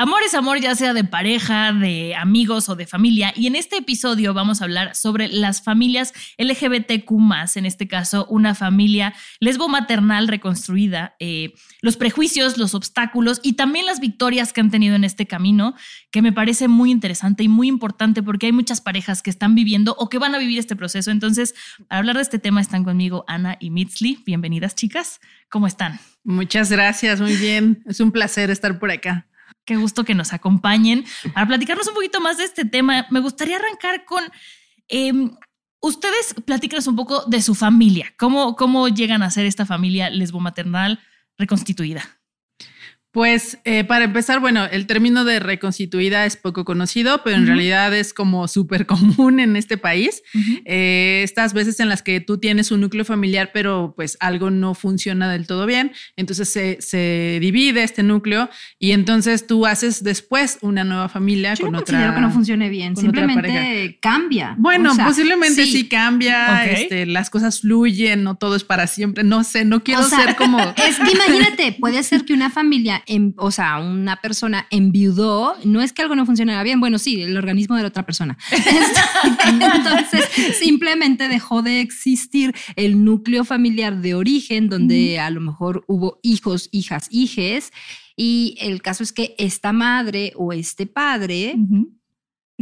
Amor 0.00 0.22
es 0.24 0.32
amor, 0.32 0.58
ya 0.58 0.74
sea 0.74 0.94
de 0.94 1.04
pareja, 1.04 1.74
de 1.74 2.14
amigos 2.14 2.70
o 2.70 2.74
de 2.74 2.86
familia. 2.86 3.34
Y 3.36 3.48
en 3.48 3.54
este 3.54 3.76
episodio 3.76 4.32
vamos 4.32 4.62
a 4.62 4.64
hablar 4.64 4.96
sobre 4.96 5.28
las 5.28 5.60
familias 5.60 6.14
LGBTQ, 6.38 7.12
en 7.56 7.66
este 7.66 7.86
caso, 7.86 8.24
una 8.30 8.54
familia 8.54 9.12
lesbo-maternal 9.40 10.26
reconstruida, 10.26 11.16
eh, 11.20 11.52
los 11.82 11.98
prejuicios, 11.98 12.56
los 12.56 12.74
obstáculos 12.74 13.40
y 13.42 13.56
también 13.56 13.84
las 13.84 14.00
victorias 14.00 14.54
que 14.54 14.62
han 14.62 14.70
tenido 14.70 14.96
en 14.96 15.04
este 15.04 15.26
camino, 15.26 15.74
que 16.10 16.22
me 16.22 16.32
parece 16.32 16.66
muy 16.66 16.90
interesante 16.90 17.42
y 17.42 17.48
muy 17.48 17.68
importante 17.68 18.22
porque 18.22 18.46
hay 18.46 18.52
muchas 18.52 18.80
parejas 18.80 19.20
que 19.20 19.28
están 19.28 19.54
viviendo 19.54 19.94
o 19.98 20.08
que 20.08 20.16
van 20.16 20.34
a 20.34 20.38
vivir 20.38 20.58
este 20.58 20.76
proceso. 20.76 21.10
Entonces, 21.10 21.54
para 21.88 21.98
hablar 21.98 22.16
de 22.16 22.22
este 22.22 22.38
tema 22.38 22.62
están 22.62 22.84
conmigo 22.84 23.26
Ana 23.28 23.58
y 23.60 23.68
Mitzli. 23.68 24.22
Bienvenidas, 24.24 24.74
chicas. 24.74 25.20
¿Cómo 25.50 25.66
están? 25.66 26.00
Muchas 26.24 26.70
gracias, 26.70 27.20
muy 27.20 27.36
bien. 27.36 27.82
Es 27.84 28.00
un 28.00 28.12
placer 28.12 28.50
estar 28.50 28.78
por 28.78 28.90
acá. 28.90 29.26
Qué 29.70 29.76
gusto 29.76 30.02
que 30.02 30.16
nos 30.16 30.32
acompañen 30.32 31.04
para 31.32 31.46
platicarnos 31.46 31.86
un 31.86 31.94
poquito 31.94 32.20
más 32.20 32.38
de 32.38 32.42
este 32.42 32.64
tema. 32.64 33.06
Me 33.08 33.20
gustaría 33.20 33.56
arrancar 33.56 34.04
con 34.04 34.24
em, 34.88 35.30
ustedes, 35.80 36.34
platícanos 36.44 36.88
un 36.88 36.96
poco 36.96 37.24
de 37.26 37.40
su 37.40 37.54
familia. 37.54 38.12
¿Cómo, 38.18 38.56
cómo 38.56 38.88
llegan 38.88 39.22
a 39.22 39.30
ser 39.30 39.46
esta 39.46 39.64
familia 39.64 40.10
lesbo-maternal 40.10 40.98
reconstituida? 41.38 42.19
Pues 43.12 43.58
eh, 43.64 43.82
para 43.82 44.04
empezar, 44.04 44.38
bueno, 44.38 44.66
el 44.66 44.86
término 44.86 45.24
de 45.24 45.40
reconstituida 45.40 46.26
es 46.26 46.36
poco 46.36 46.64
conocido, 46.64 47.22
pero 47.24 47.36
en 47.38 47.46
realidad 47.46 47.92
es 47.92 48.14
como 48.14 48.46
súper 48.46 48.86
común 48.86 49.40
en 49.40 49.56
este 49.56 49.76
país. 49.76 50.22
Eh, 50.64 51.22
estas 51.24 51.52
veces 51.52 51.80
en 51.80 51.88
las 51.88 52.02
que 52.02 52.20
tú 52.20 52.38
tienes 52.38 52.70
un 52.70 52.80
núcleo 52.80 53.04
familiar, 53.04 53.50
pero 53.52 53.94
pues 53.96 54.16
algo 54.20 54.50
no 54.50 54.74
funciona 54.74 55.28
del 55.30 55.48
todo 55.48 55.66
bien, 55.66 55.90
entonces 56.14 56.48
se, 56.50 57.38
divide 57.40 57.82
este 57.82 58.04
núcleo 58.04 58.48
y 58.78 58.92
entonces 58.92 59.46
tú 59.46 59.66
haces 59.66 60.04
después 60.04 60.58
una 60.60 60.84
nueva 60.84 61.08
familia 61.08 61.54
Yo 61.54 61.64
con 61.64 61.72
no 61.72 61.78
otra. 61.80 62.14
que 62.14 62.20
no 62.20 62.30
funcione 62.30 62.68
bien, 62.68 62.94
simplemente 62.96 63.98
cambia. 64.00 64.54
Bueno, 64.56 64.92
posiblemente 65.04 65.66
sí, 65.66 65.88
cambia, 65.88 66.64
este, 66.66 67.06
las 67.06 67.28
cosas 67.28 67.62
fluyen, 67.62 68.22
no 68.22 68.36
todo 68.36 68.54
es 68.54 68.62
para 68.62 68.86
siempre, 68.86 69.24
no 69.24 69.42
sé, 69.42 69.64
no 69.64 69.82
quiero 69.82 70.04
ser 70.04 70.36
como... 70.36 70.60
Es 70.90 70.98
que 70.98 71.12
imagínate, 71.12 71.72
puede 71.72 72.02
ser 72.02 72.24
que 72.24 72.32
una 72.32 72.50
familia 72.50 72.99
o 73.36 73.50
sea, 73.50 73.78
una 73.78 74.16
persona 74.16 74.66
enviudó, 74.70 75.54
no 75.64 75.80
es 75.82 75.92
que 75.92 76.02
algo 76.02 76.14
no 76.14 76.26
funcionara 76.26 76.62
bien, 76.62 76.80
bueno, 76.80 76.98
sí, 76.98 77.22
el 77.22 77.36
organismo 77.36 77.76
de 77.76 77.82
la 77.82 77.88
otra 77.88 78.04
persona. 78.04 78.38
Entonces, 79.44 80.56
simplemente 80.58 81.28
dejó 81.28 81.62
de 81.62 81.80
existir 81.80 82.54
el 82.76 83.04
núcleo 83.04 83.44
familiar 83.44 84.00
de 84.00 84.14
origen, 84.14 84.68
donde 84.68 85.18
a 85.18 85.30
lo 85.30 85.40
mejor 85.40 85.84
hubo 85.86 86.18
hijos, 86.22 86.68
hijas, 86.72 87.08
hijes, 87.10 87.72
y 88.16 88.56
el 88.60 88.82
caso 88.82 89.02
es 89.02 89.12
que 89.12 89.34
esta 89.38 89.72
madre 89.72 90.32
o 90.36 90.52
este 90.52 90.86
padre 90.86 91.56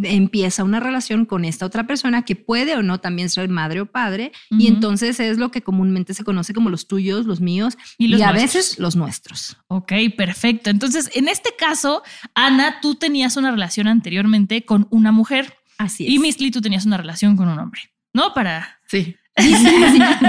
empieza 0.03 0.65
una 0.65 0.81
relación 0.81 1.25
con 1.25 1.45
esta 1.45 1.67
otra 1.67 1.87
persona 1.87 2.23
que 2.23 2.37
puede 2.37 2.77
o 2.77 2.83
no 2.83 3.01
también 3.01 3.29
ser 3.29 3.49
madre 3.49 3.81
o 3.81 3.87
padre 3.87 4.33
y 4.51 4.67
entonces 4.67 5.19
es 5.21 5.39
lo 5.39 5.51
que 5.51 5.63
comúnmente 5.63 6.15
se 6.15 6.25
conoce 6.25 6.55
como 6.55 6.71
los 6.71 6.87
tuyos, 6.87 7.27
los 7.27 7.41
míos 7.41 7.77
y, 7.99 8.21
a 8.23 8.33
veces 8.33 8.79
los 8.79 8.97
nuestros. 8.97 9.57
Ok, 9.69 9.93
perfecto. 10.17 10.71
Entonces, 10.71 11.11
en 11.15 11.29
este 11.29 11.55
caso, 11.57 12.03
Ana, 12.35 12.81
tú 12.81 12.95
tenías 12.95 13.37
una 13.37 13.51
relación 13.51 13.89
anteriormente 13.89 14.65
con 14.65 14.87
una 14.91 15.13
mujer. 15.13 15.59
Así 15.79 16.07
es. 16.07 16.13
Y 16.13 16.19
Misli, 16.19 16.51
tú 16.51 16.61
tenías 16.61 16.87
una 16.87 16.97
relación 16.97 17.37
con 17.37 17.49
un 17.49 17.59
hombre, 17.59 17.81
¿no? 18.13 18.35
Para... 18.35 18.81
Sí. 18.87 19.17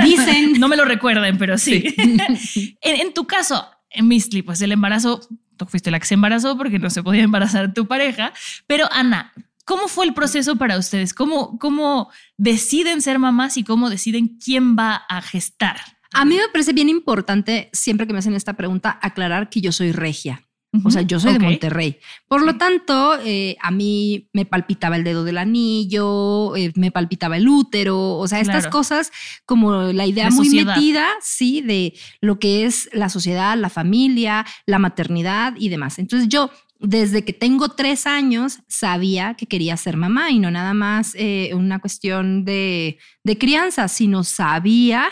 Dicen, 0.04 0.54
no 0.60 0.68
me 0.68 0.76
lo 0.76 0.86
recuerden, 0.86 1.38
pero 1.38 1.58
sí. 1.58 1.84
en, 2.82 3.14
tu 3.14 3.26
caso, 3.26 3.70
en 3.90 4.08
Misli, 4.08 4.42
pues 4.42 4.62
el 4.62 4.72
embarazo, 4.72 5.22
tú 5.58 5.66
fuiste 5.66 5.92
la 5.92 6.00
que 6.00 6.06
se 6.06 6.14
embarazó 6.14 6.58
porque 6.58 6.80
no 6.80 6.90
se 6.90 7.04
podía 7.04 7.24
embarazar 7.24 7.74
tu 7.74 7.88
pareja, 7.88 8.34
pero 8.68 8.88
Ana, 8.92 9.34
¿Cómo 9.70 9.88
fue 9.88 10.08
el 10.08 10.16
proceso 10.16 10.56
para 10.56 10.80
ustedes? 10.80 11.14
¿Cómo, 11.14 11.60
¿Cómo 11.60 12.10
deciden 12.38 13.04
ser 13.04 13.20
mamás 13.20 13.56
y 13.56 13.64
cómo 13.64 13.92
deciden 13.92 14.40
quién 14.44 14.76
va 14.76 14.96
a 14.96 15.22
gestar? 15.22 15.78
A 16.12 16.26
mí 16.26 16.38
me 16.38 16.48
parece 16.52 16.74
bien 16.74 16.90
importante, 16.90 17.70
siempre 17.72 18.08
que 18.08 18.14
me 18.14 18.18
hacen 18.18 18.34
esta 18.34 18.54
pregunta, 18.54 18.98
aclarar 19.00 19.48
que 19.52 19.62
yo 19.62 19.72
soy 19.72 19.92
regia. 19.92 20.42
O 20.84 20.90
sea, 20.90 21.04
yo 21.04 21.20
soy 21.20 21.34
de 21.34 21.40
Monterrey. 21.40 22.00
Por 22.28 22.44
lo 22.44 22.58
tanto, 22.58 23.20
eh, 23.24 23.58
a 23.62 23.70
mí 23.70 24.28
me 24.34 24.46
palpitaba 24.46 24.96
el 24.96 25.04
dedo 25.04 25.24
del 25.24 25.38
anillo, 25.38 26.56
eh, 26.56 26.72
me 26.76 26.92
palpitaba 26.92 27.38
el 27.38 27.48
útero, 27.48 28.18
o 28.18 28.28
sea, 28.28 28.40
estas 28.40 28.66
cosas 28.68 29.12
como 29.46 29.84
la 29.94 30.08
idea 30.08 30.32
muy 30.32 30.50
metida, 30.50 31.08
sí, 31.22 31.62
de 31.62 31.94
lo 32.22 32.40
que 32.40 32.66
es 32.66 32.90
la 32.92 33.10
sociedad, 33.10 33.56
la 33.56 33.70
familia, 33.70 34.48
la 34.66 34.80
maternidad 34.80 35.54
y 35.58 35.70
demás. 35.70 36.00
Entonces 36.00 36.28
yo 36.28 36.50
desde 36.80 37.26
que 37.26 37.34
tengo 37.34 37.70
tres 37.70 38.08
años 38.08 38.60
sabía 38.68 39.34
que 39.34 39.48
quería 39.48 39.76
ser 39.76 39.98
mamá 39.98 40.32
y 40.32 40.40
no 40.40 40.50
nada 40.50 40.74
más 40.74 41.14
eh, 41.16 41.52
una 41.54 41.80
cuestión 41.80 42.46
de, 42.46 42.98
crianza, 43.38 43.88
sino 43.88 44.24
sabía 44.24 45.10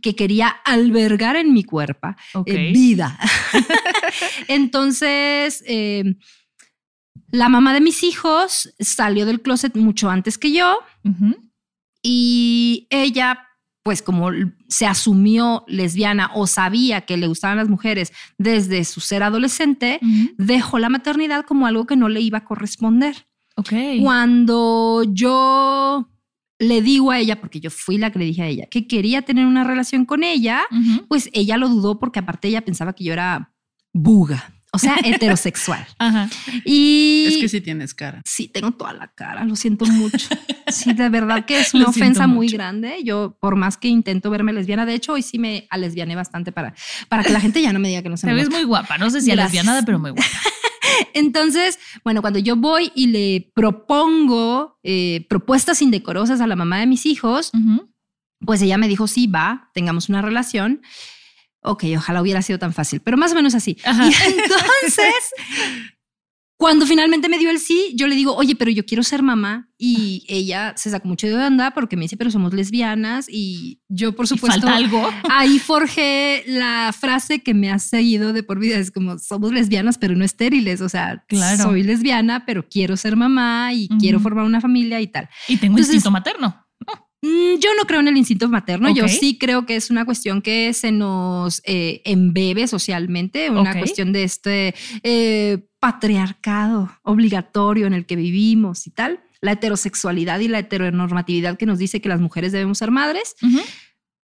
que 0.00 0.16
quería 0.16 0.48
albergar 0.48 1.36
en 1.36 1.52
mi 1.52 1.64
cuerpo 1.64 2.14
eh, 2.46 2.72
vida. 2.72 3.18
Entonces, 4.48 5.62
eh, 5.66 6.16
la 7.30 7.50
mamá 7.50 7.74
de 7.74 7.82
mis 7.82 8.02
hijos 8.04 8.72
salió 8.78 9.26
del 9.26 9.42
closet 9.42 9.76
mucho 9.76 10.08
antes 10.08 10.38
que 10.38 10.52
yo 10.52 10.78
y 12.02 12.86
ella 12.88 13.47
pues 13.82 14.02
como 14.02 14.30
se 14.68 14.86
asumió 14.86 15.64
lesbiana 15.66 16.30
o 16.34 16.46
sabía 16.46 17.02
que 17.02 17.16
le 17.16 17.26
gustaban 17.26 17.56
las 17.56 17.68
mujeres 17.68 18.12
desde 18.36 18.84
su 18.84 19.00
ser 19.00 19.22
adolescente, 19.22 19.98
dejó 20.36 20.78
la 20.78 20.88
maternidad 20.88 21.44
como 21.46 21.66
algo 21.66 21.86
que 21.86 21.96
no 21.96 22.08
le 22.08 22.20
iba 22.20 22.38
a 22.38 22.44
corresponder. 22.44 23.26
Okay. 23.56 24.02
Cuando 24.02 25.04
yo 25.08 26.08
le 26.58 26.82
digo 26.82 27.10
a 27.10 27.18
ella, 27.18 27.40
porque 27.40 27.60
yo 27.60 27.70
fui 27.70 27.98
la 27.98 28.10
que 28.10 28.18
le 28.18 28.24
dije 28.24 28.42
a 28.42 28.46
ella, 28.46 28.66
que 28.66 28.86
quería 28.86 29.22
tener 29.22 29.46
una 29.46 29.64
relación 29.64 30.04
con 30.04 30.22
ella, 30.22 30.62
pues 31.08 31.30
ella 31.32 31.56
lo 31.56 31.68
dudó 31.68 31.98
porque 31.98 32.18
aparte 32.18 32.48
ella 32.48 32.64
pensaba 32.64 32.92
que 32.92 33.04
yo 33.04 33.12
era 33.12 33.52
buga. 33.92 34.52
O 34.72 34.78
sea, 34.78 34.96
heterosexual. 35.04 35.86
Ajá. 35.98 36.28
Y 36.64 37.26
es 37.28 37.36
que 37.38 37.48
sí 37.48 37.60
tienes 37.60 37.94
cara. 37.94 38.22
Sí, 38.24 38.48
tengo 38.48 38.72
toda 38.72 38.92
la 38.92 39.08
cara, 39.08 39.44
lo 39.44 39.56
siento 39.56 39.84
mucho. 39.86 40.28
Sí, 40.70 40.92
de 40.92 41.08
verdad 41.08 41.46
que 41.46 41.60
es 41.60 41.72
una 41.72 41.86
ofensa 41.86 42.26
muy 42.26 42.48
grande. 42.48 43.02
Yo, 43.02 43.38
por 43.40 43.56
más 43.56 43.78
que 43.78 43.88
intento 43.88 44.28
verme 44.28 44.52
lesbiana, 44.52 44.84
de 44.84 44.92
hecho, 44.92 45.14
hoy 45.14 45.22
sí 45.22 45.38
me 45.38 45.66
alesbiané 45.70 46.14
bastante 46.14 46.52
para, 46.52 46.74
para 47.08 47.24
que 47.24 47.32
la 47.32 47.40
gente 47.40 47.62
ya 47.62 47.72
no 47.72 47.78
me 47.78 47.88
diga 47.88 48.02
que 48.02 48.10
no 48.10 48.18
se 48.18 48.26
me 48.26 48.34
ves 48.34 48.50
muy 48.50 48.64
guapa. 48.64 48.98
No 48.98 49.08
sé 49.08 49.22
si 49.22 49.34
lesbiana, 49.34 49.82
pero 49.86 49.98
muy 49.98 50.10
guapa. 50.10 50.28
Entonces, 51.14 51.78
bueno, 52.04 52.20
cuando 52.20 52.38
yo 52.38 52.54
voy 52.56 52.92
y 52.94 53.06
le 53.06 53.50
propongo 53.54 54.78
eh, 54.82 55.26
propuestas 55.30 55.80
indecorosas 55.80 56.42
a 56.42 56.46
la 56.46 56.54
mamá 56.54 56.80
de 56.80 56.86
mis 56.86 57.06
hijos, 57.06 57.50
pues 58.44 58.60
ella 58.62 58.78
me 58.78 58.88
dijo, 58.88 59.06
sí, 59.06 59.26
va, 59.26 59.70
tengamos 59.72 60.10
una 60.10 60.20
relación. 60.20 60.82
Ok, 61.68 61.84
ojalá 61.96 62.22
hubiera 62.22 62.40
sido 62.40 62.58
tan 62.58 62.72
fácil, 62.72 63.00
pero 63.00 63.18
más 63.18 63.32
o 63.32 63.34
menos 63.34 63.54
así. 63.54 63.76
Y 63.84 64.30
entonces, 64.32 65.14
cuando 66.56 66.86
finalmente 66.86 67.28
me 67.28 67.36
dio 67.38 67.50
el 67.50 67.58
sí, 67.58 67.92
yo 67.94 68.06
le 68.06 68.16
digo, 68.16 68.34
oye, 68.34 68.56
pero 68.56 68.70
yo 68.70 68.86
quiero 68.86 69.02
ser 69.02 69.22
mamá. 69.22 69.70
Y 69.76 70.24
ella 70.28 70.72
se 70.78 70.88
sacó 70.88 71.06
mucho 71.06 71.26
de 71.26 71.34
onda 71.34 71.72
porque 71.72 71.96
me 71.96 72.02
dice, 72.02 72.16
pero 72.16 72.30
somos 72.30 72.54
lesbianas. 72.54 73.26
Y 73.28 73.82
yo, 73.88 74.16
por 74.16 74.26
supuesto, 74.26 74.62
falta 74.62 74.76
algo? 74.76 75.10
ahí 75.30 75.58
forjé 75.58 76.42
la 76.46 76.94
frase 76.98 77.40
que 77.42 77.52
me 77.52 77.70
ha 77.70 77.78
seguido 77.78 78.32
de 78.32 78.42
por 78.42 78.58
vida. 78.58 78.78
Es 78.78 78.90
como, 78.90 79.18
somos 79.18 79.52
lesbianas, 79.52 79.98
pero 79.98 80.16
no 80.16 80.24
estériles. 80.24 80.80
O 80.80 80.88
sea, 80.88 81.22
claro. 81.28 81.64
soy 81.64 81.82
lesbiana, 81.82 82.46
pero 82.46 82.66
quiero 82.66 82.96
ser 82.96 83.14
mamá 83.14 83.74
y 83.74 83.88
quiero 84.00 84.20
formar 84.20 84.46
una 84.46 84.62
familia 84.62 85.02
y 85.02 85.06
tal. 85.06 85.28
Y 85.48 85.58
tengo 85.58 85.78
instinto 85.78 86.10
materno. 86.10 86.67
Mm, 87.22 87.58
yo 87.58 87.70
no 87.76 87.84
creo 87.86 88.00
en 88.00 88.08
el 88.08 88.16
instinto 88.16 88.48
materno, 88.48 88.90
yo 88.94 89.08
sí 89.08 89.38
creo 89.38 89.66
que 89.66 89.74
es 89.74 89.90
una 89.90 90.04
cuestión 90.04 90.40
que 90.40 90.72
se 90.72 90.92
nos 90.92 91.60
eh, 91.64 92.00
embebe 92.04 92.68
socialmente, 92.68 93.50
una 93.50 93.76
cuestión 93.76 94.12
de 94.12 94.22
este 94.22 94.74
eh, 95.02 95.58
patriarcado 95.80 96.90
obligatorio 97.02 97.86
en 97.86 97.92
el 97.92 98.06
que 98.06 98.14
vivimos 98.14 98.86
y 98.86 98.90
tal, 98.90 99.20
la 99.40 99.52
heterosexualidad 99.52 100.38
y 100.38 100.48
la 100.48 100.60
heteronormatividad 100.60 101.56
que 101.56 101.66
nos 101.66 101.78
dice 101.78 102.00
que 102.00 102.08
las 102.08 102.20
mujeres 102.20 102.52
debemos 102.52 102.78
ser 102.78 102.92
madres. 102.92 103.34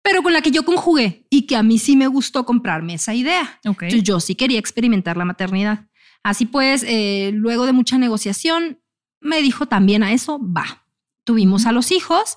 Pero 0.02 0.22
con 0.22 0.32
la 0.32 0.40
que 0.40 0.50
yo 0.50 0.64
conjugué 0.64 1.26
y 1.28 1.42
que 1.42 1.56
a 1.56 1.62
mí 1.62 1.78
sí 1.78 1.96
me 1.96 2.06
gustó 2.06 2.46
comprarme 2.46 2.94
esa 2.94 3.14
idea. 3.14 3.60
Entonces 3.62 4.02
yo 4.02 4.20
sí 4.20 4.34
quería 4.34 4.58
experimentar 4.58 5.18
la 5.18 5.26
maternidad. 5.26 5.86
Así 6.22 6.46
pues, 6.46 6.84
eh, 6.86 7.30
luego 7.34 7.66
de 7.66 7.72
mucha 7.72 7.98
negociación, 7.98 8.80
me 9.20 9.42
dijo 9.42 9.66
también 9.66 10.02
a 10.02 10.12
eso, 10.12 10.40
va. 10.42 10.86
Tuvimos 11.24 11.66
a 11.66 11.72
los 11.72 11.92
hijos 11.92 12.36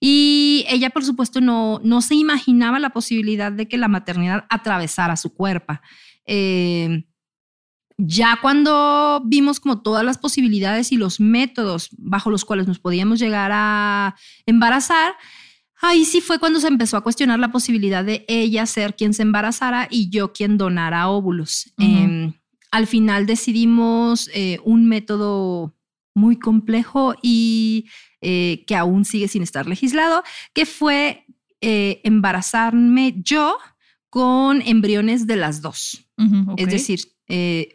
y 0.00 0.64
ella, 0.68 0.90
por 0.90 1.04
supuesto, 1.04 1.40
no, 1.40 1.80
no 1.84 2.02
se 2.02 2.14
imaginaba 2.14 2.78
la 2.78 2.90
posibilidad 2.90 3.52
de 3.52 3.68
que 3.68 3.78
la 3.78 3.88
maternidad 3.88 4.44
atravesara 4.50 5.16
su 5.16 5.34
cuerpo. 5.34 5.78
Eh, 6.26 7.04
ya 7.96 8.38
cuando 8.42 9.22
vimos 9.24 9.60
como 9.60 9.80
todas 9.82 10.04
las 10.04 10.18
posibilidades 10.18 10.90
y 10.90 10.96
los 10.96 11.20
métodos 11.20 11.90
bajo 11.96 12.30
los 12.30 12.44
cuales 12.44 12.66
nos 12.66 12.80
podíamos 12.80 13.20
llegar 13.20 13.50
a 13.54 14.16
embarazar, 14.46 15.14
ahí 15.80 16.04
sí 16.04 16.20
fue 16.20 16.38
cuando 16.38 16.60
se 16.60 16.68
empezó 16.68 16.96
a 16.96 17.02
cuestionar 17.02 17.38
la 17.38 17.52
posibilidad 17.52 18.04
de 18.04 18.24
ella 18.26 18.66
ser 18.66 18.96
quien 18.96 19.14
se 19.14 19.22
embarazara 19.22 19.86
y 19.90 20.10
yo 20.10 20.32
quien 20.32 20.58
donara 20.58 21.08
óvulos. 21.08 21.72
Em, 21.78 22.32
al 22.72 22.86
final 22.88 23.26
decidimos 23.26 24.28
eh, 24.34 24.58
un 24.64 24.86
método 24.86 25.76
muy 26.14 26.38
complejo 26.38 27.14
y 27.22 27.86
eh, 28.24 28.64
que 28.66 28.74
aún 28.74 29.04
sigue 29.04 29.28
sin 29.28 29.42
estar 29.42 29.66
legislado, 29.66 30.24
que 30.52 30.66
fue 30.66 31.26
eh, 31.60 32.00
embarazarme 32.04 33.14
yo 33.22 33.56
con 34.10 34.62
embriones 34.62 35.26
de 35.26 35.36
las 35.36 35.62
dos. 35.62 36.00
Es 36.56 36.68
decir, 36.68 37.00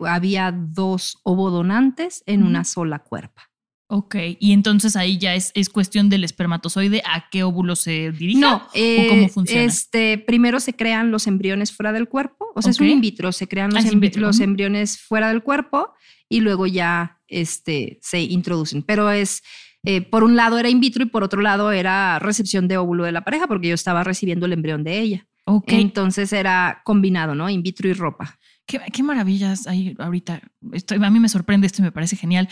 había 0.07 0.51
dos 0.51 1.19
ovodonantes 1.23 2.23
en 2.25 2.43
una 2.43 2.63
sola 2.63 2.99
cuerpa. 2.99 3.49
Ok, 3.91 4.15
y 4.39 4.51
entonces 4.51 4.95
ahí 4.95 5.17
ya 5.17 5.33
es, 5.33 5.51
es 5.55 5.67
cuestión 5.67 6.09
del 6.09 6.23
espermatozoide 6.23 7.01
a 7.05 7.27
qué 7.31 7.41
óvulo 7.41 7.75
se 7.75 8.11
dirige 8.11 8.39
no, 8.39 8.57
o 8.57 8.59
cómo 8.59 8.71
eh, 8.75 9.29
funciona. 9.29 9.63
Este, 9.63 10.19
primero 10.19 10.59
se 10.59 10.73
crean 10.75 11.09
los 11.09 11.25
embriones 11.25 11.71
fuera 11.71 11.91
del 11.91 12.07
cuerpo, 12.07 12.51
o 12.53 12.61
sea, 12.61 12.69
es 12.69 12.79
un 12.79 12.85
in 12.85 13.01
vitro, 13.01 13.31
se 13.31 13.47
crean 13.47 13.73
los, 13.73 13.83
ah, 13.83 13.89
los 14.17 14.39
embriones 14.41 14.99
fuera 14.99 15.29
del 15.29 15.41
cuerpo 15.41 15.91
y 16.29 16.41
luego 16.41 16.67
ya 16.67 17.19
este, 17.27 17.97
se 18.03 18.21
introducen. 18.21 18.83
Pero 18.83 19.09
es, 19.09 19.41
eh, 19.85 20.01
por 20.01 20.23
un 20.23 20.35
lado 20.35 20.57
era 20.57 20.69
in 20.69 20.79
vitro 20.79 21.03
y 21.03 21.07
por 21.07 21.23
otro 21.23 21.41
lado 21.41 21.71
era 21.71 22.19
recepción 22.19 22.67
de 22.67 22.77
óvulo 22.77 23.05
de 23.05 23.11
la 23.11 23.23
pareja 23.23 23.47
porque 23.47 23.69
yo 23.69 23.75
estaba 23.75 24.03
recibiendo 24.03 24.45
el 24.45 24.53
embrión 24.53 24.83
de 24.83 24.99
ella. 24.99 25.27
Ok. 25.45 25.71
Entonces 25.71 26.33
era 26.33 26.81
combinado, 26.83 27.33
¿no? 27.33 27.49
In 27.49 27.63
vitro 27.63 27.87
y 27.87 27.93
ropa. 27.93 28.37
Qué, 28.65 28.79
qué 28.93 29.03
maravillas 29.03 29.67
hay 29.67 29.95
ahorita. 29.97 30.41
Estoy, 30.73 31.03
a 31.03 31.09
mí 31.09 31.19
me 31.19 31.29
sorprende 31.29 31.65
esto 31.65 31.81
y 31.81 31.85
me 31.85 31.91
parece 31.91 32.15
genial. 32.15 32.49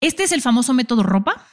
¿Este 0.00 0.24
es 0.24 0.32
el 0.32 0.42
famoso 0.42 0.74
método 0.74 1.02
ropa? 1.02 1.46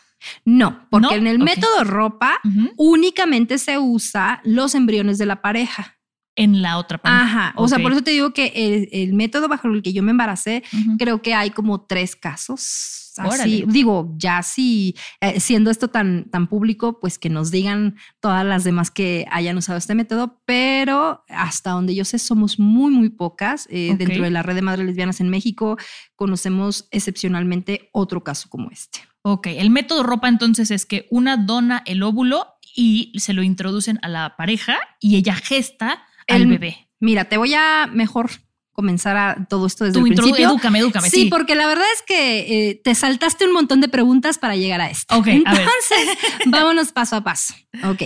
No, 0.43 0.87
porque 0.89 1.15
en 1.15 1.27
el 1.27 1.39
método 1.39 1.83
ropa 1.83 2.39
únicamente 2.77 3.57
se 3.57 3.77
usa 3.77 4.41
los 4.43 4.75
embriones 4.75 5.17
de 5.17 5.25
la 5.25 5.41
pareja. 5.41 5.97
En 6.37 6.61
la 6.61 6.77
otra 6.77 6.97
pareja. 6.97 7.23
Ajá. 7.23 7.53
O 7.55 7.67
sea, 7.67 7.79
por 7.79 7.93
eso 7.93 8.01
te 8.01 8.11
digo 8.11 8.33
que 8.33 8.89
el, 8.91 9.13
método 9.13 9.47
bajo 9.47 9.69
el 9.69 9.81
que 9.81 9.93
yo 9.93 10.03
me 10.03 10.11
embaracé, 10.11 10.63
creo 10.97 11.21
que 11.21 11.33
hay 11.33 11.51
como 11.51 11.85
tres 11.85 12.15
casos 12.15 13.04
Así, 13.17 13.63
digo, 13.67 14.13
ya 14.17 14.43
sí, 14.43 14.95
eh, 15.21 15.39
siendo 15.39 15.71
esto 15.71 15.89
tan, 15.89 16.29
tan 16.29 16.47
público, 16.47 16.99
pues 16.99 17.17
que 17.17 17.29
nos 17.29 17.51
digan 17.51 17.95
todas 18.19 18.45
las 18.45 18.63
demás 18.63 18.91
que 18.91 19.25
hayan 19.31 19.57
usado 19.57 19.77
este 19.77 19.95
método, 19.95 20.41
pero 20.45 21.23
hasta 21.29 21.71
donde 21.71 21.95
yo 21.95 22.05
sé 22.05 22.19
somos 22.19 22.59
muy, 22.59 22.91
muy 22.91 23.09
pocas. 23.09 23.67
Eh, 23.69 23.95
dentro 23.97 24.23
de 24.23 24.29
la 24.29 24.43
red 24.43 24.55
de 24.55 24.61
madres 24.61 24.85
lesbianas 24.85 25.21
en 25.21 25.29
México 25.29 25.77
conocemos 26.15 26.87
excepcionalmente 26.91 27.89
otro 27.93 28.23
caso 28.23 28.49
como 28.49 28.69
este. 28.71 28.99
Ok, 29.21 29.47
el 29.47 29.69
método 29.69 30.03
ropa 30.03 30.27
entonces 30.27 30.69
es 30.71 30.85
que 30.85 31.07
una 31.09 31.37
dona 31.37 31.81
el 31.85 32.03
óvulo 32.03 32.47
y 32.75 33.13
se 33.17 33.33
lo 33.33 33.41
introducen 33.41 33.99
a 34.01 34.09
la 34.09 34.35
pareja 34.35 34.77
y 34.99 35.15
ella 35.15 35.35
gesta 35.35 36.03
al 36.27 36.47
bebé. 36.47 36.89
Mira, 36.99 37.25
te 37.25 37.37
voy 37.37 37.53
a 37.53 37.87
mejor 37.91 38.29
comenzar 38.75 39.15
a 39.15 39.47
todo 39.49 39.65
esto 39.67 39.85
desde 39.85 39.99
el 39.99 40.05
principio. 40.05 40.49
Edúcame, 40.49 40.79
edúcame. 40.79 41.09
Sí, 41.09 41.27
porque 41.29 41.55
la 41.55 41.65
verdad 41.65 41.85
es 41.95 42.01
que 42.01 42.69
eh, 42.69 42.81
te 42.83 42.93
saltaste 42.93 43.47
un 43.47 43.53
montón 43.53 43.79
de 43.79 43.87
preguntas 43.87 44.37
para 44.37 44.57
llegar 44.57 44.81
a 44.81 44.89
esto. 44.89 45.17
Ok, 45.17 45.27
Entonces, 45.27 46.09
vámonos 46.47 46.91
paso 46.91 47.15
a 47.15 47.23
paso. 47.23 47.53
Ok. 47.85 48.03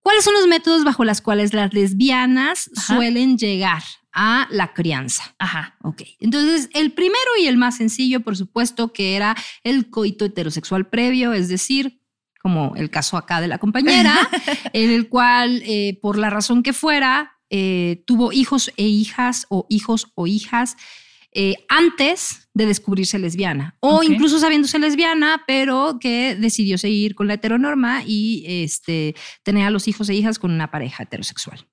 ¿Cuáles 0.00 0.24
son 0.24 0.32
los 0.32 0.46
métodos 0.46 0.82
bajo 0.82 1.04
los 1.04 1.20
cuales 1.20 1.52
las 1.52 1.74
lesbianas 1.74 2.70
suelen 2.86 3.36
llegar 3.36 3.82
a 4.12 4.48
la 4.50 4.72
crianza? 4.72 5.34
Ajá. 5.38 5.76
Ok. 5.82 6.02
Entonces, 6.20 6.70
el 6.72 6.92
primero 6.92 7.30
y 7.38 7.46
el 7.46 7.58
más 7.58 7.76
sencillo, 7.76 8.20
por 8.20 8.34
supuesto, 8.34 8.94
que 8.94 9.14
era 9.14 9.36
el 9.62 9.90
coito 9.90 10.24
heterosexual 10.24 10.88
previo, 10.88 11.34
es 11.34 11.50
decir, 11.50 12.00
como 12.40 12.74
el 12.76 12.88
caso 12.88 13.18
acá 13.18 13.42
de 13.42 13.48
la 13.48 13.58
compañera, 13.58 14.16
en 14.72 14.90
el 14.90 15.10
cual, 15.10 15.62
eh, 15.66 15.98
por 16.00 16.16
la 16.16 16.30
razón 16.30 16.62
que 16.62 16.72
fuera, 16.72 17.37
eh, 17.50 18.02
tuvo 18.06 18.32
hijos 18.32 18.70
e 18.76 18.84
hijas 18.84 19.46
o 19.48 19.66
hijos 19.68 20.12
o 20.14 20.26
hijas 20.26 20.76
eh, 21.32 21.56
antes 21.68 22.48
de 22.54 22.66
descubrirse 22.66 23.18
lesbiana. 23.18 23.76
O 23.80 24.02
incluso 24.02 24.38
sabiéndose 24.38 24.78
lesbiana, 24.78 25.44
pero 25.46 25.98
que 26.00 26.34
decidió 26.34 26.78
seguir 26.78 27.14
con 27.14 27.28
la 27.28 27.34
heteronorma 27.34 28.02
y 28.06 28.44
este, 28.46 29.14
tener 29.42 29.66
a 29.66 29.70
los 29.70 29.88
hijos 29.88 30.08
e 30.08 30.14
hijas 30.14 30.38
con 30.38 30.50
una 30.50 30.70
pareja 30.70 31.02
heterosexual. 31.02 31.66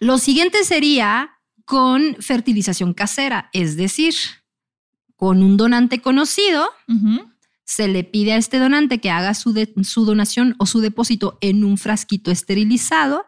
Lo 0.00 0.18
siguiente 0.18 0.64
sería 0.64 1.30
con 1.66 2.16
fertilización 2.20 2.94
casera, 2.94 3.50
es 3.52 3.76
decir, 3.76 4.14
con 5.14 5.42
un 5.42 5.56
donante 5.58 6.00
conocido 6.00 6.68
se 7.70 7.86
le 7.86 8.02
pide 8.02 8.32
a 8.32 8.36
este 8.36 8.58
donante 8.58 8.98
que 8.98 9.10
haga 9.10 9.32
su, 9.32 9.54
su 9.84 10.04
donación 10.04 10.56
o 10.58 10.66
su 10.66 10.80
depósito 10.80 11.38
en 11.40 11.62
un 11.62 11.78
frasquito 11.78 12.32
esterilizado. 12.32 13.26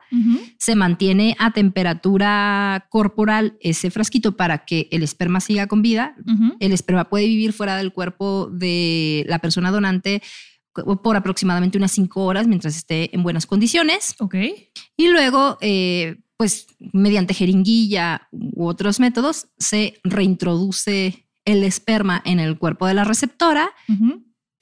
Se 0.59 0.75
mantiene 0.75 1.37
a 1.39 1.53
temperatura 1.53 2.89
corporal 2.91 3.57
ese 3.61 3.93
frasquito 3.93 4.37
para 4.37 4.65
que 4.65 4.89
el 4.91 5.05
esperma 5.05 5.39
siga 5.39 5.69
con 5.69 5.81
vida. 5.81 6.17
El 6.59 6.73
esperma 6.73 7.09
puede 7.09 7.27
vivir 7.27 7.53
fuera 7.53 7.77
del 7.77 7.93
cuerpo 7.93 8.51
de 8.53 9.25
la 9.29 9.39
persona 9.39 9.71
donante 9.71 10.23
por 10.73 11.15
aproximadamente 11.15 11.79
unas 11.79 11.93
cinco 11.93 12.25
horas 12.25 12.49
mientras 12.49 12.75
esté 12.75 13.15
en 13.15 13.23
buenas 13.23 13.47
condiciones. 13.47 14.17
Ok. 14.19 14.35
Y 14.97 15.07
luego, 15.07 15.57
eh, 15.61 16.17
pues 16.37 16.67
mediante 16.93 17.33
jeringuilla 17.33 18.27
u 18.33 18.67
otros 18.67 18.99
métodos, 18.99 19.47
se 19.57 20.01
reintroduce 20.03 21.29
el 21.45 21.63
esperma 21.63 22.21
en 22.25 22.41
el 22.41 22.59
cuerpo 22.59 22.89
de 22.89 22.95
la 22.95 23.05
receptora 23.05 23.71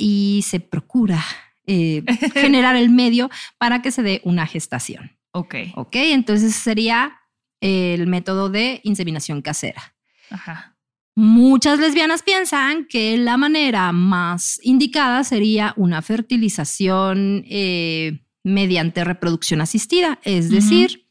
y 0.00 0.42
se 0.46 0.58
procura 0.58 1.22
eh, 1.66 2.02
generar 2.34 2.74
el 2.74 2.90
medio 2.90 3.30
para 3.58 3.82
que 3.82 3.92
se 3.92 4.02
dé 4.02 4.20
una 4.24 4.46
gestación. 4.46 5.12
Ok. 5.32 5.54
Ok, 5.76 5.94
entonces 5.96 6.54
sería 6.54 7.20
el 7.60 8.06
método 8.06 8.48
de 8.48 8.80
inseminación 8.82 9.42
casera. 9.42 9.94
Ajá. 10.30 10.76
Muchas 11.14 11.78
lesbianas 11.78 12.22
piensan 12.22 12.86
que 12.86 13.18
la 13.18 13.36
manera 13.36 13.92
más 13.92 14.58
indicada 14.62 15.22
sería 15.22 15.74
una 15.76 16.00
fertilización 16.02 17.44
eh, 17.46 18.24
mediante 18.42 19.04
reproducción 19.04 19.60
asistida, 19.60 20.18
es 20.24 20.50
decir, 20.50 21.10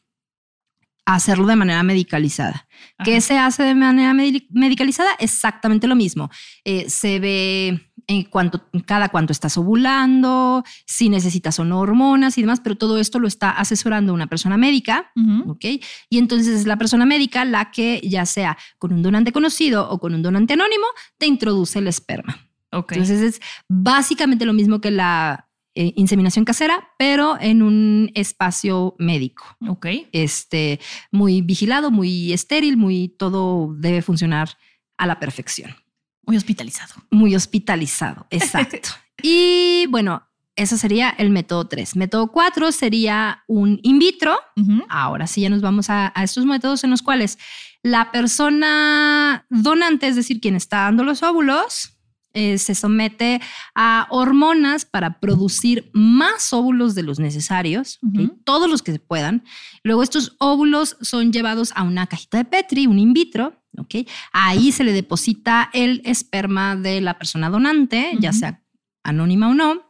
hacerlo 1.06 1.48
de 1.48 1.56
manera 1.56 1.84
medicalizada. 1.84 2.68
¿Qué 3.04 3.22
se 3.22 3.38
hace 3.38 3.64
de 3.64 3.76
manera 3.76 4.14
medicalizada? 4.14 5.12
Exactamente 5.20 5.88
lo 5.88 5.96
mismo. 5.96 6.30
Eh, 6.64 6.90
se 6.90 7.20
ve 7.20 7.89
en 8.10 8.24
cuanto, 8.24 8.64
cada 8.88 9.10
cuánto 9.10 9.32
estás 9.32 9.56
ovulando, 9.60 10.64
si 10.88 11.10
necesitas 11.10 11.60
o 11.60 11.64
no 11.64 11.80
hormonas 11.80 12.40
y 12.40 12.42
demás, 12.42 12.60
pero 12.60 12.76
todo 12.76 12.98
esto 12.98 13.20
lo 13.20 13.28
está 13.28 13.52
asesorando 13.52 14.16
una 14.16 14.26
persona 14.26 14.58
médica, 14.58 15.12
¿ok? 15.46 15.66
Y 16.10 16.18
entonces 16.18 16.62
es 16.62 16.66
la 16.66 16.78
persona 16.78 17.06
médica 17.06 17.46
la 17.46 17.70
que, 17.70 18.02
ya 18.04 18.26
sea 18.26 18.58
con 18.80 18.94
un 18.94 19.04
donante 19.04 19.32
conocido 19.32 19.88
o 19.88 20.00
con 20.00 20.16
un 20.16 20.24
donante 20.24 20.54
anónimo, 20.54 20.86
te 21.20 21.28
introduce 21.28 21.78
el 21.78 21.88
esperma. 21.88 22.50
Entonces 22.72 23.22
es 23.22 23.42
básicamente 23.68 24.44
lo 24.46 24.54
mismo 24.54 24.82
que 24.82 24.90
la 24.90 25.48
eh, 25.76 25.94
inseminación 25.96 26.46
casera, 26.46 26.90
pero 26.98 27.40
en 27.40 27.62
un 27.62 28.12
espacio 28.16 28.96
médico. 28.98 29.46
Ok. 29.68 29.86
Este, 30.12 30.80
muy 31.12 31.42
vigilado, 31.44 31.92
muy 31.92 32.34
estéril, 32.34 32.76
muy 32.76 33.10
todo 33.10 33.76
debe 33.78 34.02
funcionar 34.02 34.50
a 34.98 35.06
la 35.06 35.20
perfección. 35.20 35.76
Muy 36.30 36.38
hospitalizado. 36.38 36.94
Muy 37.10 37.36
hospitalizado, 37.36 38.28
exacto. 38.30 38.90
y 39.24 39.88
bueno, 39.90 40.30
eso 40.56 40.78
sería 40.78 41.10
el 41.10 41.32
método 41.32 41.68
3. 41.68 41.96
Método 41.96 42.32
4 42.32 42.72
sería 42.72 43.44
un 43.48 43.80
in 43.82 43.98
vitro. 43.98 44.38
Ahora 44.90 45.26
sí 45.26 45.42
ya 45.42 45.50
nos 45.50 45.62
vamos 45.62 45.90
a, 45.90 46.12
a, 46.14 46.24
estos 46.24 46.46
métodos 46.46 46.84
en 46.84 46.92
los 46.92 47.02
cuales 47.02 47.40
la 47.82 48.12
persona 48.12 49.48
donante, 49.50 50.08
es 50.08 50.16
decir, 50.16 50.40
quien 50.40 50.56
está 50.56 50.82
dando 50.82 51.04
los 51.04 51.24
óvulos, 51.24 51.98
eh, 52.34 52.58
se 52.58 52.76
somete 52.76 53.42
a 53.76 54.08
hormonas 54.10 54.86
para 54.86 55.20
producir 55.20 55.90
más 55.94 56.54
óvulos 56.54 56.96
de 56.96 57.04
los 57.04 57.20
necesarios, 57.20 58.00
todos 58.44 58.70
los 58.70 58.82
que 58.82 58.92
se 58.92 59.00
puedan. 59.00 59.44
Luego 59.84 60.04
estos 60.04 60.36
óvulos 60.40 60.98
son 61.02 61.32
llevados 61.32 61.72
a 61.76 61.84
una 61.84 62.08
cajita 62.08 62.38
de 62.38 62.46
Petri, 62.46 62.88
un 62.88 63.00
in 63.00 63.14
vitro, 63.14 63.60
Ahí 64.32 64.72
se 64.72 64.84
le 64.84 64.92
deposita 64.92 65.70
el 65.74 66.02
esperma 66.06 66.76
de 66.76 67.02
la 67.02 67.18
persona 67.18 67.50
donante, 67.50 68.12
ya 68.20 68.34
sea 68.34 68.62
anónima 69.04 69.50
o 69.50 69.54
no. 69.54 69.88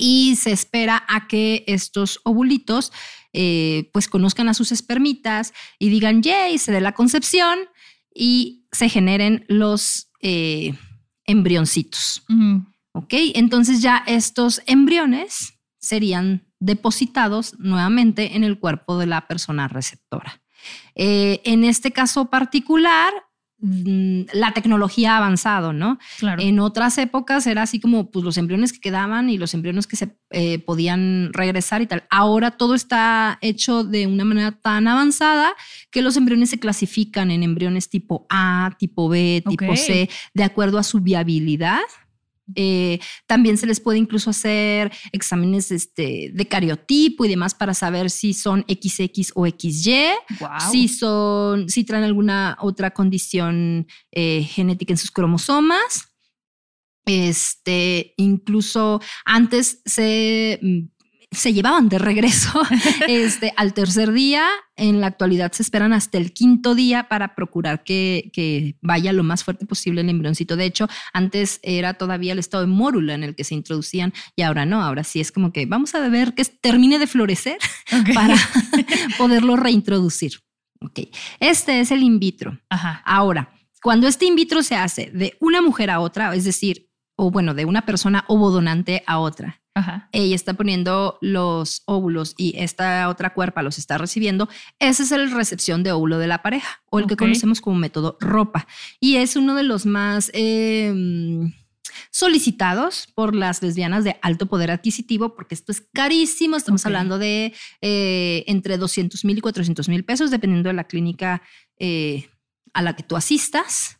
y 0.00 0.36
se 0.36 0.52
espera 0.52 1.04
a 1.08 1.26
que 1.26 1.64
estos 1.66 2.20
ovulitos 2.22 2.92
eh, 3.32 3.90
pues 3.92 4.06
conozcan 4.06 4.48
a 4.48 4.54
sus 4.54 4.70
espermitas 4.70 5.52
y 5.80 5.88
digan, 5.88 6.22
yay, 6.22 6.56
se 6.58 6.70
dé 6.70 6.80
la 6.80 6.92
concepción 6.92 7.58
y 8.14 8.64
se 8.70 8.88
generen 8.88 9.44
los 9.48 10.12
eh, 10.22 10.74
embrioncitos. 11.28 12.24
¿Ok? 12.92 13.14
Entonces 13.34 13.80
ya 13.80 14.02
estos 14.08 14.60
embriones 14.66 15.54
serían 15.78 16.48
depositados 16.58 17.56
nuevamente 17.60 18.34
en 18.34 18.42
el 18.42 18.58
cuerpo 18.58 18.98
de 18.98 19.06
la 19.06 19.28
persona 19.28 19.68
receptora. 19.68 20.42
Eh, 20.96 21.40
en 21.44 21.62
este 21.62 21.92
caso 21.92 22.30
particular, 22.30 23.12
la 23.60 24.52
tecnología 24.52 25.14
ha 25.14 25.16
avanzado, 25.16 25.72
¿no? 25.72 25.98
Claro. 26.18 26.40
En 26.40 26.60
otras 26.60 26.96
épocas 26.98 27.46
era 27.46 27.62
así 27.62 27.80
como 27.80 28.10
pues, 28.10 28.24
los 28.24 28.36
embriones 28.38 28.72
que 28.72 28.80
quedaban 28.80 29.30
y 29.30 29.36
los 29.36 29.52
embriones 29.52 29.88
que 29.88 29.96
se 29.96 30.16
eh, 30.30 30.60
podían 30.60 31.32
regresar 31.32 31.82
y 31.82 31.86
tal. 31.86 32.04
Ahora 32.08 32.52
todo 32.52 32.74
está 32.74 33.38
hecho 33.40 33.82
de 33.82 34.06
una 34.06 34.24
manera 34.24 34.52
tan 34.52 34.86
avanzada 34.86 35.54
que 35.90 36.02
los 36.02 36.16
embriones 36.16 36.50
se 36.50 36.60
clasifican 36.60 37.32
en 37.32 37.42
embriones 37.42 37.88
tipo 37.88 38.26
A, 38.30 38.76
tipo 38.78 39.08
B, 39.08 39.42
tipo. 39.48 39.74
C, 39.74 40.08
de 40.34 40.44
acuerdo 40.44 40.78
a 40.78 40.82
su 40.84 41.00
viabilidad. 41.00 41.80
Eh, 42.54 42.98
también 43.26 43.58
se 43.58 43.66
les 43.66 43.80
puede 43.80 43.98
incluso 43.98 44.30
hacer 44.30 44.90
exámenes 45.12 45.70
este, 45.70 46.30
de 46.32 46.46
cariotipo 46.48 47.24
y 47.24 47.28
demás 47.28 47.54
para 47.54 47.74
saber 47.74 48.10
si 48.10 48.32
son 48.34 48.64
XX 48.68 49.32
o 49.34 49.46
XY, 49.46 49.94
Wow. 50.40 50.48
si 50.70 50.88
son, 50.88 51.68
si 51.68 51.84
traen 51.84 52.04
alguna 52.04 52.56
otra 52.60 52.90
condición 52.92 53.86
eh, 54.12 54.44
genética 54.44 54.92
en 54.92 54.98
sus 54.98 55.10
cromosomas. 55.10 56.04
Este, 57.06 58.12
incluso 58.18 59.00
antes 59.24 59.80
se, 59.86 60.58
mm, 60.60 60.78
se 61.30 61.52
llevaban 61.52 61.88
de 61.88 61.98
regreso 61.98 62.62
este, 63.08 63.52
al 63.56 63.74
tercer 63.74 64.12
día. 64.12 64.46
En 64.76 65.00
la 65.00 65.08
actualidad 65.08 65.52
se 65.52 65.62
esperan 65.62 65.92
hasta 65.92 66.18
el 66.18 66.32
quinto 66.32 66.74
día 66.74 67.08
para 67.08 67.34
procurar 67.34 67.82
que, 67.82 68.30
que 68.32 68.76
vaya 68.80 69.12
lo 69.12 69.24
más 69.24 69.44
fuerte 69.44 69.66
posible 69.66 70.00
el 70.00 70.08
embrioncito. 70.08 70.56
De 70.56 70.64
hecho, 70.64 70.88
antes 71.12 71.60
era 71.62 71.94
todavía 71.94 72.32
el 72.32 72.38
estado 72.38 72.62
de 72.62 72.68
mórula 72.68 73.14
en 73.14 73.24
el 73.24 73.34
que 73.34 73.44
se 73.44 73.54
introducían 73.54 74.12
y 74.36 74.42
ahora 74.42 74.66
no. 74.66 74.82
Ahora 74.82 75.04
sí 75.04 75.20
es 75.20 75.32
como 75.32 75.52
que 75.52 75.66
vamos 75.66 75.94
a 75.94 76.08
ver 76.08 76.34
que 76.34 76.44
termine 76.44 76.98
de 76.98 77.06
florecer 77.06 77.58
para 78.14 78.36
poderlo 79.18 79.56
reintroducir. 79.56 80.40
Ok, 80.80 81.00
este 81.40 81.80
es 81.80 81.90
el 81.90 82.02
in 82.02 82.20
vitro. 82.20 82.58
Ajá. 82.70 83.02
Ahora, 83.04 83.52
cuando 83.82 84.06
este 84.06 84.26
in 84.26 84.36
vitro 84.36 84.62
se 84.62 84.76
hace 84.76 85.10
de 85.12 85.36
una 85.40 85.60
mujer 85.60 85.90
a 85.90 86.00
otra, 86.00 86.34
es 86.34 86.44
decir, 86.44 86.87
o 87.20 87.32
bueno, 87.32 87.52
de 87.52 87.64
una 87.64 87.84
persona 87.84 88.24
ovodonante 88.28 89.02
a 89.06 89.18
otra, 89.18 89.60
Ajá. 89.74 90.08
ella 90.12 90.36
está 90.36 90.54
poniendo 90.54 91.18
los 91.20 91.82
óvulos 91.84 92.34
y 92.36 92.54
esta 92.56 93.08
otra 93.08 93.34
cuerpa 93.34 93.62
los 93.62 93.76
está 93.76 93.98
recibiendo, 93.98 94.48
ese 94.78 95.02
es 95.02 95.10
el 95.10 95.32
recepción 95.32 95.82
de 95.82 95.90
óvulo 95.90 96.18
de 96.18 96.28
la 96.28 96.42
pareja 96.42 96.80
o 96.90 97.00
el 97.00 97.08
que 97.08 97.16
conocemos 97.16 97.60
como 97.60 97.76
método 97.76 98.16
ropa. 98.20 98.68
Y 99.00 99.16
es 99.16 99.34
uno 99.34 99.56
de 99.56 99.64
los 99.64 99.84
más 99.84 100.30
eh, 100.32 100.94
solicitados 102.12 103.08
por 103.14 103.34
las 103.34 103.62
lesbianas 103.62 104.04
de 104.04 104.16
alto 104.22 104.46
poder 104.46 104.70
adquisitivo 104.70 105.34
porque 105.34 105.56
esto 105.56 105.72
es 105.72 105.80
carísimo, 105.92 106.56
estamos 106.56 106.86
hablando 106.86 107.18
de 107.18 107.52
eh, 107.80 108.44
entre 108.46 108.78
200 108.78 109.24
mil 109.24 109.38
y 109.38 109.40
400 109.40 109.88
mil 109.88 110.04
pesos 110.04 110.30
dependiendo 110.30 110.68
de 110.68 110.74
la 110.74 110.84
clínica 110.84 111.42
eh, 111.80 112.30
a 112.74 112.82
la 112.82 112.94
que 112.94 113.02
tú 113.02 113.16
asistas. 113.16 113.97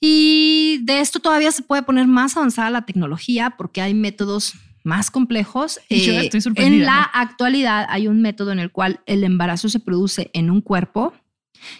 Y 0.00 0.80
de 0.84 1.00
esto 1.00 1.20
todavía 1.20 1.52
se 1.52 1.62
puede 1.62 1.82
poner 1.82 2.06
más 2.06 2.36
avanzada 2.36 2.70
la 2.70 2.86
tecnología 2.86 3.54
porque 3.56 3.80
hay 3.80 3.94
métodos 3.94 4.54
más 4.84 5.10
complejos. 5.10 5.80
Eh, 5.88 6.30
estoy 6.32 6.52
en 6.56 6.84
la 6.84 7.00
¿no? 7.00 7.20
actualidad 7.20 7.86
hay 7.88 8.08
un 8.08 8.20
método 8.20 8.52
en 8.52 8.58
el 8.58 8.70
cual 8.70 9.00
el 9.06 9.24
embarazo 9.24 9.68
se 9.68 9.80
produce 9.80 10.30
en 10.32 10.50
un 10.50 10.60
cuerpo 10.60 11.12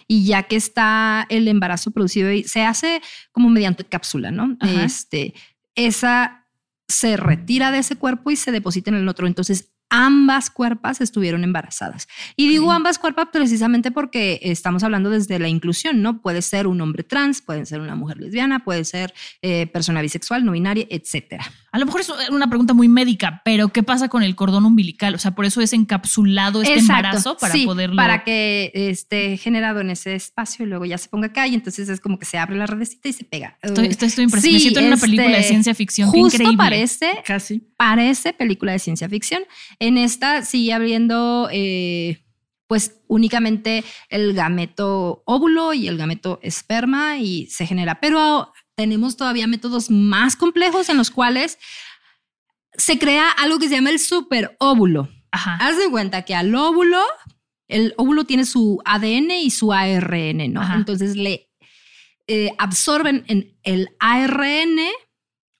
y 0.07 0.25
ya 0.25 0.43
que 0.43 0.55
está 0.55 1.25
el 1.29 1.47
embarazo 1.47 1.91
producido 1.91 2.31
y 2.31 2.43
se 2.43 2.63
hace 2.63 3.01
como 3.31 3.49
mediante 3.49 3.85
cápsula, 3.85 4.31
¿no? 4.31 4.57
Ajá. 4.59 4.83
Este, 4.83 5.33
esa 5.75 6.47
se 6.87 7.17
retira 7.17 7.71
de 7.71 7.79
ese 7.79 7.95
cuerpo 7.95 8.31
y 8.31 8.35
se 8.35 8.51
deposita 8.51 8.89
en 8.89 8.97
el 8.97 9.07
otro. 9.07 9.27
Entonces, 9.27 9.73
ambas 9.89 10.49
cuerpas 10.49 11.01
estuvieron 11.01 11.43
embarazadas. 11.43 12.07
Y 12.35 12.47
digo 12.47 12.71
ambas 12.71 12.99
cuerpas 12.99 13.29
precisamente 13.31 13.91
porque 13.91 14.39
estamos 14.43 14.83
hablando 14.83 15.09
desde 15.09 15.39
la 15.39 15.47
inclusión, 15.47 16.01
¿no? 16.01 16.21
Puede 16.21 16.41
ser 16.41 16.67
un 16.67 16.81
hombre 16.81 17.03
trans, 17.03 17.41
puede 17.41 17.65
ser 17.65 17.79
una 17.79 17.95
mujer 17.95 18.17
lesbiana, 18.17 18.63
puede 18.63 18.83
ser 18.83 19.13
eh, 19.41 19.67
persona 19.67 20.01
bisexual, 20.01 20.45
no 20.45 20.51
binaria, 20.51 20.85
etcétera. 20.89 21.45
A 21.77 21.79
lo 21.79 21.85
mejor 21.85 22.01
es 22.01 22.11
una 22.31 22.49
pregunta 22.49 22.73
muy 22.73 22.87
médica, 22.87 23.43
pero 23.45 23.67
¿qué 23.67 23.83
pasa 23.83 24.09
con 24.09 24.23
el 24.23 24.35
cordón 24.35 24.65
umbilical? 24.65 25.13
O 25.13 25.19
sea, 25.19 25.35
por 25.35 25.45
eso 25.45 25.61
es 25.61 25.73
encapsulado 25.73 26.63
este 26.63 26.73
Exacto, 26.73 26.95
embarazo 26.95 27.37
para 27.37 27.53
sí, 27.53 27.67
poderlo. 27.67 27.95
Para 27.95 28.23
que 28.23 28.71
esté 28.73 29.37
generado 29.37 29.79
en 29.81 29.91
ese 29.91 30.15
espacio 30.15 30.65
y 30.65 30.69
luego 30.69 30.85
ya 30.85 30.97
se 30.97 31.07
ponga 31.07 31.27
acá 31.27 31.45
y 31.45 31.53
entonces 31.53 31.87
es 31.87 31.99
como 31.99 32.17
que 32.17 32.25
se 32.25 32.39
abre 32.39 32.55
la 32.55 32.65
redecita 32.65 33.09
y 33.09 33.13
se 33.13 33.25
pega. 33.25 33.59
Estoy, 33.61 33.85
estoy, 33.89 34.07
estoy 34.07 34.23
impresionada. 34.23 34.53
Me 34.53 34.57
sí, 34.57 34.63
siento 34.63 34.79
en 34.79 34.87
una 34.87 34.97
película 34.97 35.29
de 35.29 35.37
este, 35.37 35.49
ciencia 35.49 35.75
ficción. 35.75 36.11
Qué 36.11 36.17
Justo 36.19 36.37
increíble. 36.37 36.57
parece, 36.57 37.11
Casi. 37.23 37.59
parece 37.77 38.33
película 38.33 38.71
de 38.71 38.79
ciencia 38.79 39.07
ficción. 39.07 39.43
En 39.77 39.99
esta 39.99 40.41
sigue 40.45 40.73
abriendo 40.73 41.47
eh, 41.51 42.23
pues 42.65 43.01
únicamente 43.07 43.83
el 44.09 44.33
gameto 44.33 45.21
óvulo 45.27 45.75
y 45.75 45.87
el 45.87 45.97
gameto 45.99 46.39
esperma 46.41 47.19
y 47.19 47.45
se 47.51 47.67
genera. 47.67 47.99
Pero 47.99 48.51
tenemos 48.77 49.17
todavía 49.17 49.47
métodos 49.47 49.89
más 49.89 50.35
complejos 50.35 50.87
en 50.89 50.97
los 50.97 51.09
cuales 51.09 51.57
se 52.73 52.99
crea 52.99 53.31
algo 53.31 53.57
que 53.57 53.67
se 53.67 53.75
llama 53.75 53.89
el 53.89 53.99
superóvulo. 53.99 55.09
Ajá. 55.31 55.55
Haz 55.55 55.77
de 55.77 55.89
cuenta 55.89 56.21
que 56.21 56.35
al 56.35 56.53
óvulo, 56.53 57.01
el 57.67 57.95
óvulo 57.97 58.25
tiene 58.25 58.45
su 58.45 58.79
ADN 58.85 59.31
y 59.31 59.49
su 59.49 59.73
ARN, 59.73 60.53
¿no? 60.53 60.61
Ajá. 60.61 60.75
Entonces 60.75 61.15
le 61.15 61.49
eh, 62.27 62.51
absorben 62.59 63.25
en 63.27 63.57
el 63.63 63.89
ARN 63.99 64.77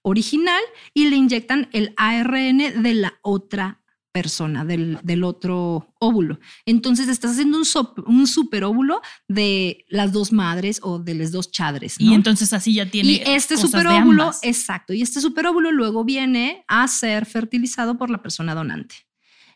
original 0.02 0.62
y 0.94 1.10
le 1.10 1.16
inyectan 1.16 1.68
el 1.72 1.94
ARN 1.96 2.82
de 2.82 2.94
la 2.94 3.18
otra 3.22 3.77
persona, 4.22 4.64
del, 4.64 4.98
del 5.02 5.22
otro 5.22 5.94
óvulo. 6.00 6.38
Entonces 6.66 7.08
estás 7.08 7.30
haciendo 7.32 7.56
un, 7.58 7.64
sop- 7.64 8.02
un 8.06 8.26
superóvulo 8.26 9.00
de 9.28 9.84
las 9.88 10.12
dos 10.12 10.32
madres 10.32 10.80
o 10.82 10.98
de 10.98 11.14
los 11.14 11.30
dos 11.30 11.50
chadres. 11.50 12.00
Y 12.00 12.14
entonces 12.14 12.52
así 12.52 12.74
ya 12.74 12.90
tiene. 12.90 13.08
Y 13.12 13.14
este 13.26 13.54
cosas 13.54 13.70
de 13.70 13.78
superóvulo, 13.78 14.22
ambas. 14.24 14.40
exacto, 14.42 14.92
y 14.92 15.02
este 15.02 15.20
superóvulo 15.20 15.70
luego 15.72 16.04
viene 16.04 16.64
a 16.66 16.88
ser 16.88 17.26
fertilizado 17.26 17.96
por 17.96 18.10
la 18.10 18.20
persona 18.22 18.54
donante. 18.54 18.96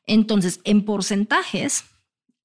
Entonces, 0.06 0.60
en 0.64 0.84
porcentajes, 0.84 1.84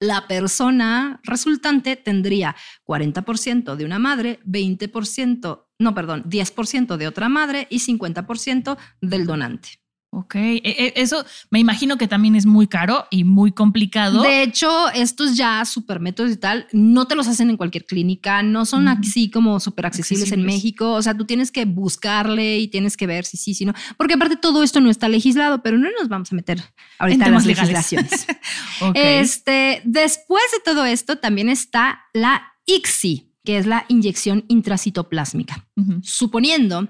la 0.00 0.28
persona 0.28 1.20
resultante 1.24 1.96
tendría 1.96 2.54
40% 2.86 3.74
de 3.76 3.84
una 3.84 3.98
madre, 3.98 4.38
20%, 4.46 5.64
no, 5.80 5.94
perdón, 5.94 6.22
10% 6.24 6.96
de 6.96 7.06
otra 7.08 7.28
madre 7.28 7.66
y 7.70 7.78
50% 7.80 8.76
del 9.00 9.26
donante. 9.26 9.68
Ok. 10.10 10.36
E- 10.36 10.62
e- 10.64 10.92
Eso 10.96 11.22
me 11.50 11.58
imagino 11.58 11.98
que 11.98 12.08
también 12.08 12.34
es 12.34 12.46
muy 12.46 12.66
caro 12.66 13.06
y 13.10 13.24
muy 13.24 13.52
complicado. 13.52 14.22
De 14.22 14.42
hecho, 14.42 14.88
estos 14.90 15.36
ya 15.36 15.64
supermétodos 15.66 16.32
y 16.32 16.36
tal, 16.36 16.66
no 16.72 17.06
te 17.06 17.14
los 17.14 17.28
hacen 17.28 17.50
en 17.50 17.58
cualquier 17.58 17.84
clínica, 17.84 18.42
no 18.42 18.64
son 18.64 18.88
así 18.88 19.30
como 19.30 19.60
súper 19.60 19.86
accesibles 19.86 20.32
en. 20.32 20.42
México. 20.44 20.92
O 20.92 21.02
sea, 21.02 21.14
tú 21.16 21.26
tienes 21.26 21.50
que 21.52 21.66
buscarle 21.66 22.58
y 22.58 22.68
tienes 22.68 22.96
que 22.96 23.06
ver 23.06 23.26
si 23.26 23.36
sí, 23.36 23.52
si 23.52 23.66
no. 23.66 23.74
Porque 23.98 24.14
aparte 24.14 24.36
todo 24.36 24.62
esto 24.62 24.80
no 24.80 24.88
está 24.88 25.08
legislado, 25.08 25.62
pero 25.62 25.76
no 25.76 25.88
nos 25.98 26.08
vamos 26.08 26.32
a 26.32 26.34
meter 26.36 26.62
ahorita 26.98 27.26
en, 27.26 27.32
las 27.34 27.44
legales. 27.44 27.70
legislaciones. 27.70 28.26
Ok. 28.80 28.94
Este, 28.94 29.82
después 29.84 30.44
de 30.52 30.60
todo 30.64 30.84
esto, 30.84 31.18
también 31.18 31.48
está 31.48 32.02
la 32.14 32.54
ICSI, 32.66 33.32
que 33.44 33.58
es 33.58 33.66
la 33.66 33.84
inyección 33.88 34.44
intracitoplásmica 34.48 35.66
suponiendo 36.02 36.88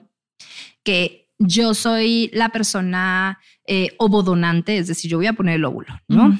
que 0.84 1.27
yo 1.38 1.74
soy 1.74 2.30
la 2.32 2.50
persona 2.50 3.38
eh, 3.66 3.94
ovodonante, 3.98 4.78
es 4.78 4.88
decir, 4.88 5.10
yo 5.10 5.18
voy 5.18 5.26
a 5.26 5.32
poner 5.32 5.56
el 5.56 5.64
óvulo, 5.64 5.98
¿no? 6.08 6.38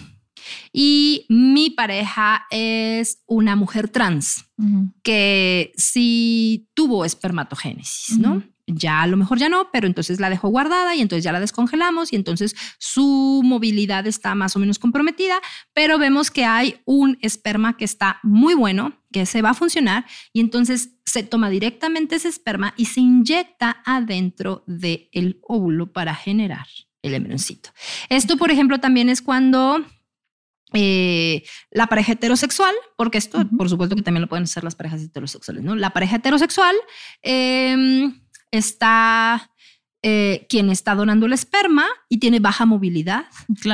Y 0.73 1.27
mi 1.29 1.71
pareja 1.71 2.47
es 2.51 3.23
una 3.27 3.57
mujer 3.57 3.89
trans 3.89 4.45
que 5.03 5.73
sí 5.77 6.69
tuvo 6.75 7.05
espermatogénesis, 7.05 8.19
¿no? 8.19 8.43
Ya 8.71 9.01
a 9.03 9.07
lo 9.07 9.17
mejor 9.17 9.39
ya 9.39 9.49
no, 9.49 9.71
pero 9.73 9.87
entonces 9.87 10.21
la 10.21 10.29
dejó 10.29 10.49
guardada 10.49 10.95
y 10.95 11.01
entonces 11.01 11.25
ya 11.25 11.33
la 11.33 11.41
descongelamos 11.41 12.13
y 12.13 12.17
entonces 12.17 12.55
su 12.79 13.41
movilidad 13.43 14.07
está 14.07 14.35
más 14.35 14.55
o 14.57 14.59
menos 14.59 14.79
comprometida, 14.79 15.41
pero 15.73 15.99
vemos 15.99 16.31
que 16.31 16.45
hay 16.45 16.81
un 16.85 17.17
esperma 17.23 17.79
que 17.79 17.87
está 17.87 18.21
muy 18.23 18.55
bueno, 18.55 18.93
que 19.11 19.25
se 19.25 19.41
va 19.41 19.51
a 19.51 19.55
funcionar 19.55 20.05
y 20.35 20.41
entonces 20.41 20.91
se 21.07 21.23
toma 21.23 21.49
directamente 21.49 22.17
ese 22.17 22.29
esperma 22.29 22.75
y 22.77 22.85
se 22.85 23.01
inyecta 23.01 23.83
adentro 23.87 24.65
del 24.67 25.41
óvulo 25.43 25.91
para 25.93 26.15
generar 26.15 26.67
el 27.01 27.15
embrioncito. 27.15 27.71
Esto, 28.11 28.37
por 28.37 28.51
ejemplo, 28.51 28.81
también 28.81 29.09
es 29.09 29.23
cuando 29.23 29.83
eh, 30.75 31.45
la 31.71 31.87
pareja 31.87 32.13
heterosexual, 32.13 32.75
porque 32.97 33.17
esto, 33.17 33.49
por 33.57 33.71
supuesto 33.71 33.97
que 33.97 34.03
también 34.03 34.21
lo 34.21 34.29
pueden 34.29 34.45
hacer 34.45 34.65
las 34.65 34.75
parejas 34.75 35.03
heterosexuales, 35.03 35.65
¿no? 35.65 35.75
La 35.75 35.91
pareja 35.91 36.17
heterosexual 36.17 36.77
eh, 37.23 38.13
está 38.51 39.51
eh, 40.03 40.47
quien 40.49 40.71
está 40.71 40.95
donando 40.95 41.27
el 41.27 41.33
esperma 41.33 41.85
y 42.09 42.19
tiene 42.19 42.39
baja 42.39 42.67
movilidad, 42.67 43.25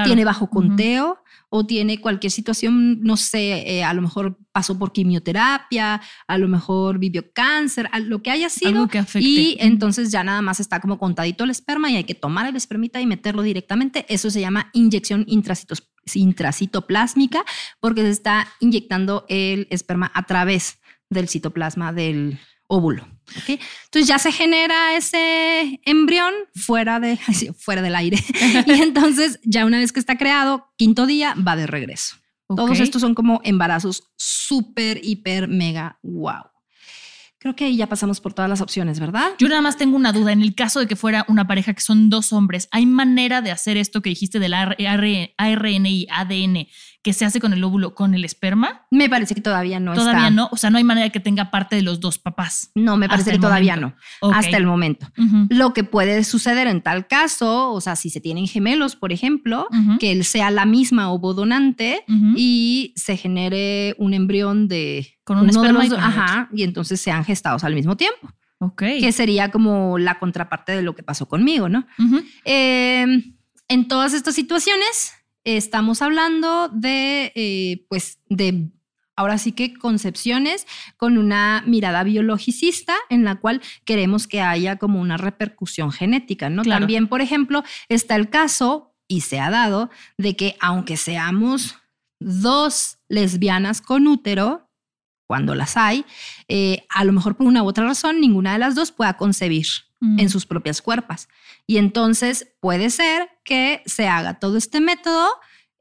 tiene 0.05 0.25
bajo 0.25 0.49
conteo 0.49 1.19
o 1.51 1.67
tiene 1.67 2.01
cualquier 2.01 2.33
situación, 2.33 3.03
no 3.03 3.17
sé, 3.17 3.71
eh, 3.71 3.85
a 3.85 3.95
lo 3.95 4.03
mejor 4.03 4.37
pasó 4.51 4.77
por 4.77 4.91
quimioterapia, 4.91 6.03
a 6.27 6.39
lo 6.39 6.49
mejor 6.49 6.99
vivió 6.99 7.31
cáncer, 7.33 7.89
lo 8.07 8.23
que 8.23 8.31
haya 8.31 8.49
sido. 8.49 8.89
y 9.21 9.57
entonces 9.61 10.11
ya 10.11 10.25
nada 10.25 10.43
más 10.43 10.59
está 10.59 10.81
como 10.81 10.99
contadito 10.99 11.45
el 11.45 11.51
esperma 11.51 11.89
y 11.91 11.97
hay 11.97 12.05
que 12.05 12.17
tomar 12.17 12.47
el 12.47 12.57
espermita 12.57 13.01
y 13.01 13.07
meterlo 13.07 13.43
directamente. 13.43 14.05
Eso 14.09 14.31
se 14.31 14.41
llama 14.41 14.71
inyección 14.73 15.25
intracitoplásmica 15.29 17.45
porque 17.79 18.01
se 18.01 18.11
está 18.11 18.49
inyectando 18.59 19.27
el 19.29 19.69
esperma 19.71 20.11
a 20.13 20.25
través 20.25 20.81
del 21.09 21.29
citoplasma 21.29 21.93
del 21.93 22.41
óvulo. 22.67 23.07
Entonces 23.47 24.07
ya 24.07 24.19
se 24.19 24.33
genera 24.33 24.97
ese 24.97 25.81
embrión 25.85 26.33
fuera, 26.55 27.01
de, 27.01 27.19
fuera 27.59 27.83
del 27.83 27.95
aire. 27.95 28.19
y 28.67 28.83
entonces 28.83 29.41
ya 29.45 29.65
una 29.65 29.79
vez 29.79 29.93
que 29.93 30.01
está 30.01 30.17
creado, 30.17 30.67
quinto 30.77 31.07
día 31.07 31.35
va 31.37 31.57
de 31.57 31.67
regreso. 31.67 32.17
Todos 32.47 32.79
estos 32.79 33.01
son 33.01 33.15
como 33.15 33.41
embarazos 33.43 34.13
súper, 34.17 35.01
hiper, 35.03 35.49
mega, 35.49 35.99
wow. 36.03 36.51
Creo 37.39 37.57
que 37.57 37.67
ahí 37.67 37.77
ya 37.77 37.89
pasamos 37.89 38.21
por 38.21 38.33
todas 38.33 38.49
las 38.49 38.63
opciones, 38.63 39.01
¿verdad? 39.01 39.33
Yo 39.39 39.49
nada 39.49 39.61
más 39.61 39.77
tengo 39.77 39.97
una 39.97 40.13
duda. 40.13 40.33
En 40.33 40.41
el 40.41 40.55
caso 40.55 40.81
de 40.81 40.87
que 40.87 40.97
fuera 40.97 41.27
una 41.29 41.47
pareja 41.47 41.75
que 41.75 41.83
son 41.83 42.09
dos 42.09 42.33
hombres, 42.33 42.69
¿hay 42.71 42.87
manera 42.87 43.43
de 43.43 43.51
hacer 43.51 43.77
esto 43.77 44.01
que 44.01 44.09
dijiste 44.09 44.39
del 44.39 44.55
ARN 44.55 45.87
y 45.87 46.07
ADN 46.11 46.69
que 47.05 47.13
se 47.13 47.27
hace 47.27 47.39
con 47.39 47.53
el 47.53 47.63
óvulo, 47.63 47.95
con 47.95 48.15
el 48.15 48.25
esperma? 48.25 48.87
Me 48.91 49.11
parece 49.11 49.35
que 49.35 49.43
todavía 49.43 49.79
no 49.79 49.93
Todavía 49.93 50.31
no. 50.31 50.49
O 50.51 50.57
sea, 50.57 50.71
no 50.71 50.79
hay 50.79 50.85
manera 50.85 51.11
que 51.11 51.21
tenga 51.21 51.51
parte 51.51 51.77
de 51.77 51.83
los 51.83 52.01
dos 52.01 52.19
papás. 52.19 52.71
No, 52.75 52.97
me 52.97 53.09
parece 53.11 53.31
que 53.31 53.39
todavía 53.39 53.77
no. 53.77 53.95
Hasta 54.23 54.57
el 54.57 54.67
momento. 54.67 55.07
Lo 55.51 55.75
que 55.75 55.85
puede 55.85 56.25
suceder 56.25 56.67
en 56.67 56.81
tal 56.81 57.07
caso, 57.07 57.73
o 57.73 57.81
sea, 57.83 57.95
si 57.95 58.09
se 58.09 58.23
tienen 58.23 58.47
gemelos, 58.47 58.97
por 58.97 59.13
ejemplo, 59.13 59.69
que 60.01 60.13
él 60.13 60.25
sea 60.25 60.51
la 60.51 60.65
misma 60.65 61.13
ovodonante 61.13 62.05
y 62.35 62.95
se 62.97 63.19
genere 63.19 63.95
un 63.99 64.15
embrión 64.15 64.67
de 64.67 65.19
con 65.25 65.39
un 65.39 65.51
esperma 65.51 65.87
y, 65.87 65.91
ajá, 65.95 66.49
y 66.53 66.65
entonces 66.65 67.01
sean 67.01 67.25
gestados 67.25 67.65
al 67.65 67.75
mismo 67.75 67.97
tiempo. 67.97 68.33
Ok. 68.59 68.83
Que 69.01 69.13
sería 69.13 69.51
como 69.51 69.99
la 69.99 70.19
contraparte 70.19 70.73
de 70.73 70.83
lo 70.83 70.95
que 70.95 71.03
pasó 71.03 71.27
conmigo, 71.27 71.69
¿no? 71.69 71.87
Em, 72.45 73.37
en 73.69 73.89
todas 73.89 74.15
estas 74.15 74.35
situaciones 74.35 75.13
estamos 75.45 76.03
hablando 76.03 76.69
de, 76.69 77.33
eh, 77.35 77.87
pues, 77.89 78.19
de 78.29 78.71
ahora 79.17 79.39
sí 79.39 79.53
que 79.53 79.75
concepciones 79.75 80.67
con 80.97 81.19
una 81.19 81.63
mirada 81.67 82.03
biologicista 82.03 82.95
en 83.11 83.25
la 83.25 83.37
cual 83.37 83.63
queremos 83.85 84.27
que 84.27 84.41
haya 84.41 84.77
como 84.77 85.01
una 85.01 85.17
repercusión 85.17 85.93
genética, 85.93 86.51
¿no? 86.51 86.63
También, 86.63 87.07
por 87.07 87.21
ejemplo, 87.21 87.63
está 87.89 88.17
el 88.17 88.29
caso, 88.29 88.95
y 89.07 89.21
se 89.21 89.39
ha 89.39 89.51
dado, 89.51 89.91
de 90.19 90.35
que 90.35 90.57
aunque 90.61 90.97
seamos 90.97 91.77
dos 92.19 92.99
lesbianas 93.09 93.81
con 93.81 94.07
útero, 94.09 94.71
cuando 95.27 95.55
las 95.55 95.77
hay, 95.77 96.05
eh, 96.49 96.85
a 96.89 97.05
lo 97.05 97.13
mejor 97.13 97.37
por 97.37 97.47
una 97.47 97.63
u 97.63 97.67
otra 97.67 97.85
razón, 97.85 98.21
ninguna 98.21 98.53
de 98.53 98.59
las 98.59 98.75
dos 98.75 98.93
pueda 98.93 99.17
concebir 99.17 99.67
en 100.19 100.29
sus 100.31 100.47
propias 100.47 100.83
cuerpos. 100.83 101.29
Y 101.67 101.79
entonces 101.79 102.49
puede 102.61 102.91
ser 102.91 103.29
que 103.45 103.83
se 103.87 104.09
haga 104.09 104.39
todo 104.39 104.57
este 104.57 104.81
método 104.81 105.29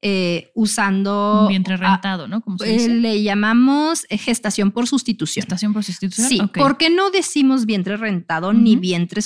eh, 0.02 0.52
usando... 0.54 1.44
Un 1.44 1.48
vientre 1.48 1.78
rentado, 1.78 2.28
¿no? 2.28 2.44
Eh, 2.66 2.90
le 2.90 3.24
llamamos 3.24 4.06
gestación 4.10 4.72
por 4.72 4.88
sustitución. 4.88 5.44
Gestación 5.44 5.74
por 5.74 5.84
sustitución. 5.84 6.28
Sí, 6.28 6.42
¿por 6.54 6.78
qué 6.78 6.90
no 6.90 7.10
decimos 7.10 7.66
vientre 7.66 7.96
rentado 7.98 8.52
ni 8.52 8.76
vientre 8.76 9.22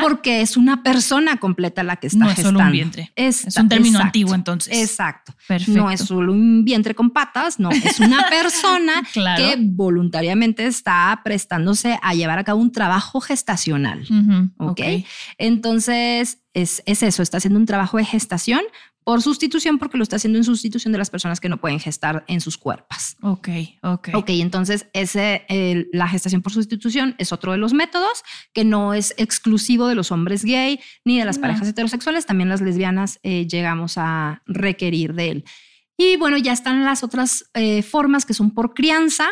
Porque 0.00 0.40
es 0.40 0.56
una 0.56 0.82
persona 0.82 1.36
completa 1.38 1.82
la 1.82 1.96
que 1.96 2.08
está 2.08 2.18
no 2.18 2.30
es 2.30 2.40
solo 2.40 2.58
un 2.60 2.72
vientre. 2.72 3.12
es 3.16 3.46
un 3.56 3.68
término 3.68 3.98
antiguo 3.98 4.34
entonces. 4.34 4.76
Exacto. 4.76 5.34
No 5.68 5.90
es 5.90 6.00
solo 6.00 6.32
un 6.32 6.64
vientre 6.64 6.94
con 6.94 7.10
patas, 7.10 7.58
no, 7.58 7.70
es 7.70 8.00
una 8.00 8.26
persona 8.30 9.02
que 9.12 9.56
voluntariamente 9.58 10.66
está 10.66 11.20
prestándose 11.24 11.98
a 12.02 12.14
llevar 12.14 12.38
a 12.38 12.44
cabo 12.44 12.60
un 12.60 12.72
trabajo 12.72 13.20
gestacional. 13.20 14.06
¿Okay? 14.58 15.06
Entonces, 15.38 16.38
es, 16.52 16.82
es, 16.86 17.02
eso, 17.02 17.22
está 17.22 17.36
haciendo 17.36 17.58
un 17.58 17.66
trabajo 17.66 17.96
de 17.96 18.04
gestación 18.04 18.62
por 19.10 19.22
sustitución 19.22 19.78
porque 19.78 19.98
lo 19.98 20.04
está 20.04 20.14
haciendo 20.14 20.38
en 20.38 20.44
sustitución 20.44 20.92
de 20.92 20.98
las 20.98 21.10
personas 21.10 21.40
que 21.40 21.48
no 21.48 21.60
pueden 21.60 21.80
gestar 21.80 22.22
en 22.28 22.40
sus 22.40 22.56
cuerpos. 22.56 23.16
Ok, 23.22 23.48
ok. 23.82 24.10
Ok, 24.14 24.28
entonces 24.28 24.86
ese, 24.92 25.44
la 25.92 26.06
gestación 26.06 26.42
por 26.42 26.52
sustitución 26.52 27.16
es 27.18 27.32
otro 27.32 27.50
de 27.50 27.58
los 27.58 27.72
métodos 27.72 28.22
que 28.52 28.64
no 28.64 28.94
es 28.94 29.12
exclusivo 29.16 29.88
de 29.88 29.96
los 29.96 30.12
hombres 30.12 30.44
gay 30.44 30.78
ni 31.04 31.18
de 31.18 31.24
las 31.24 31.40
parejas 31.40 31.66
heterosexuales, 31.66 32.24
también 32.24 32.50
las 32.50 32.60
lesbianas 32.60 33.18
eh, 33.24 33.48
llegamos 33.48 33.94
a 33.96 34.42
requerir 34.46 35.14
de 35.14 35.30
él. 35.30 35.44
Y 35.96 36.16
bueno, 36.16 36.38
ya 36.38 36.52
están 36.52 36.84
las 36.84 37.02
otras 37.02 37.50
eh, 37.54 37.82
formas 37.82 38.24
que 38.24 38.32
son 38.32 38.52
por 38.52 38.74
crianza, 38.74 39.26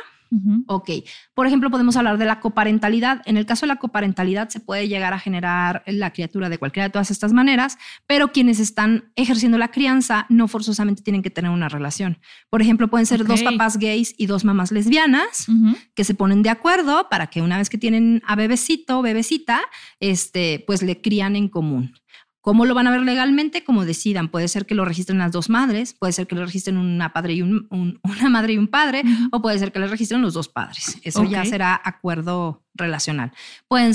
Ok. 0.66 0.90
Por 1.34 1.46
ejemplo, 1.46 1.70
podemos 1.70 1.96
hablar 1.96 2.18
de 2.18 2.24
la 2.24 2.40
coparentalidad. 2.40 3.22
En 3.24 3.36
el 3.36 3.46
caso 3.46 3.66
de 3.66 3.68
la 3.68 3.76
coparentalidad 3.76 4.48
se 4.48 4.60
puede 4.60 4.88
llegar 4.88 5.12
a 5.12 5.18
generar 5.18 5.82
la 5.86 6.12
criatura 6.12 6.48
de 6.48 6.58
cualquiera 6.58 6.88
de 6.88 6.92
todas 6.92 7.10
estas 7.10 7.32
maneras, 7.32 7.78
pero 8.06 8.28
quienes 8.32 8.60
están 8.60 9.10
ejerciendo 9.16 9.58
la 9.58 9.68
crianza 9.68 10.26
no 10.28 10.48
forzosamente 10.48 11.02
tienen 11.02 11.22
que 11.22 11.30
tener 11.30 11.50
una 11.50 11.68
relación. 11.68 12.18
Por 12.50 12.62
ejemplo, 12.62 12.88
pueden 12.88 13.06
ser 13.06 13.24
dos 13.24 13.42
papás 13.42 13.78
gays 13.78 14.14
y 14.18 14.26
dos 14.26 14.44
mamás 14.44 14.72
lesbianas 14.72 15.46
que 15.94 16.04
se 16.04 16.14
ponen 16.14 16.42
de 16.42 16.50
acuerdo 16.50 17.08
para 17.08 17.28
que 17.28 17.40
una 17.40 17.58
vez 17.58 17.70
que 17.70 17.78
tienen 17.78 18.22
a 18.26 18.36
bebecito 18.36 18.98
o 18.98 19.02
bebecita, 19.02 19.60
este, 20.00 20.64
pues 20.66 20.82
le 20.82 21.00
crían 21.00 21.36
en 21.36 21.48
común. 21.48 21.94
¿Cómo 22.40 22.64
lo 22.66 22.74
van 22.74 22.86
a 22.86 22.90
ver 22.90 23.00
legalmente? 23.00 23.64
Como 23.64 23.84
decidan. 23.84 24.28
Puede 24.28 24.48
ser 24.48 24.64
que 24.64 24.74
lo 24.74 24.84
registren 24.84 25.18
las 25.18 25.32
dos 25.32 25.48
madres, 25.48 25.94
puede 25.94 26.12
ser 26.12 26.26
que 26.26 26.34
lo 26.34 26.44
registren 26.44 26.78
una, 26.78 27.12
padre 27.12 27.34
y 27.34 27.42
un, 27.42 27.68
una 28.02 28.28
madre 28.30 28.54
y 28.54 28.58
un 28.58 28.68
padre, 28.68 29.02
o 29.32 29.42
puede 29.42 29.58
ser 29.58 29.72
que 29.72 29.78
lo 29.78 29.88
registren 29.88 30.22
los 30.22 30.34
dos 30.34 30.48
padres. 30.48 30.98
Eso 31.02 31.24
ya 31.24 31.44
será 31.44 31.80
acuerdo 31.82 32.64
relacional. 32.74 33.32
Pueden 33.68 33.94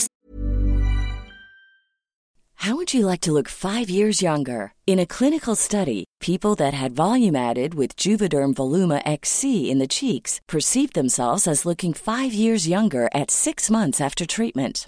How 2.63 2.77
would 2.77 2.93
you 2.93 3.05
like 3.05 3.19
to 3.21 3.33
look 3.33 3.49
five 3.49 3.89
years 3.89 4.21
younger? 4.21 4.73
In 4.87 4.97
a 4.97 5.05
clinical 5.05 5.53
study, 5.53 6.05
people 6.21 6.55
that 6.55 6.73
had 6.73 6.95
volume 6.95 7.35
added 7.35 7.73
with 7.73 7.97
Juvederm 7.97 8.53
Voluma 8.53 9.01
XC 9.05 9.69
in 9.69 9.79
the 9.79 9.87
cheeks 9.87 10.39
perceived 10.47 10.93
themselves 10.93 11.45
as 11.45 11.65
looking 11.65 11.93
five 11.93 12.31
years 12.33 12.65
younger 12.65 13.09
at 13.13 13.31
six 13.31 13.69
months 13.69 13.99
after 13.99 14.25
treatment. 14.25 14.87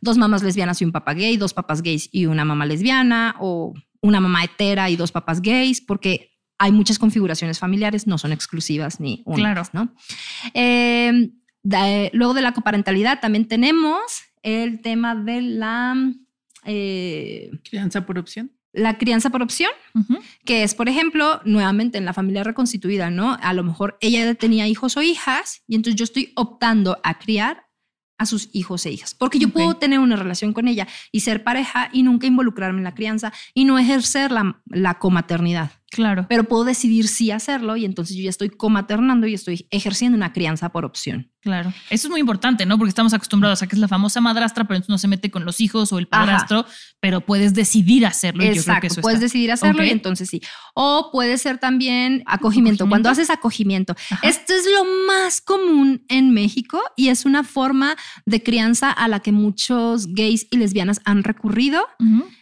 Dos 0.00 0.18
mamás 0.18 0.42
lesbianas 0.42 0.80
y 0.82 0.84
un 0.84 0.92
papá 0.92 1.14
gay, 1.14 1.36
dos 1.36 1.54
papás 1.54 1.82
gays 1.82 2.08
y 2.12 2.26
una 2.26 2.44
mamá 2.44 2.66
lesbiana 2.66 3.36
o 3.40 3.74
una 4.00 4.20
mamá 4.20 4.44
hetera 4.44 4.90
y 4.90 4.96
dos 4.96 5.12
papás 5.12 5.40
gays 5.40 5.80
porque 5.80 6.36
hay 6.58 6.72
muchas 6.72 6.98
configuraciones 6.98 7.58
familiares, 7.58 8.06
no 8.06 8.18
son 8.18 8.32
exclusivas 8.32 9.00
ni 9.00 9.22
únicas, 9.26 9.74
¿no? 9.74 9.94
Eh, 10.54 11.32
luego 12.12 12.34
de 12.34 12.42
la 12.42 12.52
coparentalidad 12.52 13.20
también 13.20 13.46
tenemos 13.46 14.00
el 14.42 14.80
tema 14.80 15.14
de 15.14 15.42
la... 15.42 16.12
Eh, 16.64 17.50
crianza 17.68 18.06
por 18.06 18.18
opción. 18.18 18.52
La 18.72 18.98
crianza 18.98 19.30
por 19.30 19.42
opción, 19.42 19.70
que 20.44 20.62
es, 20.62 20.74
por 20.74 20.90
ejemplo, 20.90 21.40
nuevamente 21.46 21.96
en 21.96 22.04
la 22.04 22.12
familia 22.12 22.44
reconstituida, 22.44 23.08
¿no? 23.08 23.38
A 23.40 23.54
lo 23.54 23.64
mejor 23.64 23.96
ella 24.02 24.34
tenía 24.34 24.68
hijos 24.68 24.98
o 24.98 25.02
hijas 25.02 25.62
y 25.66 25.76
entonces 25.76 25.98
yo 25.98 26.04
estoy 26.04 26.32
optando 26.36 26.98
a 27.02 27.18
criar 27.18 27.65
a 28.18 28.26
sus 28.26 28.48
hijos 28.52 28.86
e 28.86 28.90
hijas, 28.90 29.14
porque 29.14 29.38
yo 29.38 29.50
puedo 29.50 29.76
tener 29.76 29.98
una 29.98 30.16
relación 30.16 30.52
con 30.52 30.68
ella 30.68 30.88
y 31.12 31.20
ser 31.20 31.44
pareja 31.44 31.90
y 31.92 32.02
nunca 32.02 32.26
involucrarme 32.26 32.78
en 32.78 32.84
la 32.84 32.94
crianza 32.94 33.32
y 33.54 33.64
no 33.64 33.78
ejercer 33.78 34.30
la, 34.32 34.60
la 34.66 34.98
comaternidad. 34.98 35.70
Claro. 35.90 36.26
Pero 36.28 36.44
puedo 36.44 36.64
decidir 36.64 37.06
sí 37.06 37.30
hacerlo 37.30 37.76
y 37.76 37.84
entonces 37.84 38.16
yo 38.16 38.24
ya 38.24 38.30
estoy 38.30 38.50
comaternando 38.50 39.26
y 39.26 39.34
estoy 39.34 39.66
ejerciendo 39.70 40.16
una 40.16 40.32
crianza 40.32 40.70
por 40.70 40.84
opción. 40.84 41.30
Claro. 41.40 41.72
Eso 41.90 42.08
es 42.08 42.10
muy 42.10 42.18
importante, 42.18 42.66
¿no? 42.66 42.76
Porque 42.76 42.88
estamos 42.88 43.14
acostumbrados 43.14 43.62
a 43.62 43.68
que 43.68 43.76
es 43.76 43.80
la 43.80 43.86
famosa 43.86 44.20
madrastra, 44.20 44.64
pero 44.64 44.76
entonces 44.76 44.90
no 44.90 44.98
se 44.98 45.06
mete 45.06 45.30
con 45.30 45.44
los 45.44 45.60
hijos 45.60 45.92
o 45.92 45.98
el 45.98 46.08
padrastro, 46.08 46.66
pero 46.98 47.20
puedes 47.20 47.54
decidir 47.54 48.04
hacerlo. 48.04 48.42
Exacto, 48.42 49.00
puedes 49.00 49.20
decidir 49.20 49.52
hacerlo 49.52 49.84
y 49.84 49.90
entonces 49.90 50.28
sí. 50.28 50.40
O 50.74 51.10
puede 51.12 51.38
ser 51.38 51.58
también 51.58 52.24
acogimiento. 52.26 52.88
Cuando 52.88 53.08
haces 53.08 53.30
acogimiento, 53.30 53.94
esto 54.22 54.54
es 54.54 54.64
lo 54.72 54.84
más 55.06 55.40
común 55.40 56.04
en 56.08 56.32
México 56.32 56.80
y 56.96 57.08
es 57.08 57.24
una 57.24 57.44
forma 57.44 57.96
de 58.24 58.42
crianza 58.42 58.90
a 58.90 59.06
la 59.06 59.20
que 59.20 59.30
muchos 59.30 60.08
gays 60.08 60.48
y 60.50 60.56
lesbianas 60.56 61.00
han 61.04 61.22
recurrido. 61.22 61.86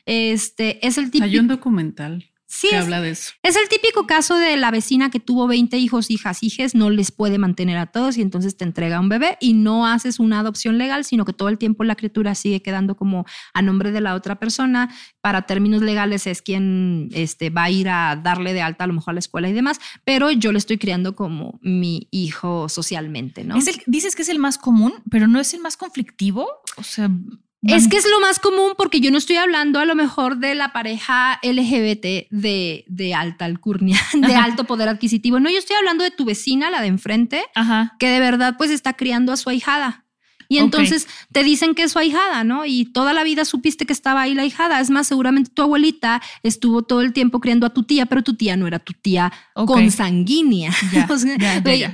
Este 0.06 0.86
es 0.86 0.96
el 0.96 1.10
tipo. 1.10 1.24
Hay 1.24 1.38
un 1.38 1.48
documental 1.48 2.30
Sí, 2.54 2.72
habla 2.72 3.00
de 3.00 3.10
eso. 3.10 3.32
Es 3.42 3.56
el 3.56 3.68
típico 3.68 4.06
caso 4.06 4.36
de 4.36 4.56
la 4.56 4.70
vecina 4.70 5.10
que 5.10 5.18
tuvo 5.18 5.48
20 5.48 5.76
hijos, 5.76 6.08
hijas, 6.08 6.40
hijes, 6.44 6.76
no 6.76 6.88
les 6.88 7.10
puede 7.10 7.36
mantener 7.36 7.76
a 7.78 7.86
todos 7.86 8.16
y 8.16 8.22
entonces 8.22 8.56
te 8.56 8.62
entrega 8.62 9.00
un 9.00 9.08
bebé 9.08 9.36
y 9.40 9.54
no 9.54 9.88
haces 9.88 10.20
una 10.20 10.38
adopción 10.38 10.78
legal, 10.78 11.04
sino 11.04 11.24
que 11.24 11.32
todo 11.32 11.48
el 11.48 11.58
tiempo 11.58 11.82
la 11.82 11.96
criatura 11.96 12.36
sigue 12.36 12.62
quedando 12.62 12.96
como 12.96 13.26
a 13.54 13.60
nombre 13.60 13.90
de 13.90 14.00
la 14.00 14.14
otra 14.14 14.38
persona. 14.38 14.94
Para 15.20 15.42
términos 15.46 15.82
legales 15.82 16.28
es 16.28 16.42
quien 16.42 17.08
este, 17.12 17.50
va 17.50 17.64
a 17.64 17.70
ir 17.70 17.88
a 17.88 18.14
darle 18.14 18.52
de 18.52 18.62
alta 18.62 18.84
a 18.84 18.86
lo 18.86 18.92
mejor 18.92 19.10
a 19.10 19.14
la 19.14 19.20
escuela 19.20 19.48
y 19.48 19.52
demás, 19.52 19.80
pero 20.04 20.30
yo 20.30 20.52
le 20.52 20.58
estoy 20.58 20.78
criando 20.78 21.16
como 21.16 21.58
mi 21.60 22.06
hijo 22.12 22.68
socialmente, 22.68 23.42
¿no? 23.42 23.56
dices 23.86 24.14
que 24.14 24.22
es 24.22 24.28
el 24.28 24.38
más 24.38 24.58
común, 24.58 24.92
pero 25.10 25.26
no 25.26 25.40
es 25.40 25.54
el 25.54 25.60
más 25.60 25.76
conflictivo. 25.76 26.46
O 26.76 26.84
sea, 26.84 27.10
es 27.66 27.88
que 27.88 27.96
es 27.96 28.06
lo 28.08 28.20
más 28.20 28.38
común 28.38 28.72
porque 28.76 29.00
yo 29.00 29.10
no 29.10 29.18
estoy 29.18 29.36
hablando 29.36 29.78
a 29.78 29.84
lo 29.84 29.94
mejor 29.94 30.38
de 30.38 30.54
la 30.54 30.72
pareja 30.72 31.38
LGBT 31.42 32.28
de, 32.30 32.84
de 32.86 33.14
alta 33.14 33.44
alcurnia, 33.44 33.98
de 34.14 34.34
alto 34.36 34.64
poder 34.64 34.88
adquisitivo. 34.88 35.40
No, 35.40 35.50
yo 35.50 35.58
estoy 35.58 35.76
hablando 35.76 36.04
de 36.04 36.10
tu 36.10 36.24
vecina, 36.24 36.70
la 36.70 36.80
de 36.80 36.88
enfrente, 36.88 37.42
que 37.98 38.08
de 38.08 38.20
verdad 38.20 38.56
pues 38.56 38.70
está 38.70 38.92
criando 38.94 39.32
a 39.32 39.36
su 39.36 39.50
ahijada. 39.50 40.03
Y 40.48 40.58
entonces 40.58 41.08
te 41.32 41.42
dicen 41.42 41.74
que 41.74 41.84
es 41.84 41.92
su 41.92 41.98
ahijada, 41.98 42.44
¿no? 42.44 42.66
Y 42.66 42.86
toda 42.86 43.12
la 43.12 43.24
vida 43.24 43.44
supiste 43.44 43.86
que 43.86 43.92
estaba 43.92 44.22
ahí 44.22 44.34
la 44.34 44.42
ahijada. 44.42 44.80
Es 44.80 44.90
más, 44.90 45.06
seguramente 45.06 45.50
tu 45.52 45.62
abuelita 45.62 46.22
estuvo 46.42 46.82
todo 46.82 47.00
el 47.00 47.12
tiempo 47.12 47.40
criando 47.40 47.66
a 47.66 47.70
tu 47.70 47.82
tía, 47.82 48.06
pero 48.06 48.22
tu 48.22 48.34
tía 48.34 48.56
no 48.56 48.66
era 48.66 48.78
tu 48.78 48.92
tía 48.92 49.32
consanguínea. 49.54 50.72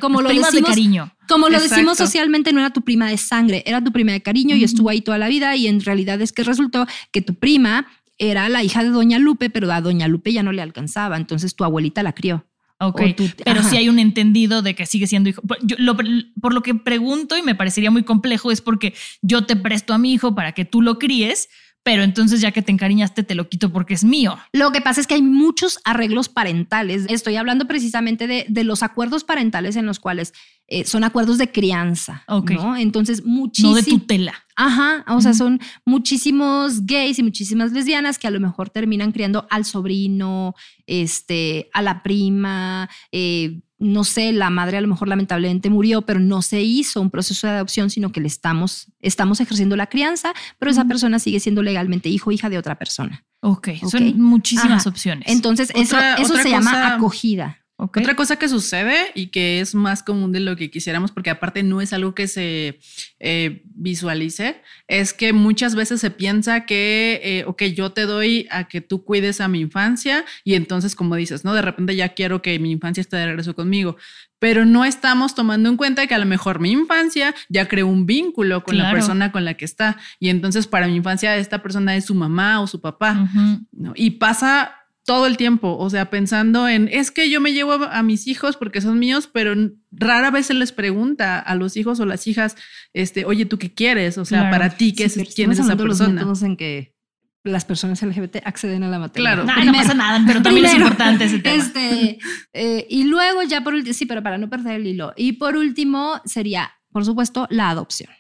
como 0.01 0.23
lo 0.23 0.29
decimos, 0.29 0.53
de 0.53 0.63
cariño. 0.63 1.13
Como 1.29 1.49
lo 1.49 1.61
decimos 1.61 1.99
socialmente, 1.99 2.53
no 2.53 2.61
era 2.61 2.71
tu 2.71 2.83
prima 2.83 3.09
de 3.09 3.17
sangre, 3.17 3.63
era 3.67 3.83
tu 3.83 3.93
prima 3.93 4.13
de 4.13 4.23
cariño 4.23 4.57
y 4.57 4.65
estuvo 4.65 4.91
ahí 4.91 5.01
toda 5.01 5.19
la 5.19 5.29
vida. 5.29 5.55
Y 5.57 5.67
en 5.67 5.81
realidad 5.81 6.21
es 6.21 6.33
que 6.33 6.43
resultó 6.43 6.87
que 7.13 7.23
tu 7.23 7.35
prima 7.35 7.87
era 8.19 8.49
la 8.49 8.63
hija 8.63 8.83
de 8.83 8.91
Doña 8.91 9.19
Lupe, 9.19 9.49
pero 9.49 9.73
a 9.73 9.81
Doña 9.81 10.07
Lupe 10.07 10.33
ya 10.33 10.43
no 10.43 10.53
le 10.53 10.63
alcanzaba. 10.63 11.17
Entonces 11.17 11.55
tu 11.57 11.65
abuelita 11.65 12.03
la 12.03 12.13
crió. 12.13 12.45
Ok, 12.83 13.03
pero 13.45 13.63
si 13.63 13.77
hay 13.77 13.91
un 13.91 13.99
entendido 13.99 14.63
de 14.63 14.75
que 14.75 14.87
sigue 14.87 15.07
siendo 15.07 15.29
hijo. 15.29 15.43
por 15.43 16.55
lo 16.55 16.63
que 16.63 16.75
pregunto 16.75 17.37
y 17.37 17.43
me 17.43 17.55
parecería 17.55 17.91
muy 17.91 18.05
complejo 18.05 18.51
es 18.51 18.63
porque 18.63 18.95
yo 19.21 19.45
te 19.45 19.55
presto 19.55 19.93
a 19.93 19.99
mi 19.99 20.15
hijo 20.15 20.35
para 20.35 20.53
que 20.53 20.65
tú 20.65 20.81
lo 20.81 20.99
críes, 20.99 21.51
pero 21.83 22.03
entonces 22.03 22.41
ya 22.41 22.53
que 22.53 22.63
te 22.63 22.73
encariñaste 22.73 23.23
te 23.23 23.35
lo 23.35 23.51
quito 23.51 23.71
porque 23.71 23.93
es 23.93 24.03
mío. 24.03 24.39
Lo 24.53 24.73
que 24.73 24.81
pasa 24.81 25.01
es 25.01 25.07
que 25.07 25.15
hay 25.15 25.23
muchos 25.23 25.79
arreglos 25.85 26.31
parentales. 26.31 27.05
Estoy 27.11 27.37
hablando 27.37 27.67
precisamente 27.67 28.27
de, 28.27 28.65
los 28.65 28.83
acuerdos 28.83 29.25
parentales 29.25 29.77
en 29.77 29.85
los 29.85 30.01
cuales 30.01 30.33
eh, 30.67 30.85
son 30.87 31.05
acuerdos 31.05 31.37
de 31.37 31.53
crianza, 31.53 32.25
¿no? 32.29 32.77
Entonces, 32.77 33.25
muchísimo... 33.25 33.75
No 33.75 33.77
de 33.77 33.83
tutela. 33.83 34.47
Ajá, 34.63 35.07
o 35.09 35.23
sea, 35.23 35.33
son 35.33 35.59
muchísimos 35.87 36.85
gays 36.85 37.19
y 37.19 37.23
muchísimas 37.23 37.73
lesbianas 37.73 38.19
que 38.19 38.27
a 38.27 38.31
lo 38.31 38.41
mejor 38.41 38.69
terminan 38.69 39.11
criando 39.11 39.47
al 39.49 39.65
sobrino, 39.65 40.55
este, 40.87 41.71
a 41.73 41.81
la 41.81 42.03
prima, 42.03 42.91
eh, 43.11 43.63
no 43.79 44.05
sé, 44.05 44.33
la 44.33 44.51
madre 44.51 44.77
a 44.77 44.83
lo 44.83 44.89
mejor 44.89 45.09
lamentablemente 45.09 45.71
murió, 45.71 46.03
pero 46.03 46.21
no 46.21 46.43
se 46.43 46.61
hizo 46.61 47.01
un 47.01 47.09
proceso 47.09 47.47
de 47.47 47.55
adopción, 47.55 47.89
sino 47.89 48.13
que 48.13 48.21
le 48.21 48.27
estamos, 48.27 48.93
estamos 49.01 49.41
ejerciendo 49.41 49.77
la 49.77 49.87
crianza, 49.87 50.35
pero 50.59 50.71
esa 50.71 50.85
persona 50.85 51.19
sigue 51.19 51.41
siendo 51.41 51.63
legalmente 51.63 52.11
hijo 52.11 52.29
o 52.29 52.33
hija 52.35 52.51
de 52.51 52.59
otra 52.59 52.79
persona. 52.79 53.25
Ok, 53.41 53.69
son 53.91 54.21
muchísimas 54.21 54.87
opciones. 54.87 55.27
Entonces, 55.27 55.71
eso, 55.75 55.97
eso 56.19 56.37
se 56.37 56.51
llama 56.51 56.97
acogida. 56.97 57.60
Otra 57.83 58.15
cosa 58.15 58.37
que 58.37 58.49
sucede 58.49 59.11
y 59.15 59.29
que 59.29 59.61
es 59.61 59.75
más 59.75 60.03
común 60.03 60.33
de 60.33 60.41
lo 60.41 60.55
que 60.57 60.71
quisiéramos, 60.71 61.13
porque 61.13 61.31
aparte 61.31 61.63
no 61.63 61.81
es 61.81 61.93
algo 61.93 62.15
que 62.15 62.29
se 62.29 62.79
eh, 63.19 63.63
visualice, 63.65 64.61
es 64.87 65.15
que 65.15 65.33
muchas 65.33 65.75
veces 65.75 66.01
se 66.01 66.11
piensa 66.11 66.67
que, 66.67 67.21
eh, 67.23 67.45
ok, 67.47 67.63
yo 67.65 67.93
te 67.93 68.03
doy 68.03 68.47
a 68.51 68.69
que 68.69 68.81
tú 68.81 69.05
cuides 69.05 69.41
a 69.41 69.49
mi 69.49 69.61
infancia 69.61 70.25
y 70.45 70.55
entonces, 70.55 70.95
como 70.95 71.17
dices, 71.17 71.45
¿no? 71.45 71.55
De 71.55 71.63
repente 71.63 71.97
ya 71.97 72.11
quiero 72.11 72.43
que 72.43 72.59
mi 72.59 72.71
infancia 72.71 73.01
esté 73.01 73.17
de 73.17 73.27
regreso 73.27 73.55
conmigo, 73.55 73.97
pero 74.39 74.65
no 74.65 74.85
estamos 74.85 75.35
tomando 75.35 75.69
en 75.69 75.77
cuenta 75.77 76.07
que 76.07 76.15
a 76.15 76.19
lo 76.19 76.27
mejor 76.27 76.61
mi 76.61 76.73
infancia 76.73 77.35
ya 77.49 77.69
creó 77.69 77.87
un 77.87 78.07
vínculo 78.07 78.65
con 78.65 78.77
la 78.79 78.91
persona 78.91 79.33
con 79.33 79.45
la 79.45 79.55
que 79.55 79.65
está 79.65 79.99
y 80.19 80.31
entonces 80.31 80.67
para 80.67 80.87
mi 80.87 80.97
infancia 80.97 81.37
esta 81.37 81.63
persona 81.63 81.95
es 81.95 82.07
su 82.07 82.15
mamá 82.15 82.61
o 82.61 82.67
su 82.67 82.81
papá, 82.81 83.29
¿no? 83.73 83.93
Y 83.95 84.13
pasa 84.13 84.80
todo 85.11 85.27
el 85.27 85.37
tiempo, 85.37 85.77
o 85.77 85.91
sea, 85.91 86.09
pensando 86.09 86.69
en, 86.69 86.87
es 86.87 87.11
que 87.11 87.29
yo 87.31 87.41
me 87.41 87.53
llevo 87.53 87.73
a, 87.73 88.01
mis 88.05 88.29
hijos 88.29 88.57
porque 88.57 88.81
son 88.81 89.01
míos, 89.01 89.29
pero 89.33 89.57
rara 89.91 90.31
vez 90.31 90.47
se 90.47 90.55
les 90.55 90.71
pregunta 90.71 91.41
a 91.41 91.57
los 91.57 91.77
hijos 91.77 91.99
o 91.99 92.07
las 92.07 92.29
hijas, 92.29 92.55
este, 92.93 93.25
oye, 93.25 93.45
¿tú 93.45 93.59
qué 93.59 93.75
quieres? 93.75 94.19
O 94.19 94.25
sea, 94.25 94.51
para 94.53 94.71
ti, 94.71 94.93
¿qué 94.93 95.07
es, 95.07 95.19
¿quién 95.35 95.51
es 95.51 95.59
esa 95.59 95.75
persona? 95.75 96.23
Los 96.23 96.45
en 96.45 96.57
que 96.57 96.95
las 97.43 97.65
personas 97.65 98.01
LGBT 98.01 98.37
acceden 98.45 98.85
a 98.85 98.89
la 98.89 99.01
materia. 99.01 99.43
Claro. 99.43 99.65
No, 99.65 99.73
pasa 99.73 99.95
nada, 99.95 100.23
pero 100.25 100.43
también 100.43 100.67
es 100.67 100.75
importante 100.77 101.25
ese 101.25 101.41
tema. 101.41 101.57
Este, 101.57 102.21
eh, 102.53 102.87
y 102.89 103.03
luego 103.03 103.43
ya 103.43 103.65
por 103.65 103.75
último, 103.75 103.93
sí, 103.95 104.07
pero 104.07 104.23
para 104.23 104.39
no 104.39 104.49
perder 104.49 104.77
el 104.77 104.87
hilo. 104.87 105.13
Y 105.17 105.33
por 105.33 105.57
último 105.57 106.21
sería, 106.25 106.71
por 106.93 107.05
supuesto, 107.05 107.49
la 107.51 107.69
adopción. 107.69 108.11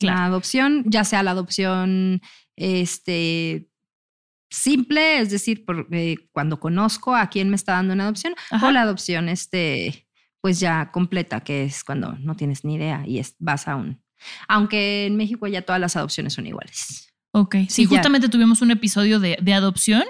La 0.00 0.24
adopción, 0.24 0.82
ya 0.86 1.04
sea 1.04 1.22
la 1.22 1.30
adopción 1.30 2.20
este, 2.56 3.68
simple, 4.52 5.18
es 5.18 5.30
decir, 5.30 5.64
por, 5.64 5.88
cuando 6.30 6.60
conozco 6.60 7.16
a 7.16 7.28
quién 7.28 7.48
me 7.48 7.56
está 7.56 7.72
dando 7.72 7.94
una 7.94 8.04
adopción, 8.04 8.34
o 8.62 8.70
la 8.70 8.82
adopción, 8.82 9.28
este, 9.28 10.06
pues 10.40 10.60
ya 10.60 10.90
completa, 10.92 11.40
que 11.40 11.64
es 11.64 11.82
cuando 11.84 12.12
no 12.20 12.36
tienes 12.36 12.64
ni 12.64 12.74
idea 12.74 13.04
y 13.06 13.18
es, 13.18 13.34
vas 13.38 13.66
a 13.66 13.76
un... 13.76 14.02
Aunque 14.46 15.06
en 15.06 15.16
México 15.16 15.48
ya 15.48 15.62
todas 15.62 15.80
las 15.80 15.96
adopciones 15.96 16.34
son 16.34 16.46
iguales. 16.46 17.12
Ok, 17.32 17.56
sí, 17.68 17.86
justamente 17.86 18.28
tuvimos 18.28 18.62
un 18.62 18.70
episodio 18.70 19.18
de, 19.18 19.38
de 19.40 19.54
adopción 19.54 20.04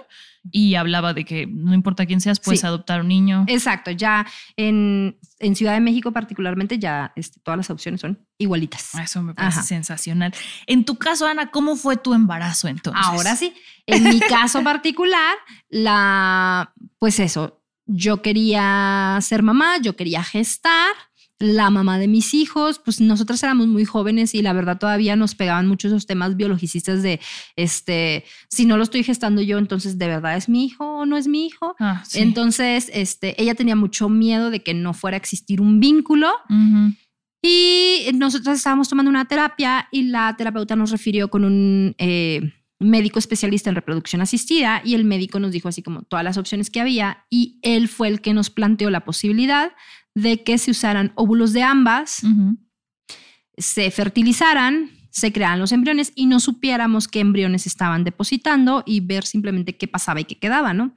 y 0.50 0.74
hablaba 0.74 1.14
de 1.14 1.24
que 1.24 1.46
no 1.46 1.72
importa 1.74 2.06
quién 2.06 2.20
seas, 2.20 2.40
puedes 2.40 2.64
adoptar 2.64 3.00
un 3.02 3.08
niño. 3.08 3.44
Exacto, 3.46 3.90
ya 3.90 4.26
en, 4.56 5.18
en 5.38 5.56
Ciudad 5.56 5.74
de 5.74 5.80
México 5.80 6.12
particularmente 6.12 6.78
ya 6.78 7.12
este, 7.16 7.40
todas 7.40 7.58
las 7.58 7.70
opciones 7.70 8.00
son 8.00 8.26
igualitas. 8.38 8.94
Eso 8.96 9.22
me 9.22 9.34
parece 9.34 9.62
sensacional. 9.62 10.34
En 10.66 10.84
tu 10.84 10.96
caso, 10.96 11.26
Ana, 11.26 11.50
¿cómo 11.50 11.76
fue 11.76 11.96
tu 11.96 12.14
embarazo 12.14 12.68
entonces? 12.68 13.02
Ahora 13.04 13.36
sí, 13.36 13.54
en 13.86 14.04
mi 14.04 14.20
caso 14.20 14.62
particular, 14.64 15.34
la, 15.68 16.72
pues 16.98 17.20
eso, 17.20 17.62
yo 17.86 18.22
quería 18.22 19.18
ser 19.20 19.42
mamá, 19.42 19.78
yo 19.78 19.96
quería 19.96 20.22
gestar 20.22 20.92
la 21.42 21.70
mamá 21.70 21.98
de 21.98 22.06
mis 22.06 22.34
hijos, 22.34 22.78
pues 22.78 23.00
nosotras 23.00 23.42
éramos 23.42 23.66
muy 23.66 23.84
jóvenes 23.84 24.32
y 24.32 24.42
la 24.42 24.52
verdad 24.52 24.78
todavía 24.78 25.16
nos 25.16 25.34
pegaban 25.34 25.66
mucho 25.66 25.88
esos 25.88 26.06
temas 26.06 26.36
biologicistas 26.36 27.02
de, 27.02 27.18
este, 27.56 28.24
si 28.48 28.64
no 28.64 28.76
lo 28.76 28.84
estoy 28.84 29.02
gestando 29.02 29.42
yo, 29.42 29.58
entonces 29.58 29.98
de 29.98 30.06
verdad 30.06 30.36
es 30.36 30.48
mi 30.48 30.66
hijo 30.66 30.98
o 30.98 31.04
no 31.04 31.16
es 31.16 31.26
mi 31.26 31.46
hijo. 31.46 31.74
Ah, 31.80 32.04
entonces, 32.14 32.90
este, 32.94 33.40
ella 33.42 33.56
tenía 33.56 33.74
mucho 33.74 34.08
miedo 34.08 34.50
de 34.50 34.62
que 34.62 34.72
no 34.72 34.94
fuera 34.94 35.16
a 35.16 35.18
existir 35.18 35.60
un 35.60 35.80
vínculo. 35.80 36.30
Y 37.42 38.06
nosotras 38.14 38.58
estábamos 38.58 38.88
tomando 38.88 39.10
una 39.10 39.24
terapia 39.24 39.88
y 39.90 40.04
la 40.04 40.36
terapeuta 40.36 40.76
nos 40.76 40.92
refirió 40.92 41.28
con 41.28 41.44
un... 41.44 41.94
Eh, 41.98 42.52
médico 42.82 43.20
especialista 43.20 43.70
en 43.70 43.76
reproducción 43.76 44.22
asistida 44.22 44.82
y 44.84 44.94
el 44.94 45.04
médico 45.04 45.38
nos 45.38 45.52
dijo 45.52 45.68
así 45.68 45.82
como 45.82 46.02
todas 46.02 46.24
las 46.24 46.36
opciones 46.36 46.68
que 46.68 46.80
había 46.80 47.24
y 47.30 47.60
él 47.62 47.86
fue 47.86 48.08
el 48.08 48.20
que 48.20 48.34
nos 48.34 48.50
planteó 48.50 48.90
la 48.90 49.04
posibilidad 49.04 49.72
de 50.14 50.42
que 50.42 50.58
se 50.58 50.70
usaran 50.70 51.12
óvulos 51.14 51.52
de 51.52 51.62
ambas, 51.62 52.22
se 53.56 53.90
fertilizaran 53.90 54.90
se 55.12 55.30
crearan 55.30 55.60
los 55.60 55.72
embriones 55.72 56.12
y 56.16 56.24
no 56.24 56.40
supiéramos 56.40 57.06
qué 57.06 57.20
embriones 57.20 57.66
estaban 57.66 58.02
depositando 58.02 58.82
y 58.86 59.00
ver 59.00 59.26
simplemente 59.26 59.76
qué 59.76 59.86
pasaba 59.86 60.20
y 60.20 60.24
qué 60.24 60.38
quedaba, 60.38 60.72
¿no? 60.72 60.94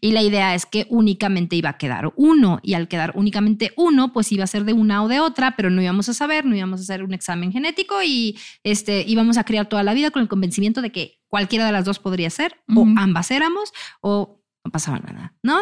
Y 0.00 0.12
la 0.12 0.22
idea 0.22 0.54
es 0.54 0.66
que 0.66 0.86
únicamente 0.88 1.56
iba 1.56 1.70
a 1.70 1.76
quedar 1.76 2.12
uno 2.14 2.60
y 2.62 2.74
al 2.74 2.86
quedar 2.86 3.12
únicamente 3.16 3.72
uno, 3.76 4.12
pues 4.12 4.30
iba 4.30 4.44
a 4.44 4.46
ser 4.46 4.64
de 4.64 4.72
una 4.72 5.02
o 5.02 5.08
de 5.08 5.18
otra, 5.18 5.56
pero 5.56 5.68
no 5.68 5.82
íbamos 5.82 6.08
a 6.08 6.14
saber, 6.14 6.46
no 6.46 6.54
íbamos 6.54 6.78
a 6.78 6.82
hacer 6.84 7.02
un 7.02 7.12
examen 7.12 7.50
genético 7.50 7.96
y 8.04 8.38
este, 8.62 9.04
íbamos 9.06 9.36
a 9.36 9.42
criar 9.42 9.68
toda 9.68 9.82
la 9.82 9.94
vida 9.94 10.12
con 10.12 10.22
el 10.22 10.28
convencimiento 10.28 10.80
de 10.80 10.92
que 10.92 11.18
cualquiera 11.26 11.66
de 11.66 11.72
las 11.72 11.84
dos 11.84 11.98
podría 11.98 12.30
ser 12.30 12.56
o 12.72 12.86
ambas 12.96 13.32
éramos 13.32 13.72
o 14.00 14.44
no 14.64 14.70
pasaba 14.70 15.00
nada, 15.00 15.34
¿no? 15.42 15.58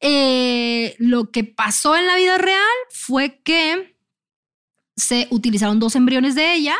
Eh, 0.00 0.94
lo 0.98 1.30
que 1.30 1.44
pasó 1.44 1.96
en 1.96 2.06
la 2.06 2.16
vida 2.16 2.38
real 2.38 2.62
fue 2.90 3.40
que 3.42 3.96
se 4.96 5.26
utilizaron 5.30 5.80
dos 5.80 5.96
embriones 5.96 6.34
de 6.34 6.54
ella 6.54 6.76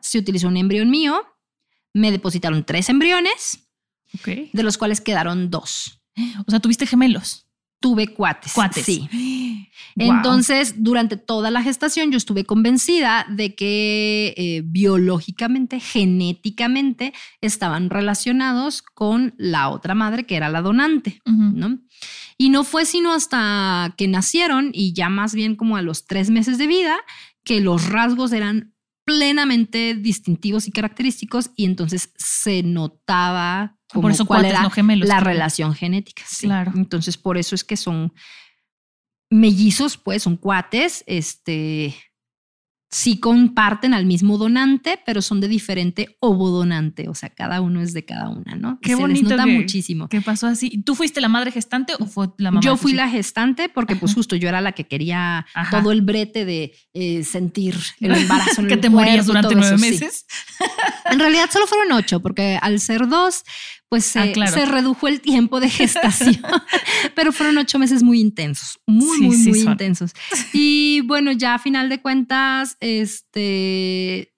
se 0.00 0.18
utilizó 0.18 0.48
un 0.48 0.56
embrión 0.56 0.90
mío, 0.90 1.22
me 1.92 2.10
depositaron 2.10 2.64
tres 2.64 2.88
embriones, 2.88 3.68
de 4.24 4.62
los 4.62 4.78
cuales 4.78 5.00
quedaron 5.00 5.50
dos. 5.50 6.00
O 6.46 6.50
sea, 6.50 6.60
tuviste 6.60 6.86
gemelos. 6.86 7.46
Tuve 7.80 8.08
cuates. 8.08 8.52
Cuates. 8.52 8.84
Sí. 8.84 9.08
Entonces, 9.98 10.74
durante 10.78 11.16
toda 11.16 11.50
la 11.50 11.62
gestación, 11.62 12.10
yo 12.10 12.16
estuve 12.16 12.44
convencida 12.44 13.26
de 13.28 13.54
que 13.54 14.34
eh, 14.36 14.62
biológicamente, 14.64 15.80
genéticamente, 15.80 17.12
estaban 17.40 17.90
relacionados 17.90 18.82
con 18.82 19.34
la 19.38 19.68
otra 19.68 19.94
madre, 19.94 20.24
que 20.24 20.36
era 20.36 20.48
la 20.48 20.62
donante, 20.62 21.20
¿no? 21.24 21.78
Y 22.36 22.50
no 22.50 22.64
fue 22.64 22.86
sino 22.86 23.12
hasta 23.12 23.94
que 23.96 24.06
nacieron 24.06 24.70
y 24.72 24.92
ya 24.92 25.08
más 25.08 25.34
bien 25.34 25.56
como 25.56 25.76
a 25.76 25.82
los 25.82 26.06
tres 26.06 26.30
meses 26.30 26.58
de 26.58 26.68
vida, 26.68 26.96
que 27.44 27.60
los 27.60 27.88
rasgos 27.88 28.32
eran 28.32 28.74
plenamente 29.08 29.94
distintivos 29.94 30.68
y 30.68 30.70
característicos 30.70 31.50
y 31.56 31.64
entonces 31.64 32.12
se 32.16 32.62
notaba 32.62 33.78
como 33.90 34.02
por 34.02 34.10
eso 34.10 34.26
cuál 34.26 34.44
era 34.44 34.60
no 34.60 34.70
gemelos, 34.70 35.08
la 35.08 35.20
relación 35.20 35.74
genética. 35.74 36.24
Claro. 36.40 36.72
Entonces 36.76 37.16
por 37.16 37.38
eso 37.38 37.54
es 37.54 37.64
que 37.64 37.78
son 37.78 38.12
mellizos, 39.30 39.96
pues 39.96 40.22
son 40.22 40.36
cuates, 40.36 41.04
este 41.06 41.94
sí 42.90 43.20
comparten 43.20 43.92
al 43.92 44.06
mismo 44.06 44.38
donante, 44.38 44.98
pero 45.04 45.20
son 45.20 45.40
de 45.40 45.48
diferente 45.48 46.16
ovodonante, 46.20 47.08
o 47.08 47.14
sea, 47.14 47.28
cada 47.28 47.60
uno 47.60 47.82
es 47.82 47.92
de 47.92 48.04
cada 48.04 48.30
una, 48.30 48.54
¿no? 48.54 48.78
Qué 48.80 48.90
se 48.90 48.94
bonito. 48.96 49.28
Les 49.28 49.30
nota 49.30 49.44
que, 49.44 49.52
muchísimo. 49.52 50.08
¿Qué 50.08 50.22
pasó 50.22 50.46
así? 50.46 50.82
¿Tú 50.82 50.94
fuiste 50.94 51.20
la 51.20 51.28
madre 51.28 51.52
gestante 51.52 51.92
o 51.98 52.06
fue 52.06 52.28
la 52.38 52.50
mamá? 52.50 52.62
Yo 52.62 52.76
fui 52.76 52.94
la 52.94 53.08
gestante 53.08 53.68
porque 53.68 53.94
pues 53.94 54.14
justo 54.14 54.36
yo 54.36 54.48
era 54.48 54.60
la 54.60 54.72
que 54.72 54.84
quería 54.84 55.46
Ajá. 55.54 55.82
todo 55.82 55.92
el 55.92 56.00
brete 56.00 56.46
de 56.46 56.74
eh, 56.94 57.24
sentir 57.24 57.76
el 58.00 58.14
embarazo 58.14 58.60
en 58.62 58.68
que 58.68 58.74
el 58.74 58.80
te 58.80 58.88
morías 58.88 59.26
cuerpo 59.26 59.32
durante 59.32 59.54
nueve 59.54 59.76
eso, 59.76 59.84
sí. 59.84 59.90
meses. 59.90 60.26
En 61.10 61.18
realidad 61.18 61.50
solo 61.50 61.66
fueron 61.66 61.92
ocho, 61.92 62.20
porque 62.20 62.58
al 62.60 62.80
ser 62.80 63.06
dos, 63.08 63.44
pues 63.88 64.04
se, 64.04 64.18
Ah, 64.20 64.32
claro. 64.32 64.52
se 64.52 64.66
redujo 64.66 65.08
el 65.08 65.20
tiempo 65.20 65.60
de 65.60 65.70
gestación, 65.70 66.36
pero 67.14 67.32
fueron 67.32 67.58
ocho 67.58 67.78
meses 67.78 68.02
muy 68.02 68.20
intensos, 68.20 68.78
muy, 68.86 69.16
Sí, 69.18 69.22
muy, 69.24 69.36
sí 69.36 69.48
muy 69.50 69.60
son. 69.60 69.72
intensos. 69.72 70.12
Y 70.52 71.00
bueno, 71.02 71.32
ya 71.32 71.54
a 71.54 71.58
final 71.58 71.88
de 71.88 72.00
cuentas, 72.02 72.76
este, 72.80 74.34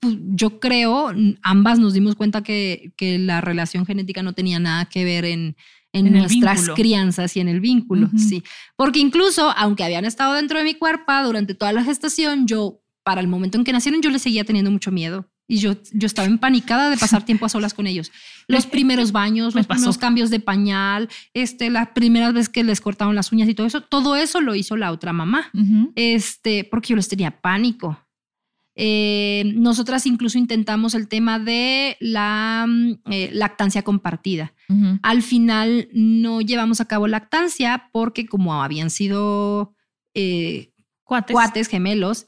pues, 0.00 0.16
yo 0.34 0.60
creo, 0.60 1.12
ambas 1.42 1.78
nos 1.78 1.94
dimos 1.94 2.14
cuenta 2.14 2.42
que, 2.42 2.92
que 2.96 3.18
la 3.18 3.40
relación 3.40 3.86
genética 3.86 4.22
no 4.22 4.32
tenía 4.34 4.58
nada 4.60 4.84
que 4.86 5.04
ver 5.04 5.24
en, 5.24 5.56
en, 5.92 6.12
nuestras 6.12 6.68
crianzas 6.70 7.36
y 7.36 7.40
en 7.40 7.48
el 7.48 7.60
vínculo, 7.60 8.08
sí. 8.16 8.42
Porque 8.76 9.00
incluso, 9.00 9.50
aunque 9.56 9.84
habían 9.84 10.04
estado 10.04 10.34
dentro 10.34 10.58
de 10.58 10.64
mi 10.64 10.74
cuerpo 10.74 11.12
durante 11.24 11.54
toda 11.54 11.72
la 11.72 11.82
gestación, 11.84 12.46
yo, 12.46 12.80
para 13.02 13.20
el 13.20 13.26
momento 13.28 13.58
en 13.58 13.64
que 13.64 13.72
nacieron, 13.72 14.00
yo 14.00 14.10
les 14.10 14.22
seguía 14.22 14.44
teniendo 14.44 14.70
mucho 14.70 14.92
miedo. 14.92 15.28
Y 15.52 15.58
yo, 15.58 15.74
yo 15.92 16.06
estaba 16.06 16.26
empanicada 16.26 16.88
de 16.88 16.96
pasar 16.96 17.26
tiempo 17.26 17.44
a 17.44 17.50
solas 17.50 17.74
con 17.74 17.86
ellos. 17.86 18.10
Los 18.48 18.64
primeros 18.64 19.12
baños, 19.12 19.54
los 19.54 19.66
primeros 19.66 19.98
cambios 19.98 20.30
de 20.30 20.40
pañal, 20.40 21.10
este, 21.34 21.68
las 21.68 21.88
primeras 21.88 22.32
veces 22.32 22.48
que 22.48 22.64
les 22.64 22.80
cortaron 22.80 23.14
las 23.14 23.32
uñas 23.32 23.50
y 23.50 23.54
todo 23.54 23.66
eso, 23.66 23.82
todo 23.82 24.16
eso 24.16 24.40
lo 24.40 24.54
hizo 24.54 24.78
la 24.78 24.90
otra 24.90 25.12
mamá. 25.12 25.50
Este, 25.94 26.64
porque 26.64 26.88
yo 26.88 26.96
les 26.96 27.06
tenía 27.06 27.42
pánico. 27.42 27.98
Eh, 28.76 29.52
nosotras 29.54 30.06
incluso 30.06 30.38
intentamos 30.38 30.94
el 30.94 31.06
tema 31.06 31.38
de 31.38 31.98
la 32.00 32.64
mm, 32.66 32.92
eh, 33.10 33.30
lactancia 33.34 33.82
compartida. 33.82 34.54
Al 35.02 35.20
final 35.22 35.90
no 35.92 36.40
llevamos 36.40 36.80
a 36.80 36.88
cabo 36.88 37.08
lactancia 37.08 37.90
porque 37.92 38.24
como 38.24 38.62
habían 38.62 38.88
sido 38.88 39.74
eh, 40.14 40.72
Cuates. 41.04 41.34
cuates 41.34 41.68
gemelos, 41.68 42.24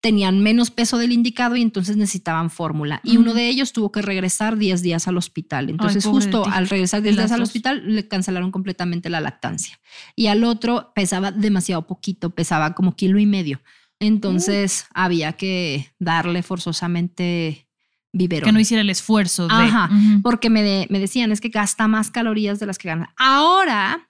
tenían 0.00 0.42
menos 0.42 0.70
peso 0.70 0.96
del 0.96 1.12
indicado 1.12 1.56
y 1.56 1.62
entonces 1.62 1.96
necesitaban 1.96 2.48
fórmula. 2.50 3.00
Y 3.04 3.18
uno 3.18 3.34
de 3.34 3.48
ellos 3.48 3.72
tuvo 3.72 3.92
que 3.92 4.00
regresar 4.00 4.56
10 4.56 4.80
días 4.82 5.06
al 5.08 5.18
hospital. 5.18 5.68
Entonces 5.68 6.04
justo 6.04 6.44
al 6.46 6.68
regresar 6.68 7.02
De 7.02 7.10
10 7.10 7.16
días 7.16 7.32
al 7.32 7.42
hospital 7.42 7.82
le 7.86 8.08
cancelaron 8.08 8.50
completamente 8.50 9.10
la 9.10 9.20
lactancia. 9.20 9.78
Y 10.16 10.28
al 10.28 10.44
otro 10.44 10.92
pesaba 10.94 11.32
demasiado 11.32 11.86
poquito, 11.86 12.30
pesaba 12.30 12.74
como 12.74 12.96
kilo 12.96 13.18
y 13.18 13.26
medio. 13.26 13.60
Entonces 13.98 14.86
había 14.94 15.34
que 15.34 15.92
darle 15.98 16.42
forzosamente 16.42 17.68
biberón. 18.12 18.46
Que 18.48 18.52
no 18.52 18.60
hiciera 18.60 18.80
el 18.80 18.90
esfuerzo 18.90 19.46
de. 19.48 19.54
Ajá, 19.54 19.90
porque 20.22 20.48
me, 20.50 20.62
de- 20.62 20.86
me 20.90 20.98
decían 20.98 21.30
es 21.32 21.40
que 21.42 21.50
gasta 21.50 21.86
más 21.88 22.10
calorías 22.10 22.58
de 22.58 22.66
las 22.66 22.78
que 22.78 22.88
gana. 22.88 23.12
Ahora, 23.18 24.08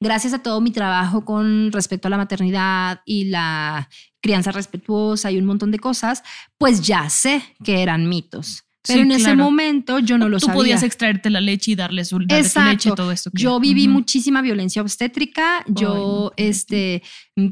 gracias 0.00 0.34
a 0.34 0.42
todo 0.42 0.60
mi 0.60 0.70
trabajo 0.70 1.24
con 1.24 1.72
respecto 1.72 2.08
a 2.08 2.10
la 2.10 2.18
maternidad 2.18 3.00
y 3.06 3.24
la 3.24 3.88
crianza 4.22 4.52
respetuosa 4.52 5.30
y 5.30 5.36
un 5.38 5.44
montón 5.44 5.70
de 5.70 5.78
cosas, 5.78 6.22
pues 6.56 6.80
ya 6.80 7.10
sé 7.10 7.42
que 7.64 7.82
eran 7.82 8.08
mitos. 8.08 8.64
Pero 8.84 8.96
Sí, 8.96 9.02
en 9.02 9.12
ese 9.12 9.24
claro. 9.26 9.44
momento 9.44 9.98
yo 10.00 10.18
no 10.18 10.28
lo 10.28 10.38
Tú 10.40 10.46
sabía. 10.46 10.56
podías 10.58 10.82
extraerte 10.82 11.30
la 11.30 11.40
leche 11.40 11.70
y 11.70 11.74
darle 11.76 12.04
su 12.04 12.18
darle 12.18 12.42
leche 12.70 12.88
y 12.88 12.94
todo 12.94 13.12
esto. 13.12 13.30
que- 13.30 13.40
Yo 13.40 13.60
viví 13.60 13.86
muchísima 13.86 14.42
violencia 14.42 14.82
obstétrica, 14.82 15.64
yo 15.68 15.94
no, 15.94 16.32
este 16.36 17.02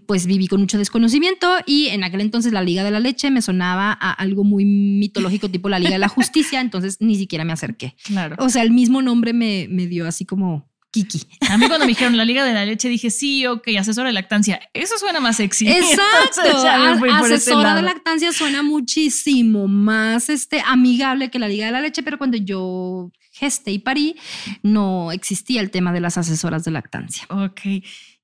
pues 0.06 0.26
viví 0.26 0.48
con 0.48 0.60
mucho 0.60 0.76
desconocimiento 0.76 1.48
y 1.66 1.86
en 1.88 2.02
aquel 2.04 2.20
entonces 2.20 2.52
la 2.52 2.62
Liga 2.62 2.82
de 2.84 2.90
la 2.90 2.98
Leche 3.00 3.30
me 3.30 3.42
sonaba 3.42 3.92
a 4.00 4.12
algo 4.12 4.42
muy 4.44 4.64
mitológico 4.64 5.48
tipo 5.48 5.68
la 5.68 5.78
Liga 5.78 5.92
de 5.92 5.98
la 5.98 6.08
Justicia, 6.08 6.60
entonces 6.60 6.96
ni 7.00 7.14
siquiera 7.16 7.44
me 7.44 7.52
acerqué. 7.52 7.94
Claro. 8.04 8.34
O 8.40 8.48
sea, 8.48 8.62
el 8.62 8.72
mismo 8.72 9.00
nombre 9.00 9.32
me, 9.32 9.68
me 9.70 9.86
dio 9.86 10.06
así 10.08 10.24
como 10.24 10.69
Kiki. 10.90 11.20
A 11.48 11.56
mí 11.56 11.66
cuando 11.68 11.86
me 11.86 11.92
dijeron 11.92 12.16
la 12.16 12.24
Liga 12.24 12.44
de 12.44 12.52
la 12.52 12.64
Leche 12.64 12.88
dije, 12.88 13.10
sí, 13.10 13.46
ok, 13.46 13.68
asesora 13.78 14.08
de 14.08 14.12
lactancia. 14.12 14.60
Eso 14.74 14.98
suena 14.98 15.20
más 15.20 15.36
sexy. 15.36 15.68
Exacto. 15.70 16.42
Entonces 16.44 17.40
Asesora 17.40 17.74
de 17.76 17.82
lactancia 17.82 18.32
suena 18.32 18.62
muchísimo 18.62 19.68
más 19.68 20.28
este, 20.28 20.62
amigable 20.66 21.30
que 21.30 21.38
la 21.38 21.48
Liga 21.48 21.66
de 21.66 21.72
la 21.72 21.80
Leche, 21.80 22.02
pero 22.02 22.18
cuando 22.18 22.36
yo 22.36 23.12
gesté 23.32 23.70
y 23.70 23.78
parí, 23.78 24.16
no 24.62 25.12
existía 25.12 25.60
el 25.60 25.70
tema 25.70 25.92
de 25.92 26.00
las 26.00 26.18
asesoras 26.18 26.64
de 26.64 26.72
lactancia. 26.72 27.24
Ok. 27.30 27.60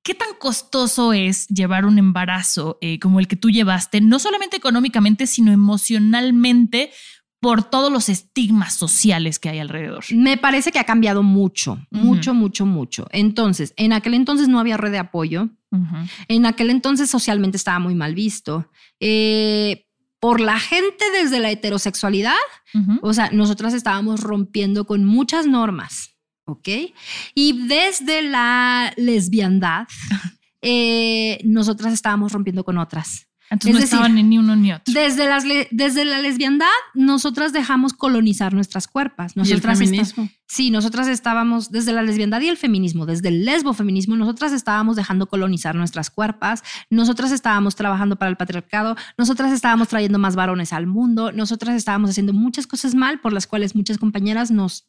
¿Qué 0.02 0.14
tan 0.14 0.34
costoso 0.38 1.12
es 1.12 1.48
llevar 1.48 1.84
un 1.84 1.98
embarazo 1.98 2.78
eh, 2.80 3.00
como 3.00 3.18
el 3.18 3.26
que 3.26 3.34
tú 3.34 3.50
llevaste, 3.50 4.00
no 4.00 4.20
solamente 4.20 4.56
económicamente, 4.56 5.26
sino 5.26 5.50
emocionalmente, 5.50 6.92
por 7.46 7.62
todos 7.62 7.92
los 7.92 8.08
estigmas 8.08 8.74
sociales 8.74 9.38
que 9.38 9.48
hay 9.48 9.60
alrededor? 9.60 10.02
Me 10.10 10.36
parece 10.36 10.72
que 10.72 10.80
ha 10.80 10.84
cambiado 10.84 11.22
mucho, 11.22 11.78
mucho, 11.92 12.34
mucho, 12.34 12.66
mucho. 12.66 13.06
Entonces, 13.12 13.72
en 13.76 13.92
aquel 13.92 14.14
entonces 14.14 14.48
no 14.48 14.58
había 14.58 14.76
red 14.76 14.90
de 14.90 14.98
apoyo. 14.98 15.50
En 16.26 16.44
aquel 16.44 16.70
entonces 16.70 17.08
socialmente 17.08 17.56
estaba 17.56 17.78
muy 17.78 17.94
mal 17.94 18.16
visto. 18.16 18.68
Eh, 18.98 19.86
por 20.18 20.40
la 20.40 20.58
gente 20.58 21.04
desde 21.22 21.38
la 21.38 21.52
heterosexualidad, 21.52 22.34
o 23.00 23.12
sea, 23.12 23.30
nosotras 23.30 23.74
estábamos 23.74 24.22
rompiendo 24.22 24.84
con 24.84 25.04
muchas 25.04 25.46
normas, 25.46 26.16
¿ok? 26.46 26.68
Y 27.36 27.68
desde 27.68 28.22
la 28.22 28.92
lesbiandad, 28.96 29.86
eh, 30.62 31.38
nosotras 31.44 31.92
estábamos 31.92 32.32
rompiendo 32.32 32.64
con 32.64 32.76
otras. 32.76 33.25
Entonces 33.50 33.68
es 33.68 33.74
no 33.74 33.80
decir, 33.80 33.94
estaban 33.94 34.28
ni 34.28 34.38
uno 34.38 34.56
ni 34.56 34.72
otro. 34.72 34.92
Desde, 34.92 35.26
las 35.26 35.44
desde 35.70 36.04
la 36.04 36.18
lesbiandad, 36.18 36.66
nosotras 36.94 37.52
dejamos 37.52 37.92
colonizar 37.92 38.52
nuestras 38.52 38.88
cuerpas. 38.88 39.34
Y 39.36 39.52
el 39.52 39.60
feminismo. 39.60 40.28
Sí, 40.48 40.70
nosotras 40.70 41.08
estábamos 41.08 41.70
desde 41.70 41.92
la 41.92 42.02
lesbiandad 42.02 42.40
y 42.40 42.48
el 42.48 42.56
feminismo, 42.56 43.06
desde 43.06 43.28
el 43.28 43.44
lesbofeminismo, 43.44 44.16
nosotras 44.16 44.52
estábamos 44.52 44.96
dejando 44.96 45.26
colonizar 45.28 45.74
nuestras 45.74 46.08
cuerpas, 46.10 46.62
nosotras 46.88 47.32
estábamos 47.32 47.74
trabajando 47.74 48.16
para 48.16 48.30
el 48.30 48.36
patriarcado, 48.36 48.96
nosotras 49.18 49.52
estábamos 49.52 49.88
trayendo 49.88 50.18
más 50.18 50.36
varones 50.36 50.72
al 50.72 50.86
mundo, 50.86 51.32
nosotras 51.32 51.74
estábamos 51.74 52.10
haciendo 52.10 52.32
muchas 52.32 52.66
cosas 52.66 52.94
mal 52.94 53.20
por 53.20 53.32
las 53.32 53.46
cuales 53.46 53.74
muchas 53.74 53.98
compañeras 53.98 54.50
nos, 54.52 54.88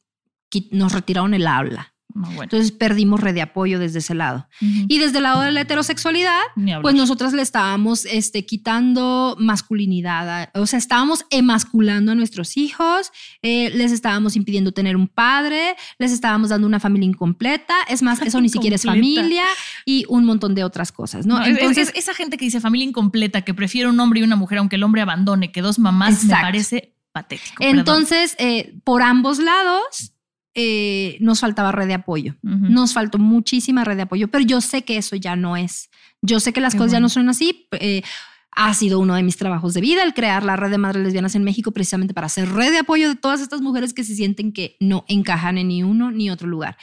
nos 0.72 0.93
retiraron 0.93 1.34
el 1.34 1.48
habla. 1.48 1.96
Entonces 2.41 2.71
perdimos 2.71 3.19
red 3.19 3.34
de 3.34 3.41
apoyo 3.41 3.80
desde 3.80 3.99
ese 3.99 4.15
lado. 4.15 4.47
Y 4.62 4.99
desde 4.99 5.17
el 5.17 5.23
lado 5.23 5.41
de 5.41 5.51
la 5.51 5.62
heterosexualidad, 5.62 6.41
pues 6.82 6.95
nosotras 6.95 7.34
le 7.34 7.41
estábamos 7.41 8.06
este, 8.06 8.45
quitando 8.45 9.36
masculinidad, 9.39 10.49
o 10.53 10.65
sea, 10.65 10.80
estábamos 10.80 11.25
emasculando 11.30 12.12
a 12.12 12.15
nuestros 12.15 12.58
hijos, 12.58 13.12
eh, 13.41 13.71
les 13.71 13.91
estábamos 13.91 14.36
impidiendo 14.36 14.71
tener 14.71 14.95
un 14.95 15.08
padre, 15.08 15.75
les 15.99 16.12
estábamos 16.12 16.49
dando 16.49 16.67
una 16.67 16.80
familia 16.80 17.08
incompleta, 17.08 17.75
es 17.88 18.01
más, 18.01 18.21
eso 18.21 18.41
ni 18.41 18.49
siquiera 18.49 18.75
es 18.75 18.84
familia 18.84 19.45
y 19.86 20.06
un 20.10 20.25
montón 20.25 20.56
de 20.56 20.63
otras 20.63 20.91
cosas, 20.91 21.25
¿no? 21.25 21.43
Entonces, 21.45 21.91
esa 21.95 22.13
gente 22.13 22.38
que 22.38 22.45
dice 22.45 22.62
familia 22.62 22.88
incompleta, 22.88 23.41
que 23.41 23.53
prefiere 23.53 23.89
un 23.89 23.99
hombre 23.99 24.19
y 24.19 24.23
una 24.23 24.36
mujer, 24.36 24.60
aunque 24.60 24.75
el 24.75 24.84
hombre 24.84 25.01
abandone, 25.01 25.51
que 25.51 25.62
dos 25.62 25.80
mamás, 25.80 26.23
me 26.23 26.34
parece 26.34 26.93
patético. 27.12 27.63
Entonces, 27.63 28.36
eh, 28.39 28.75
por 28.84 29.01
ambos 29.01 29.39
lados, 29.39 30.13
eh, 30.60 31.17
nos 31.20 31.39
faltaba 31.41 31.72
red 31.72 31.86
de 31.88 31.93
apoyo. 31.93 32.36
Nos 32.41 32.91
faltó 32.91 33.20
muchísima 33.20 33.84
red 33.84 33.96
de 33.96 34.02
apoyo, 34.02 34.28
pero 34.28 34.43
yo 34.43 34.60
sé 34.60 34.84
que 34.84 34.98
eso 34.98 35.15
ya 35.15 35.36
no 35.36 35.56
es. 35.56 35.91
Yo 36.24 36.39
sé 36.39 36.52
que 36.52 36.62
las 36.62 36.74
cosas 36.74 36.93
ya 36.93 37.00
no 37.00 37.10
son 37.10 37.30
así. 37.30 37.67
Eh, 37.74 38.02
ha 38.50 38.74
sido 38.74 39.00
uno 39.00 39.13
de 39.13 39.22
mis 39.22 39.38
trabajos 39.38 39.76
de 39.76 39.82
vida 39.82 40.02
el 40.02 40.15
crear 40.15 40.43
la 40.43 40.56
red 40.56 40.72
de 40.72 40.80
madres 40.80 41.04
lesbianas 41.04 41.36
en 41.36 41.43
México 41.43 41.72
precisamente 41.72 42.15
para 42.15 42.26
hacer 42.26 42.50
red 42.50 42.72
de 42.72 42.80
apoyo 42.80 43.08
de 43.08 43.15
todas 43.15 43.39
estas 43.39 43.62
mujeres 43.62 43.93
que 43.93 44.04
se 44.04 44.15
sienten 44.15 44.52
que 44.52 44.78
no 44.80 45.06
encajan 45.08 45.60
en 45.60 45.67
ni 45.67 45.84
uno 45.84 46.10
ni 46.10 46.32
otro 46.32 46.48
lugar. 46.48 46.76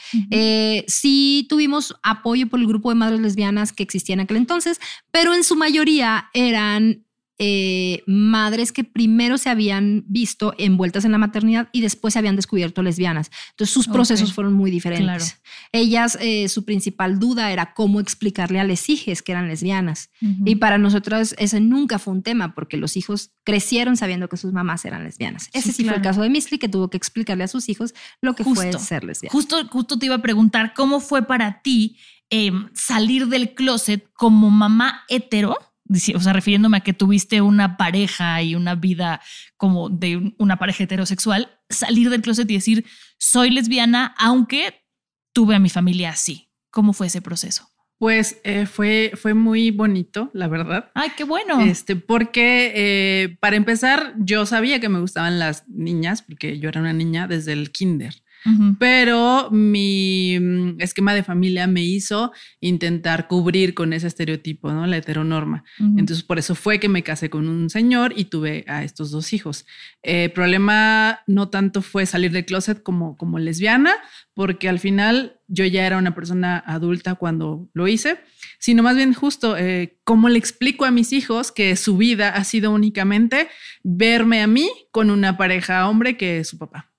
sí 0.87 1.45
tuvimos 1.49 1.95
apoyo 2.01 2.47
por 2.47 2.61
el 2.61 2.67
grupo 2.67 2.91
de 2.91 2.95
madres 2.95 3.19
lesbianas 3.19 3.73
que 3.73 3.83
existía 3.83 4.13
en 4.13 4.21
aquel 4.21 4.37
entonces, 4.37 4.79
pero 5.11 5.33
en 5.33 5.43
su 5.43 5.57
mayoría 5.57 6.29
eran 6.33 7.04
eh, 7.37 8.01
madres 8.07 8.71
que 8.71 8.85
primero 8.85 9.37
se 9.37 9.49
habían 9.49 10.05
visto 10.07 10.53
envueltas 10.57 11.03
en 11.03 11.11
la 11.11 11.17
maternidad 11.17 11.67
y 11.73 11.81
después 11.81 12.13
se 12.13 12.19
habían 12.19 12.37
descubierto 12.37 12.81
lesbianas. 12.81 13.29
Entonces 13.51 13.73
sus 13.73 13.87
procesos 13.87 14.33
fueron 14.33 14.53
muy 14.53 14.71
diferentes. 14.71 15.41
Ellas, 15.73 16.17
eh, 16.21 16.47
su 16.47 16.63
principal 16.63 17.19
duda 17.19 17.51
era 17.51 17.73
cómo 17.73 17.99
explicarle 17.99 18.61
a 18.61 18.63
las 18.63 18.89
hijas 18.89 19.21
que 19.21 19.33
eran 19.33 19.49
lesbianas. 19.49 20.11
Y 20.45 20.55
para 20.55 20.77
nosotros 20.77 21.35
ese 21.37 21.59
nunca 21.59 21.99
fue 21.99 22.13
un 22.13 22.23
tema 22.23 22.55
porque 22.55 22.77
los 22.77 22.95
hijos 22.95 23.31
crecieron 23.43 23.97
sabiendo 23.97 24.29
que 24.29 24.37
sus 24.37 24.53
mamás 24.53 24.85
eran 24.85 25.03
lesbianas. 25.03 25.49
Ese 25.51 25.73
sí, 25.73 25.83
fue 25.83 25.95
el 25.95 26.01
caso 26.01 26.21
de 26.21 26.29
Misli 26.29 26.57
que 26.57 26.69
tuvo 26.69 26.89
que 26.89 26.97
explicarle 26.97 27.43
a 27.43 27.47
sus 27.47 27.67
hijos 27.67 27.93
lo 28.21 28.33
que 28.35 28.43
fue 28.43 28.71
ser 28.79 29.03
lesbiana. 29.03 29.31
Justo, 29.33 29.67
justo 29.67 29.99
te 29.99 30.05
iba 30.05 30.15
a 30.15 30.21
preguntar 30.21 30.73
cómo 30.73 31.01
fue 31.01 31.23
para 31.23 31.61
ti 31.61 31.97
em, 32.29 32.69
salir 32.73 33.27
del 33.27 33.53
closet 33.53 34.09
como 34.13 34.49
mamá 34.49 35.03
hetero 35.09 35.57
o 36.15 36.19
sea, 36.19 36.33
refiriéndome 36.33 36.77
a 36.77 36.81
que 36.81 36.93
tuviste 36.93 37.41
una 37.41 37.77
pareja 37.77 38.41
y 38.41 38.55
una 38.55 38.75
vida 38.75 39.21
como 39.57 39.89
de 39.89 40.33
una 40.37 40.57
pareja 40.57 40.83
heterosexual, 40.83 41.59
salir 41.69 42.09
del 42.09 42.21
closet 42.21 42.49
y 42.49 42.55
decir, 42.55 42.85
soy 43.17 43.51
lesbiana, 43.51 44.15
aunque 44.17 44.83
tuve 45.33 45.55
a 45.55 45.59
mi 45.59 45.69
familia 45.69 46.11
así. 46.11 46.49
¿Cómo 46.71 46.93
fue 46.93 47.07
ese 47.07 47.21
proceso? 47.21 47.69
Pues 47.97 48.41
eh, 48.43 48.65
fue, 48.65 49.13
fue 49.15 49.33
muy 49.33 49.71
bonito, 49.71 50.29
la 50.33 50.47
verdad. 50.47 50.91
Ay, 50.95 51.11
qué 51.15 51.23
bueno. 51.23 51.61
Este, 51.61 51.95
porque 51.95 52.73
eh, 52.75 53.37
para 53.39 53.55
empezar, 53.55 54.15
yo 54.17 54.45
sabía 54.45 54.81
que 54.81 54.89
me 54.89 54.99
gustaban 54.99 55.39
las 55.39 55.67
niñas, 55.69 56.21
porque 56.21 56.59
yo 56.59 56.67
era 56.67 56.81
una 56.81 56.91
niña 56.91 57.27
desde 57.27 57.53
el 57.53 57.71
kinder 57.71 58.24
pero 58.79 59.49
mi 59.51 60.37
mm, 60.39 60.81
esquema 60.81 61.13
de 61.13 61.23
familia 61.23 61.67
me 61.67 61.83
hizo 61.83 62.31
intentar 62.59 63.27
cubrir 63.27 63.73
con 63.73 63.93
ese 63.93 64.07
estereotipo, 64.07 64.71
¿no? 64.71 64.85
La 64.85 64.97
heteronorma. 64.97 65.63
Entonces, 65.79 66.23
por 66.23 66.37
eso 66.37 66.55
fue 66.55 66.79
que 66.79 66.89
me 66.89 67.03
casé 67.03 67.29
con 67.29 67.47
un 67.47 67.69
señor 67.69 68.13
y 68.15 68.25
tuve 68.25 68.65
a 68.67 68.83
estos 68.83 69.11
dos 69.11 69.33
hijos. 69.33 69.65
El 70.03 70.31
problema 70.31 71.19
no 71.27 71.49
tanto 71.49 71.81
fue 71.81 72.05
salir 72.05 72.31
del 72.31 72.45
closet 72.45 72.83
como, 72.83 73.17
como 73.17 73.39
lesbiana, 73.39 73.93
porque 74.33 74.69
al 74.69 74.79
final 74.79 75.39
yo 75.47 75.65
ya 75.65 75.85
era 75.85 75.97
una 75.97 76.15
persona 76.15 76.63
adulta 76.65 77.15
cuando 77.15 77.69
lo 77.73 77.87
hice, 77.87 78.19
sino 78.59 78.83
más 78.83 78.95
bien 78.95 79.13
justo 79.13 79.57
eh, 79.57 79.97
cómo 80.03 80.29
le 80.29 80.39
explico 80.39 80.85
a 80.85 80.91
mis 80.91 81.13
hijos 81.13 81.51
que 81.51 81.75
su 81.75 81.97
vida 81.97 82.29
ha 82.29 82.43
sido 82.43 82.71
únicamente 82.71 83.47
verme 83.83 84.41
a 84.41 84.47
mí 84.47 84.69
con 84.91 85.09
una 85.11 85.37
pareja 85.37 85.87
hombre 85.87 86.17
que 86.17 86.39
es 86.39 86.49
su 86.49 86.57
papá. 86.57 86.91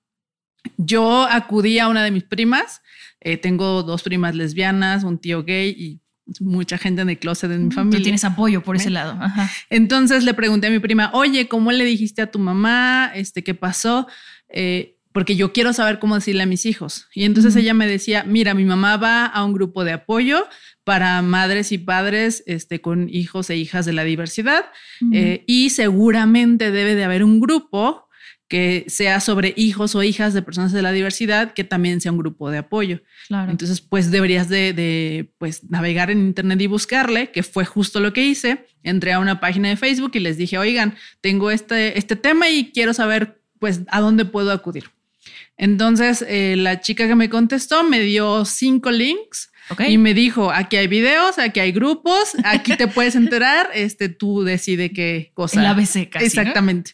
Yo 0.77 1.25
acudí 1.25 1.79
a 1.79 1.89
una 1.89 2.05
de 2.05 2.11
mis 2.11 2.25
primas, 2.25 2.83
eh, 3.21 3.37
tengo 3.37 3.83
dos 3.83 4.03
primas 4.03 4.35
lesbianas, 4.35 5.05
un 5.05 5.19
tío 5.19 5.45
gay 5.45 5.71
y 5.71 6.01
mucha 6.41 6.79
gente 6.79 7.03
en 7.03 7.11
el 7.11 7.19
closet 7.19 7.51
de 7.51 7.59
mi 7.59 7.71
familia. 7.71 7.99
Tú 7.99 8.03
tienes 8.03 8.25
apoyo 8.25 8.63
por 8.63 8.77
ese 8.77 8.91
lado. 8.91 9.19
Entonces 9.71 10.25
le 10.25 10.35
pregunté 10.35 10.67
a 10.67 10.71
mi 10.71 10.79
prima, 10.79 11.11
oye, 11.15 11.49
¿cómo 11.49 11.73
le 11.73 11.85
dijiste 11.85 12.23
a 12.23 12.31
tu 12.31 12.39
mamá? 12.39 13.13
Este, 13.15 13.45
¿Qué 13.45 13.55
pasó? 13.55 14.07
Eh, 14.49 14.97
porque 15.13 15.35
yo 15.35 15.53
quiero 15.53 15.73
saber 15.73 15.99
cómo 15.99 16.15
decirle 16.15 16.43
a 16.43 16.47
mis 16.47 16.67
hijos. 16.67 17.07
Y 17.15 17.25
entonces 17.25 17.57
ella 17.57 17.73
me 17.73 17.87
decía, 17.87 18.25
mira, 18.25 18.53
mi 18.53 18.65
mamá 18.65 18.99
va 18.99 19.25
a 19.25 19.45
un 19.45 19.55
grupo 19.55 19.83
de 19.83 19.93
apoyo 19.93 20.47
para 20.85 21.23
madres 21.23 21.73
y 21.73 21.79
padres 21.79 22.43
este, 22.47 22.83
con 22.83 23.09
hijos 23.09 23.49
e 23.49 23.57
hijas 23.57 23.87
de 23.87 23.95
la 23.95 24.05
diversidad 24.05 24.67
eh, 25.13 25.43
y 25.47 25.71
seguramente 25.71 26.71
debe 26.71 26.95
de 26.95 27.05
haber 27.05 27.25
un 27.25 27.41
grupo 27.41 28.06
que 28.49 28.85
sea 28.89 29.21
sobre 29.21 29.55
hijos 29.57 29.95
o 29.95 30.03
hijas 30.03 30.33
de 30.33 30.43
personas 30.43 30.73
de 30.73 30.83
la 30.83 30.93
diversidad, 30.93 31.53
que 31.53 31.65
también 31.65 32.01
sea 32.01 32.13
un 32.13 32.19
grupo 32.19 32.51
de 32.51 32.59
apoyo. 32.59 33.01
Entonces, 33.29 33.81
pues 33.81 34.11
deberías 34.11 34.49
de, 34.49 35.31
pues, 35.39 35.65
navegar 35.65 36.11
en 36.11 36.21
Internet 36.21 36.61
y 36.61 36.67
buscarle, 36.67 37.33
que 37.33 37.43
fue 37.43 37.65
justo 37.65 37.99
lo 38.01 38.13
que 38.13 38.25
hice. 38.25 38.67
Entré 38.83 39.13
a 39.13 39.19
una 39.19 39.41
página 39.41 39.69
de 39.69 39.77
Facebook 39.77 40.13
y 40.15 40.21
les 40.21 40.37
dije, 40.37 40.59
oigan, 40.59 40.95
tengo 41.21 41.51
este, 41.51 41.99
este 41.99 42.15
tema 42.15 42.49
y 42.49 42.71
quiero 42.73 42.95
saber, 42.95 43.41
pues, 43.59 43.81
a 43.89 44.01
dónde 44.01 44.25
puedo 44.25 44.53
acudir. 44.53 44.91
Entonces, 45.57 46.25
eh, 46.29 46.55
la 46.57 46.81
chica 46.81 47.09
que 47.09 47.15
me 47.15 47.29
contestó 47.29 47.83
me 47.83 48.01
dio 48.01 48.45
cinco 48.45 48.91
links 48.91 49.51
y 49.89 49.99
me 49.99 50.15
dijo, 50.15 50.53
aquí 50.53 50.77
hay 50.77 50.87
videos, 50.87 51.39
aquí 51.39 51.61
hay 51.61 51.73
grupos, 51.73 52.33
aquí 52.45 52.77
te 52.77 52.87
puedes 52.87 53.17
enterar, 53.17 53.71
este, 53.75 54.09
tú 54.09 54.45
decide 54.45 54.93
qué 54.93 55.33
cosa. 55.35 55.61
El 55.61 55.67
ABC 55.67 56.09
casi, 56.09 56.27
Exactamente. 56.27 56.93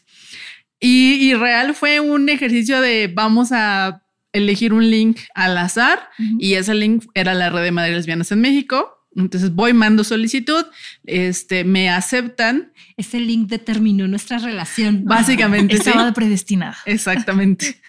Y, 0.85 1.33
real 1.35 1.75
fue 1.75 2.01
un 2.01 2.27
ejercicio 2.27 2.81
de 2.81 3.07
vamos 3.07 3.53
a 3.53 4.03
elegir 4.33 4.73
un 4.73 4.89
link 4.89 5.17
al 5.33 5.57
azar 5.57 6.09
y 6.39 6.55
ese 6.55 6.73
link 6.73 7.05
era 7.13 7.33
la 7.33 7.49
red 7.49 7.63
de 7.63 7.71
madres 7.71 7.95
lesbianas 7.95 8.31
en 8.33 8.41
México. 8.41 9.07
Entonces 9.15 9.53
voy, 9.53 9.71
mando 9.71 10.03
solicitud, 10.03 10.65
este, 11.05 11.63
me 11.63 11.89
aceptan. 11.89 12.73
Ese 12.97 13.19
link 13.19 13.47
determinó 13.47 14.07
nuestra 14.09 14.39
relación. 14.39 15.05
Básicamente. 15.05 15.75
Estaba 15.75 16.11
predestinada. 16.13 16.77
Exactamente. 16.85 17.79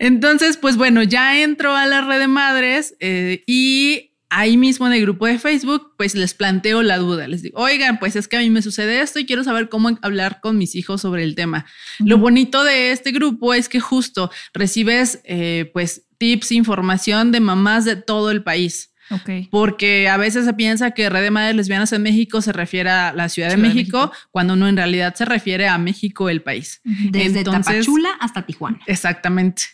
Entonces, 0.00 0.56
pues 0.56 0.76
bueno, 0.76 1.04
ya 1.04 1.42
entro 1.42 1.76
a 1.76 1.86
la 1.86 2.00
red 2.00 2.18
de 2.18 2.28
madres 2.28 2.96
eh, 2.98 3.44
y 3.46 4.11
ahí 4.32 4.56
mismo 4.56 4.86
en 4.86 4.94
el 4.94 5.02
grupo 5.02 5.26
de 5.26 5.38
Facebook, 5.38 5.92
pues 5.98 6.14
les 6.14 6.32
planteo 6.32 6.82
la 6.82 6.96
duda. 6.96 7.28
Les 7.28 7.42
digo, 7.42 7.60
oigan, 7.60 7.98
pues 7.98 8.16
es 8.16 8.28
que 8.28 8.38
a 8.38 8.40
mí 8.40 8.48
me 8.48 8.62
sucede 8.62 9.00
esto 9.00 9.18
y 9.18 9.26
quiero 9.26 9.44
saber 9.44 9.68
cómo 9.68 9.90
hablar 10.00 10.40
con 10.40 10.56
mis 10.56 10.74
hijos 10.74 11.02
sobre 11.02 11.22
el 11.22 11.34
tema. 11.34 11.66
Lo 11.98 12.16
bonito 12.16 12.64
de 12.64 12.92
este 12.92 13.12
grupo 13.12 13.52
es 13.52 13.68
que 13.68 13.78
justo 13.78 14.30
recibes 14.54 15.20
eh, 15.24 15.70
pues 15.74 16.08
tips, 16.16 16.52
información 16.52 17.30
de 17.30 17.40
mamás 17.40 17.84
de 17.84 17.96
todo 17.96 18.30
el 18.30 18.42
país. 18.42 18.91
Okay. 19.10 19.48
Porque 19.50 20.08
a 20.08 20.16
veces 20.16 20.44
se 20.44 20.54
piensa 20.54 20.92
que 20.92 21.10
Red 21.10 21.22
de 21.22 21.30
Madres 21.30 21.56
Lesbianas 21.56 21.92
en 21.92 22.02
México 22.02 22.40
se 22.40 22.52
refiere 22.52 22.90
a 22.90 23.12
la 23.12 23.28
Ciudad, 23.28 23.50
de, 23.50 23.56
México, 23.56 24.12
cuando 24.30 24.56
no 24.56 24.68
en 24.68 24.76
realidad 24.76 25.14
se 25.14 25.24
refiere 25.24 25.68
a 25.68 25.76
México, 25.78 26.28
el 26.28 26.42
país. 26.42 26.80
Desde 26.84 27.44
Tapachula 27.44 28.10
hasta 28.20 28.42
Tijuana. 28.42 28.80
Exactamente. 28.86 29.64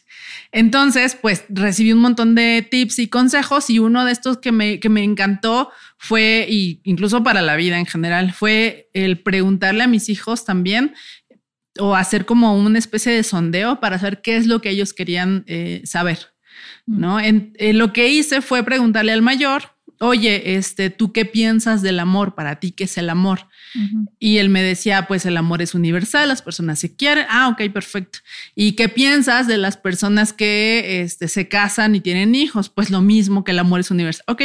Entonces, 0.50 1.16
pues 1.20 1.44
recibí 1.48 1.92
un 1.92 2.00
montón 2.00 2.34
de 2.34 2.66
tips 2.68 2.98
y 3.00 3.08
consejos 3.08 3.68
y 3.70 3.78
uno 3.78 4.04
de 4.04 4.12
estos 4.12 4.38
que 4.38 4.52
me, 4.52 4.80
que 4.80 4.88
me 4.88 5.02
encantó 5.02 5.70
fue, 5.98 6.46
y 6.48 6.80
incluso 6.84 7.22
para 7.22 7.42
la 7.42 7.56
vida 7.56 7.78
en 7.78 7.86
general, 7.86 8.32
fue 8.32 8.88
el 8.94 9.20
preguntarle 9.20 9.84
a 9.84 9.88
mis 9.88 10.08
hijos 10.08 10.44
también 10.44 10.94
o 11.78 11.94
hacer 11.94 12.24
como 12.24 12.56
una 12.56 12.78
especie 12.78 13.12
de 13.12 13.22
sondeo 13.22 13.80
para 13.80 13.98
saber 13.98 14.20
qué 14.22 14.36
es 14.36 14.46
lo 14.46 14.60
que 14.60 14.70
ellos 14.70 14.92
querían 14.92 15.44
eh, 15.46 15.82
saber. 15.84 16.18
¿No? 16.88 17.20
En, 17.20 17.52
lo 17.78 17.92
que 17.92 18.08
hice 18.08 18.40
fue 18.40 18.62
preguntarle 18.62 19.12
al 19.12 19.22
mayor, 19.22 19.74
oye, 20.00 20.56
este, 20.56 20.90
¿tú 20.90 21.12
qué 21.12 21.24
piensas 21.24 21.82
del 21.82 22.00
amor? 22.00 22.34
Para 22.34 22.60
ti, 22.60 22.70
¿qué 22.72 22.84
es 22.84 22.98
el 22.98 23.10
amor? 23.10 23.46
Y 24.18 24.38
él 24.38 24.48
me 24.48 24.62
decía, 24.62 25.06
pues 25.06 25.26
el 25.26 25.36
amor 25.36 25.60
es 25.60 25.74
universal, 25.74 26.28
las 26.28 26.42
personas 26.42 26.78
se 26.78 26.96
quieren. 26.96 27.26
Ah, 27.28 27.48
ok, 27.48 27.70
perfecto. 27.72 28.20
¿Y 28.54 28.72
qué 28.72 28.88
piensas 28.88 29.46
de 29.46 29.58
las 29.58 29.76
personas 29.76 30.32
que 30.32 31.02
este, 31.02 31.28
se 31.28 31.48
casan 31.48 31.94
y 31.94 32.00
tienen 32.00 32.34
hijos? 32.34 32.70
Pues 32.70 32.90
lo 32.90 33.02
mismo 33.02 33.44
que 33.44 33.52
el 33.52 33.58
amor 33.58 33.80
es 33.80 33.90
universal. 33.90 34.24
Ok. 34.26 34.42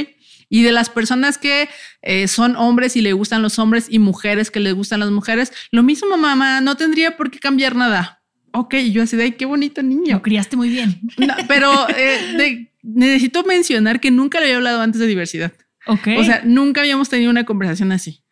Y 0.50 0.62
de 0.62 0.72
las 0.72 0.90
personas 0.90 1.38
que 1.38 1.70
eh, 2.02 2.28
son 2.28 2.56
hombres 2.58 2.96
y 2.96 3.02
le 3.02 3.14
gustan 3.14 3.42
los 3.42 3.58
hombres 3.60 3.88
y 3.90 4.00
mujeres 4.00 4.52
que 4.52 4.60
les 4.60 4.74
gustan 4.74 5.00
las 5.00 5.10
mujeres, 5.10 5.52
lo 5.72 5.82
mismo, 5.82 6.18
mamá, 6.18 6.62
no 6.62 6.76
tendría 6.76 7.18
por 7.18 7.32
qué 7.32 7.40
cambiar 7.40 7.76
nada. 7.76 8.23
Ok, 8.54 8.76
y 8.76 8.92
yo 8.92 9.02
así 9.02 9.18
de, 9.18 9.24
ay, 9.24 9.32
qué 9.32 9.46
bonito 9.46 9.82
niño. 9.82 10.16
Lo 10.16 10.22
criaste 10.22 10.56
muy 10.56 10.70
bien. 10.70 11.02
pero 11.48 11.72
eh, 11.98 12.70
necesito 12.84 13.44
mencionar 13.44 14.00
que 14.00 14.12
nunca 14.12 14.39
le 14.39 14.46
había 14.46 14.58
hablado 14.58 14.82
antes 14.82 15.02
de 15.02 15.08
diversidad. 15.08 15.52
Ok. 15.88 16.08
O 16.18 16.24
sea, 16.24 16.44
nunca 16.46 16.82
habíamos 16.82 17.10
tenido 17.10 17.32
una 17.32 17.46
conversación 17.46 17.92
así. 17.92 18.24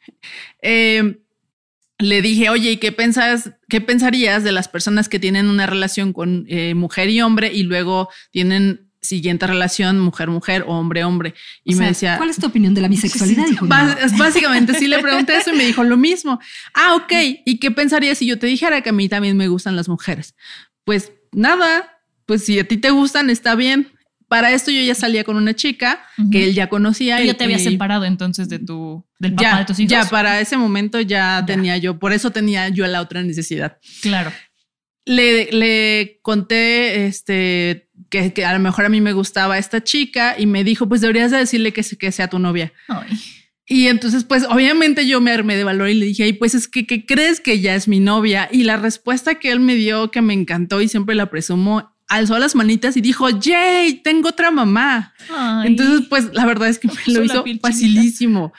Eh, 0.61 1.21
le 1.97 2.21
dije, 2.21 2.49
oye, 2.49 2.71
¿y 2.71 2.77
qué, 2.77 2.91
pensas, 2.91 3.51
qué 3.67 3.81
pensarías 3.81 4.43
de 4.43 4.51
las 4.51 4.67
personas 4.67 5.09
que 5.09 5.19
tienen 5.19 5.49
una 5.49 5.65
relación 5.65 6.13
con 6.13 6.45
eh, 6.47 6.75
mujer 6.75 7.09
y 7.09 7.21
hombre 7.21 7.51
y 7.53 7.63
luego 7.63 8.09
tienen 8.31 8.90
siguiente 9.01 9.47
relación 9.47 9.99
mujer-mujer 9.99 10.63
o 10.67 10.77
hombre-hombre. 10.77 11.33
Y 11.63 11.75
me 11.75 11.87
decía, 11.87 12.17
¿cuál 12.17 12.29
es 12.29 12.37
tu 12.37 12.47
opinión 12.47 12.73
de 12.73 12.81
la 12.81 12.87
bisexualidad? 12.87 13.45
básicamente 14.17 14.73
sí 14.75 14.87
le 14.87 14.99
pregunté 14.99 15.35
eso 15.35 15.53
y 15.53 15.57
me 15.57 15.65
dijo 15.65 15.83
lo 15.83 15.97
mismo. 15.97 16.39
Ah, 16.73 16.95
ok. 16.95 17.11
¿Y 17.45 17.57
qué 17.57 17.71
pensarías 17.71 18.19
si 18.19 18.27
yo 18.27 18.37
te 18.37 18.47
dijera 18.47 18.81
que 18.81 18.89
a 18.89 18.93
mí 18.93 19.09
también 19.09 19.35
me 19.37 19.47
gustan 19.47 19.75
las 19.75 19.89
mujeres? 19.89 20.35
Pues 20.83 21.11
nada, 21.31 21.99
pues 22.25 22.45
si 22.45 22.59
a 22.59 22.67
ti 22.67 22.77
te 22.77 22.91
gustan, 22.91 23.29
está 23.29 23.55
bien. 23.55 23.91
Para 24.27 24.53
esto 24.53 24.71
yo 24.71 24.81
ya 24.81 24.95
salía 24.95 25.25
con 25.25 25.35
una 25.35 25.53
chica 25.53 26.01
que 26.31 26.45
él 26.45 26.53
ya 26.53 26.69
conocía. 26.69 27.17
¿Tú 27.17 27.23
ya 27.23 27.33
te 27.33 27.43
habías 27.43 27.63
separado 27.63 28.05
entonces 28.05 28.47
de 28.47 28.59
tu, 28.59 29.05
del 29.19 29.33
papá 29.33 29.59
de 29.59 29.65
tus 29.65 29.79
hijos? 29.79 29.91
Ya, 29.91 30.05
para 30.05 30.39
ese 30.39 30.55
momento 30.55 31.01
ya, 31.01 31.43
tenía 31.45 31.75
yo, 31.75 31.99
por 31.99 32.13
eso 32.13 32.31
tenía 32.31 32.69
yo 32.69 32.87
la 32.87 33.01
otra 33.01 33.23
necesidad. 33.23 33.77
Claro. 34.01 34.31
Le, 35.03 35.51
le 35.51 36.19
conté 36.21 37.07
este, 37.07 37.89
que, 38.11 38.31
que, 38.33 38.45
a 38.45 38.53
lo 38.53 38.59
mejor 38.59 38.85
a 38.85 38.89
mí 38.89 39.01
me 39.01 39.13
gustaba 39.13 39.57
esta 39.57 39.83
chica 39.83 40.35
y 40.37 40.45
me 40.45 40.63
dijo, 40.63 40.87
pues 40.87 41.01
deberías 41.01 41.31
de 41.31 41.37
decirle 41.37 41.73
que, 41.73 41.81
que 41.81 42.11
sea 42.11 42.27
tu 42.27 42.37
novia. 42.37 42.71
Y 43.65 43.87
entonces, 43.87 44.25
pues 44.25 44.43
obviamente 44.49 45.07
yo 45.07 45.21
me 45.21 45.31
armé 45.31 45.55
de 45.55 45.63
valor 45.63 45.89
y 45.89 45.93
le 45.93 46.05
dije, 46.07 46.23
ay, 46.23 46.33
pues 46.33 46.53
es 46.53 46.67
que, 46.67 46.85
¿qué 46.85 47.05
crees 47.05 47.39
que 47.39 47.61
ya 47.61 47.73
es 47.73 47.87
mi 47.87 47.99
novia? 47.99 48.49
Y 48.51 48.63
la 48.63 48.77
respuesta 48.77 49.35
que 49.35 49.51
él 49.51 49.61
me 49.61 49.75
dio, 49.75 50.11
que 50.11 50.21
me 50.21 50.33
encantó 50.33 50.81
y 50.81 50.89
siempre 50.89 51.15
la 51.15 51.29
presumo, 51.29 51.91
alzó 52.11 52.37
las 52.37 52.55
manitas 52.55 52.97
y 52.97 53.01
dijo, 53.01 53.27
Jay, 53.41 54.01
tengo 54.03 54.29
otra 54.29 54.51
mamá. 54.51 55.13
Entonces, 55.63 56.07
pues 56.09 56.29
la 56.33 56.45
verdad 56.45 56.67
es 56.67 56.77
que 56.77 56.89
me 56.89 57.13
lo 57.13 57.23
hizo 57.23 57.45
facilísimo. 57.61 58.51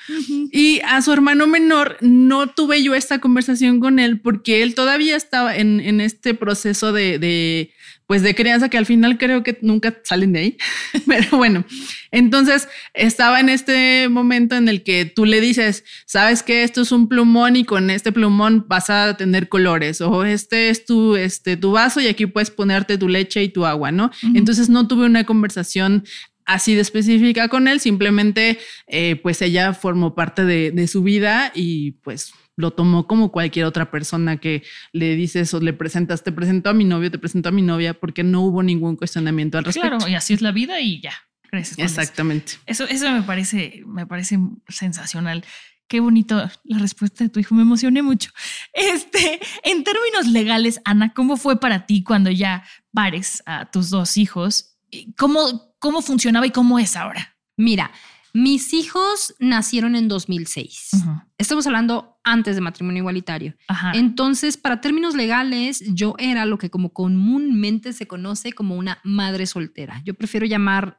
Y 0.50 0.80
a 0.86 1.02
su 1.02 1.12
hermano 1.12 1.46
menor 1.46 1.98
no 2.00 2.46
tuve 2.46 2.82
yo 2.82 2.94
esta 2.94 3.18
conversación 3.18 3.78
con 3.78 3.98
él 3.98 4.20
porque 4.20 4.62
él 4.62 4.74
todavía 4.74 5.16
estaba 5.16 5.54
en, 5.54 5.80
en 5.80 6.00
este 6.00 6.32
proceso 6.32 6.92
de, 6.94 7.18
de 7.18 7.74
pues 8.12 8.20
de 8.20 8.34
crianza 8.34 8.68
que 8.68 8.76
al 8.76 8.84
final 8.84 9.16
creo 9.16 9.42
que 9.42 9.56
nunca 9.62 9.98
salen 10.04 10.34
de 10.34 10.38
ahí. 10.38 10.56
Pero 11.06 11.38
bueno, 11.38 11.64
entonces 12.10 12.68
estaba 12.92 13.40
en 13.40 13.48
este 13.48 14.10
momento 14.10 14.54
en 14.54 14.68
el 14.68 14.82
que 14.82 15.06
tú 15.06 15.24
le 15.24 15.40
dices, 15.40 15.82
sabes 16.04 16.42
que 16.42 16.62
esto 16.62 16.82
es 16.82 16.92
un 16.92 17.08
plumón 17.08 17.56
y 17.56 17.64
con 17.64 17.88
este 17.88 18.12
plumón 18.12 18.66
vas 18.68 18.90
a 18.90 19.16
tener 19.16 19.48
colores 19.48 20.02
o 20.02 20.26
este 20.26 20.68
es 20.68 20.84
tu, 20.84 21.16
este, 21.16 21.56
tu 21.56 21.72
vaso 21.72 22.02
y 22.02 22.08
aquí 22.08 22.26
puedes 22.26 22.50
ponerte 22.50 22.98
tu 22.98 23.08
leche 23.08 23.42
y 23.44 23.48
tu 23.48 23.64
agua, 23.64 23.90
¿no? 23.92 24.10
Entonces 24.34 24.68
no 24.68 24.86
tuve 24.86 25.06
una 25.06 25.24
conversación 25.24 26.04
así 26.44 26.74
de 26.74 26.82
específica 26.82 27.48
con 27.48 27.66
él, 27.66 27.80
simplemente 27.80 28.58
eh, 28.88 29.16
pues 29.22 29.40
ella 29.40 29.72
formó 29.72 30.14
parte 30.14 30.44
de, 30.44 30.70
de 30.70 30.86
su 30.86 31.02
vida 31.02 31.50
y 31.54 31.92
pues 32.02 32.34
lo 32.56 32.72
tomó 32.72 33.06
como 33.06 33.32
cualquier 33.32 33.66
otra 33.66 33.90
persona 33.90 34.36
que 34.36 34.62
le 34.92 35.16
dices 35.16 35.52
o 35.54 35.60
le 35.60 35.72
presentas, 35.72 36.22
te 36.22 36.32
presento 36.32 36.70
a 36.70 36.74
mi 36.74 36.84
novio, 36.84 37.10
te 37.10 37.18
presento 37.18 37.48
a 37.48 37.52
mi 37.52 37.62
novia, 37.62 37.94
porque 37.94 38.22
no 38.22 38.42
hubo 38.42 38.62
ningún 38.62 38.96
cuestionamiento 38.96 39.58
al 39.58 39.64
respecto. 39.64 39.96
Claro, 39.96 40.08
y 40.08 40.14
así 40.14 40.34
es 40.34 40.42
la 40.42 40.52
vida 40.52 40.80
y 40.80 41.00
ya. 41.00 41.14
Gracias. 41.50 41.78
Exactamente. 41.78 42.54
Eso, 42.66 42.84
eso 42.84 43.10
me 43.10 43.22
parece, 43.22 43.82
me 43.86 44.06
parece 44.06 44.38
sensacional. 44.68 45.44
Qué 45.86 46.00
bonito 46.00 46.50
la 46.64 46.78
respuesta 46.78 47.24
de 47.24 47.28
tu 47.30 47.40
hijo, 47.40 47.54
me 47.54 47.62
emocioné 47.62 48.02
mucho. 48.02 48.30
Este, 48.72 49.38
en 49.64 49.84
términos 49.84 50.26
legales, 50.26 50.80
Ana, 50.84 51.12
¿cómo 51.12 51.36
fue 51.36 51.60
para 51.60 51.84
ti 51.84 52.02
cuando 52.02 52.30
ya 52.30 52.64
pares 52.92 53.42
a 53.44 53.70
tus 53.70 53.90
dos 53.90 54.16
hijos? 54.16 54.78
¿Cómo, 55.16 55.74
cómo 55.78 56.00
funcionaba 56.00 56.46
y 56.46 56.50
cómo 56.50 56.78
es 56.78 56.96
ahora? 56.96 57.36
Mira, 57.56 57.92
mis 58.32 58.72
hijos 58.72 59.34
nacieron 59.38 59.94
en 59.94 60.08
2006. 60.08 60.90
Estamos 61.38 61.66
hablando 61.66 62.18
antes 62.24 62.54
de 62.54 62.60
matrimonio 62.60 63.00
igualitario. 63.00 63.54
Entonces, 63.92 64.56
para 64.56 64.80
términos 64.80 65.14
legales, 65.14 65.82
yo 65.94 66.14
era 66.18 66.46
lo 66.46 66.58
que 66.58 66.70
como 66.70 66.92
comúnmente 66.92 67.92
se 67.92 68.06
conoce 68.06 68.52
como 68.52 68.76
una 68.76 68.98
madre 69.04 69.46
soltera. 69.46 70.00
Yo 70.04 70.14
prefiero 70.14 70.46
llamar 70.46 70.98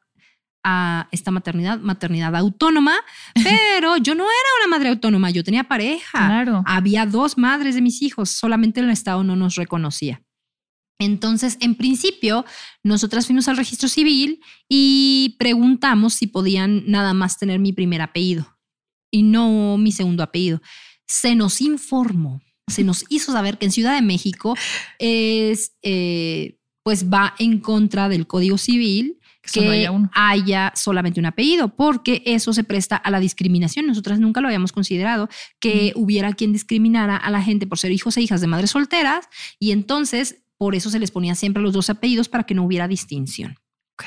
a 0.65 1.09
esta 1.11 1.29
maternidad 1.29 1.79
maternidad 1.79 2.35
autónoma, 2.35 2.95
pero 3.43 3.97
yo 3.97 4.15
no 4.15 4.23
era 4.23 4.65
una 4.65 4.75
madre 4.75 4.89
autónoma, 4.89 5.29
yo 5.29 5.43
tenía 5.43 5.65
pareja. 5.65 6.25
Claro. 6.25 6.63
Había 6.65 7.05
dos 7.05 7.37
madres 7.37 7.75
de 7.75 7.81
mis 7.81 8.01
hijos, 8.01 8.29
solamente 8.29 8.79
el 8.79 8.89
Estado 8.89 9.23
no 9.23 9.35
nos 9.35 9.55
reconocía. 9.55 10.21
Entonces, 10.99 11.57
en 11.59 11.75
principio, 11.75 12.45
nosotras 12.83 13.25
fuimos 13.25 13.47
al 13.47 13.57
registro 13.57 13.89
civil 13.89 14.41
y 14.69 15.35
preguntamos 15.39 16.13
si 16.13 16.27
podían 16.27 16.83
nada 16.89 17.13
más 17.13 17.37
tener 17.37 17.59
mi 17.59 17.73
primer 17.73 18.01
apellido 18.01 18.57
y 19.11 19.23
no 19.23 19.77
mi 19.77 19.91
segundo 19.91 20.23
apellido. 20.23 20.61
Se 21.07 21.35
nos 21.35 21.61
informó, 21.61 22.41
se 22.67 22.83
nos 22.83 23.05
hizo 23.09 23.31
saber 23.31 23.57
que 23.57 23.65
en 23.65 23.71
Ciudad 23.71 23.95
de 23.95 24.01
México 24.01 24.55
es, 24.99 25.75
eh, 25.81 26.57
pues 26.83 27.09
va 27.11 27.35
en 27.39 27.59
contra 27.59 28.09
del 28.09 28.27
Código 28.27 28.57
Civil 28.57 29.19
que, 29.51 29.89
haya, 30.13 30.71
solamente 30.75 31.19
un 31.19 31.25
apellido, 31.25 31.75
porque 31.75 32.23
eso 32.25 32.53
se 32.53 32.63
presta 32.63 32.95
a 32.95 33.11
la 33.11 33.19
discriminación. 33.19 33.85
Nosotras 33.85 34.19
nunca 34.19 34.39
lo 34.39 34.47
habíamos 34.47 34.71
considerado, 34.71 35.27
que 35.59 35.91
hubiera 35.95 36.31
quien 36.33 36.53
discriminara 36.53 37.17
a 37.17 37.29
la 37.29 37.41
gente 37.41 37.67
por 37.67 37.77
ser 37.77 37.91
hijos 37.91 38.15
e 38.15 38.21
hijas 38.21 38.39
de 38.39 38.47
madres 38.47 38.71
solteras, 38.71 39.27
y 39.59 39.71
entonces 39.71 40.42
por 40.63 40.75
eso 40.75 40.89
se 40.89 40.97
les 40.97 41.11
ponía 41.11 41.35
siempre 41.35 41.61
los 41.61 41.73
dos 41.73 41.89
apellidos 41.89 42.29
para 42.29 42.45
que 42.45 42.55
no 42.55 42.63
hubiera 42.63 42.87
distinción. 42.87 43.57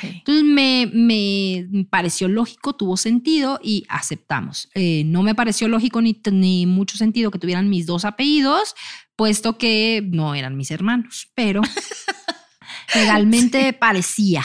Entonces 0.01 0.43
me, 0.43 0.91
me, 0.91 1.85
pareció 1.91 2.29
lógico, 2.29 2.75
tuvo 2.75 2.97
sentido 2.97 3.61
y 3.63 3.85
aceptamos. 3.91 4.71
Eh, 4.75 5.03
no 5.05 5.23
me 5.23 5.35
pareció 5.35 5.69
lógico 5.69 6.01
ni, 6.01 6.19
ni 6.33 6.65
mucho 6.65 6.97
sentido 6.97 7.31
que 7.31 7.39
tuvieran 7.39 7.69
mis 7.69 7.85
dos 7.85 8.07
apellidos, 8.07 8.75
puesto 9.17 9.59
que 9.59 10.03
no 10.11 10.35
eran 10.35 10.57
mis 10.57 10.71
hermanos, 10.71 11.31
pero 11.35 11.61
legalmente 12.95 13.75
parecía. 13.75 14.43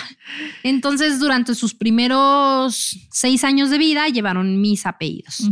Entonces, 0.64 1.18
durante 1.18 1.56
sus 1.56 1.74
primeros 1.74 3.08
seis 3.10 3.46
años 3.46 3.70
de 3.70 3.78
vida, 3.78 4.10
llevaron 4.10 4.60
mis 4.60 4.86
apellidos. 4.86 5.50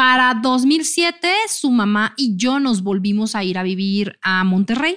Para 0.00 0.32
2007, 0.32 1.28
su 1.46 1.70
mamá 1.70 2.14
y 2.16 2.34
yo 2.34 2.58
nos 2.58 2.82
volvimos 2.82 3.34
a 3.34 3.44
ir 3.44 3.58
a 3.58 3.62
vivir 3.62 4.18
a 4.22 4.44
Monterrey, 4.44 4.96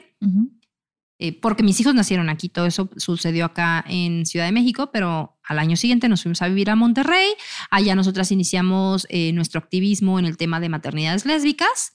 eh, 1.20 1.38
porque 1.42 1.62
mis 1.62 1.78
hijos 1.82 1.94
nacieron 1.94 2.30
aquí. 2.30 2.48
Todo 2.48 2.68
eso 2.68 2.90
sucedió 2.96 3.44
acá 3.44 3.84
en 3.86 4.26
Ciudad 4.26 4.46
de 4.46 4.54
México, 4.54 4.92
pero 4.94 5.38
al 5.44 5.60
año 5.60 5.76
siguiente 5.76 6.08
nos 6.08 6.22
fuimos 6.22 6.42
a 6.42 6.48
vivir 6.48 6.70
a 6.70 6.78
Monterrey. 6.78 7.32
Allá 7.70 7.96
nosotras 7.96 8.32
iniciamos 8.32 9.06
eh, 9.10 9.34
nuestro 9.34 9.60
activismo 9.60 10.20
en 10.20 10.26
el 10.26 10.38
tema 10.38 10.62
de 10.62 10.70
maternidades 10.70 11.26
lésbicas. 11.26 11.92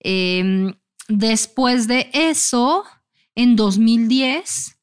Em, 0.00 0.74
después 1.06 1.86
de 1.86 2.10
eso, 2.12 2.82
en 3.36 3.54
2010, 3.54 4.77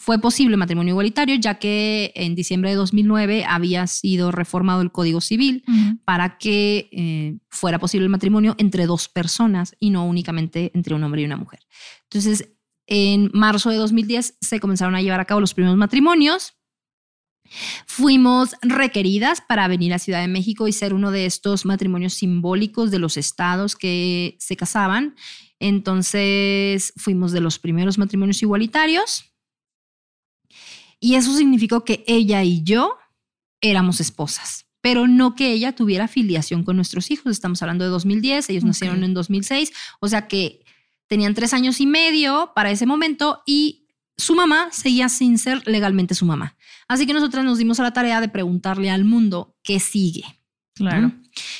fue 0.00 0.18
posible 0.18 0.56
matrimonio 0.56 0.92
igualitario, 0.92 1.34
ya 1.34 1.58
que 1.58 2.10
en 2.14 2.34
diciembre 2.34 2.70
de 2.70 2.76
2009 2.76 3.44
había 3.44 3.86
sido 3.86 4.32
reformado 4.32 4.80
el 4.80 4.90
Código 4.90 5.20
Civil 5.20 5.62
para 6.06 6.38
que 6.38 6.88
eh, 6.90 7.36
fuera 7.50 7.78
posible 7.78 8.04
el 8.04 8.10
matrimonio 8.10 8.54
entre 8.56 8.86
dos 8.86 9.10
personas 9.10 9.76
y 9.78 9.90
no 9.90 10.06
únicamente 10.06 10.70
entre 10.74 10.94
un 10.94 11.04
hombre 11.04 11.20
y 11.20 11.26
una 11.26 11.36
mujer. 11.36 11.60
Entonces, 12.04 12.48
en 12.86 13.30
marzo 13.34 13.68
de 13.68 13.76
2010 13.76 14.38
se 14.40 14.58
comenzaron 14.58 14.94
a 14.94 15.02
llevar 15.02 15.20
a 15.20 15.26
cabo 15.26 15.42
los 15.42 15.52
primeros 15.52 15.76
matrimonios. 15.76 16.54
Fuimos 17.84 18.54
requeridas 18.62 19.42
para 19.42 19.68
venir 19.68 19.92
a 19.92 19.98
Ciudad 19.98 20.22
de 20.22 20.28
México 20.28 20.66
y 20.66 20.72
ser 20.72 20.94
uno 20.94 21.10
de 21.10 21.26
estos 21.26 21.66
matrimonios 21.66 22.14
simbólicos 22.14 22.90
de 22.90 23.00
los 23.00 23.18
estados 23.18 23.76
que 23.76 24.38
se 24.38 24.56
casaban. 24.56 25.14
Entonces 25.58 26.94
fuimos 26.96 27.32
de 27.32 27.42
los 27.42 27.58
primeros 27.58 27.98
matrimonios 27.98 28.40
igualitarios 28.40 29.29
y 31.00 31.14
eso 31.14 31.34
significó 31.34 31.84
que 31.84 32.04
ella 32.06 32.44
y 32.44 32.62
yo 32.62 32.98
éramos 33.60 34.00
esposas, 34.00 34.66
pero 34.80 35.08
no 35.08 35.34
que 35.34 35.52
ella 35.52 35.74
tuviera 35.74 36.08
filiación 36.08 36.62
con 36.62 36.76
nuestros 36.76 37.10
hijos. 37.10 37.32
Estamos 37.32 37.62
hablando 37.62 37.84
de 37.84 37.90
2010, 37.90 38.50
ellos 38.50 38.64
nacieron 38.64 39.02
en 39.02 39.14
2006, 39.14 39.72
o 40.00 40.08
sea 40.08 40.28
que 40.28 40.64
tenían 41.08 41.34
tres 41.34 41.52
años 41.54 41.80
y 41.80 41.86
medio 41.86 42.52
para 42.54 42.70
ese 42.70 42.86
momento 42.86 43.42
y 43.46 43.88
su 44.16 44.34
mamá 44.34 44.68
seguía 44.70 45.08
sin 45.08 45.38
ser 45.38 45.66
legalmente 45.66 46.14
su 46.14 46.26
mamá. 46.26 46.56
Así 46.86 47.06
que 47.06 47.14
nosotras 47.14 47.44
nos 47.44 47.58
dimos 47.58 47.80
a 47.80 47.82
la 47.82 47.92
tarea 47.92 48.20
de 48.20 48.28
preguntarle 48.28 48.90
al 48.90 49.04
mundo 49.04 49.56
qué 49.62 49.80
sigue. 49.80 50.24
Claro. 50.74 51.12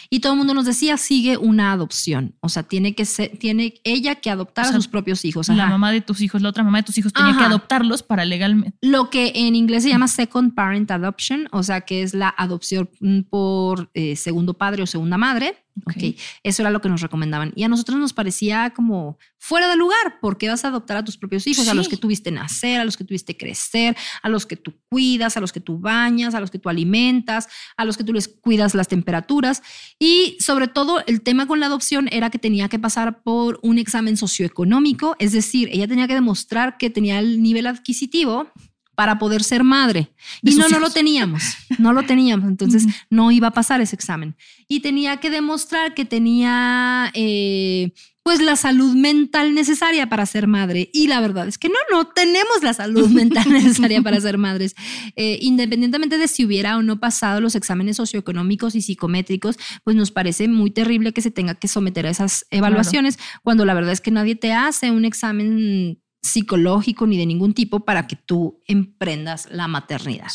Y 0.09 0.21
todo 0.21 0.33
el 0.33 0.39
mundo 0.39 0.55
nos 0.55 0.65
decía, 0.65 0.97
sigue 0.97 1.37
una 1.37 1.73
adopción. 1.73 2.35
O 2.41 2.49
sea, 2.49 2.63
tiene 2.63 2.95
que 2.95 3.05
ser, 3.05 3.37
tiene 3.39 3.75
ella 3.85 4.17
que 4.17 4.31
adoptar 4.31 4.67
a 4.67 4.73
sus 4.73 4.89
propios 4.89 5.25
hijos. 5.25 5.49
La 5.49 5.67
mamá 5.67 5.93
de 5.93 6.01
tus 6.01 6.21
hijos, 6.21 6.43
la 6.43 6.49
otra 6.49 6.65
mamá 6.65 6.79
de 6.79 6.85
tus 6.85 6.99
hijos 6.99 7.13
tenía 7.13 7.37
que 7.37 7.45
adoptarlos 7.45 8.03
para 8.03 8.25
legalmente. 8.25 8.77
Lo 8.81 9.11
que 9.11 9.33
en 9.35 9.55
inglés 9.55 9.83
se 9.83 9.91
llama 9.91 10.09
second 10.09 10.55
parent 10.55 10.91
adoption, 10.91 11.49
o 11.53 11.63
sea, 11.63 11.83
que 11.83 12.03
es 12.03 12.15
la 12.15 12.35
adopción 12.37 12.91
por 13.29 13.91
eh, 13.95 14.17
segundo 14.17 14.55
padre 14.55 14.83
o 14.83 14.87
segunda 14.87 15.19
madre. 15.19 15.57
Okay. 15.87 16.17
Eso 16.43 16.63
era 16.63 16.71
lo 16.71 16.81
que 16.81 16.89
nos 16.89 17.01
recomendaban. 17.01 17.53
Y 17.55 17.63
a 17.63 17.69
nosotros 17.69 17.99
nos 17.99 18.13
parecía 18.13 18.71
como 18.71 19.19
fuera 19.39 19.69
de 19.69 19.77
lugar, 19.77 20.19
porque 20.21 20.49
vas 20.49 20.65
a 20.65 20.69
adoptar 20.69 20.99
a 20.99 21.05
tus 21.05 21.17
propios 21.17 21.47
hijos, 21.47 21.69
a 21.69 21.75
los 21.75 21.89
que 21.89 21.97
tuviste 21.97 22.31
nacer, 22.31 22.81
a 22.81 22.85
los 22.85 22.97
que 22.97 23.05
tuviste 23.05 23.37
crecer, 23.37 23.97
a 24.23 24.29
los 24.29 24.45
que 24.45 24.57
tú 24.57 24.75
cuidas, 24.91 25.37
a 25.37 25.41
los 25.41 25.53
que 25.53 25.61
tú 25.61 25.79
bañas, 25.79 26.35
a 26.35 26.41
los 26.41 26.51
que 26.51 26.59
tú 26.59 26.69
alimentas, 26.69 27.49
a 27.77 27.85
los 27.85 27.97
que 27.97 28.05
tú 28.05 28.13
les 28.13 28.29
cuidas 28.29 28.75
las 28.75 28.89
temperaturas. 28.89 29.60
Y 29.99 30.37
sobre 30.41 30.69
todo 30.69 31.03
el 31.07 31.23
tema 31.23 31.47
con 31.47 31.61
la 31.61 31.67
adopción 31.67 32.09
era 32.11 32.31
que 32.31 32.39
tenía 32.39 32.69
que 32.69 32.79
pasar 32.79 33.23
por 33.23 33.59
un 33.63 33.79
examen 33.79 34.17
socioeconómico, 34.17 35.17
es 35.19 35.33
decir, 35.33 35.69
ella 35.73 35.89
tenía 35.89 36.09
que 36.09 36.15
demostrar 36.15 36.79
que 36.79 36.91
tenía 36.91 37.19
el 37.19 37.43
nivel 37.43 37.67
adquisitivo 37.67 38.51
para 38.95 39.19
poder 39.19 39.43
ser 39.43 39.65
madre. 39.65 40.13
y 40.43 40.55
no, 40.57 40.69
no 40.69 40.79
lo 40.79 40.91
teníamos, 40.91 41.43
no 41.79 41.95
lo 41.95 42.03
teníamos, 42.03 42.49
entonces 42.49 42.85
no 43.09 43.31
iba 43.31 43.49
a 43.49 43.53
pasar 43.53 43.81
ese 43.81 43.97
examen. 43.97 44.37
Y 44.69 44.81
tenía 44.81 45.17
que 45.19 45.31
demostrar 45.31 45.95
que 45.95 46.05
tenía 46.05 47.11
eh, 47.15 47.93
pues 48.31 48.41
la 48.41 48.55
salud 48.55 48.95
mental 48.95 49.57
necesaria 49.57 50.09
para 50.09 50.25
ser 50.25 50.47
madre. 50.47 50.89
Y 50.93 51.09
la 51.09 51.21
verdad 51.21 51.49
es 51.49 51.59
que 51.59 51.69
no, 51.69 51.75
no 51.91 52.05
tenemos 52.05 52.63
la 52.63 52.73
salud 52.73 53.09
mental 53.11 53.51
necesaria 53.51 54.03
para 54.03 54.21
ser 54.21 54.39
madres. 54.39 54.77
Eh, 55.17 55.41
independientemente 55.43 56.17
de 56.17 56.29
si 56.29 56.45
hubiera 56.45 56.77
o 56.77 56.83
no 56.83 57.01
pasado 57.01 57.41
los 57.41 57.57
exámenes 57.57 57.97
socioeconómicos 57.97 58.77
y 58.77 58.83
psicométricos, 58.83 59.57
pues 59.83 59.97
nos 59.97 60.13
parece 60.13 60.47
muy 60.47 60.71
terrible 60.71 61.13
que 61.13 61.23
se 61.23 61.33
tenga 61.33 61.57
que 61.57 61.67
someter 61.67 62.07
a 62.07 62.11
esas 62.11 62.47
evaluaciones, 62.53 63.19
cuando 63.43 63.65
la 63.65 63.75
verdad 63.75 63.91
es 63.91 64.01
que 64.01 64.13
nadie 64.13 64.37
te 64.37 64.53
hace 64.53 64.93
un 64.93 65.05
examen 65.05 66.01
psicológico 66.23 67.09
ni 67.09 67.19
de 67.19 67.27
ningún 67.27 67.53
tipo 67.53 67.81
para 67.81 68.07
que 68.07 68.15
tú 68.15 68.61
emprendas 68.69 69.49
la 69.51 69.67
maternidad. 69.67 70.31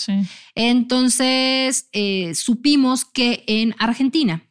Entonces, 0.53 1.87
eh, 1.93 2.35
supimos 2.35 3.05
que 3.05 3.45
en 3.47 3.73
Argentina, 3.79 4.43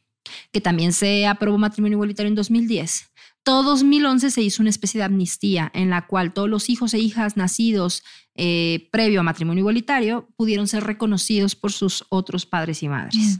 que 0.51 0.63
también 0.63 0.95
se 0.95 1.27
aprobó 1.27 1.59
matrimonio 1.59 1.97
igualitario 1.97 2.29
en 2.29 2.37
2010, 2.37 3.11
todo 3.45 3.63
2011 3.63 4.31
se 4.31 4.43
hizo 4.43 4.63
una 4.63 4.71
especie 4.71 4.99
de 4.99 5.05
amnistía 5.05 5.71
en 5.75 5.91
la 5.91 6.07
cual 6.07 6.33
todos 6.33 6.49
los 6.49 6.71
hijos 6.71 6.95
e 6.95 6.99
hijas 6.99 7.37
nacidos 7.37 8.03
eh, 8.35 8.89
previo 8.91 9.21
a 9.21 9.23
matrimonio 9.23 9.61
igualitario 9.61 10.29
pudieron 10.37 10.67
ser 10.67 10.83
reconocidos 10.83 11.55
por 11.55 11.71
sus 11.71 12.05
otros 12.09 12.47
padres 12.47 12.83
y 12.83 12.89
madres. 12.89 13.39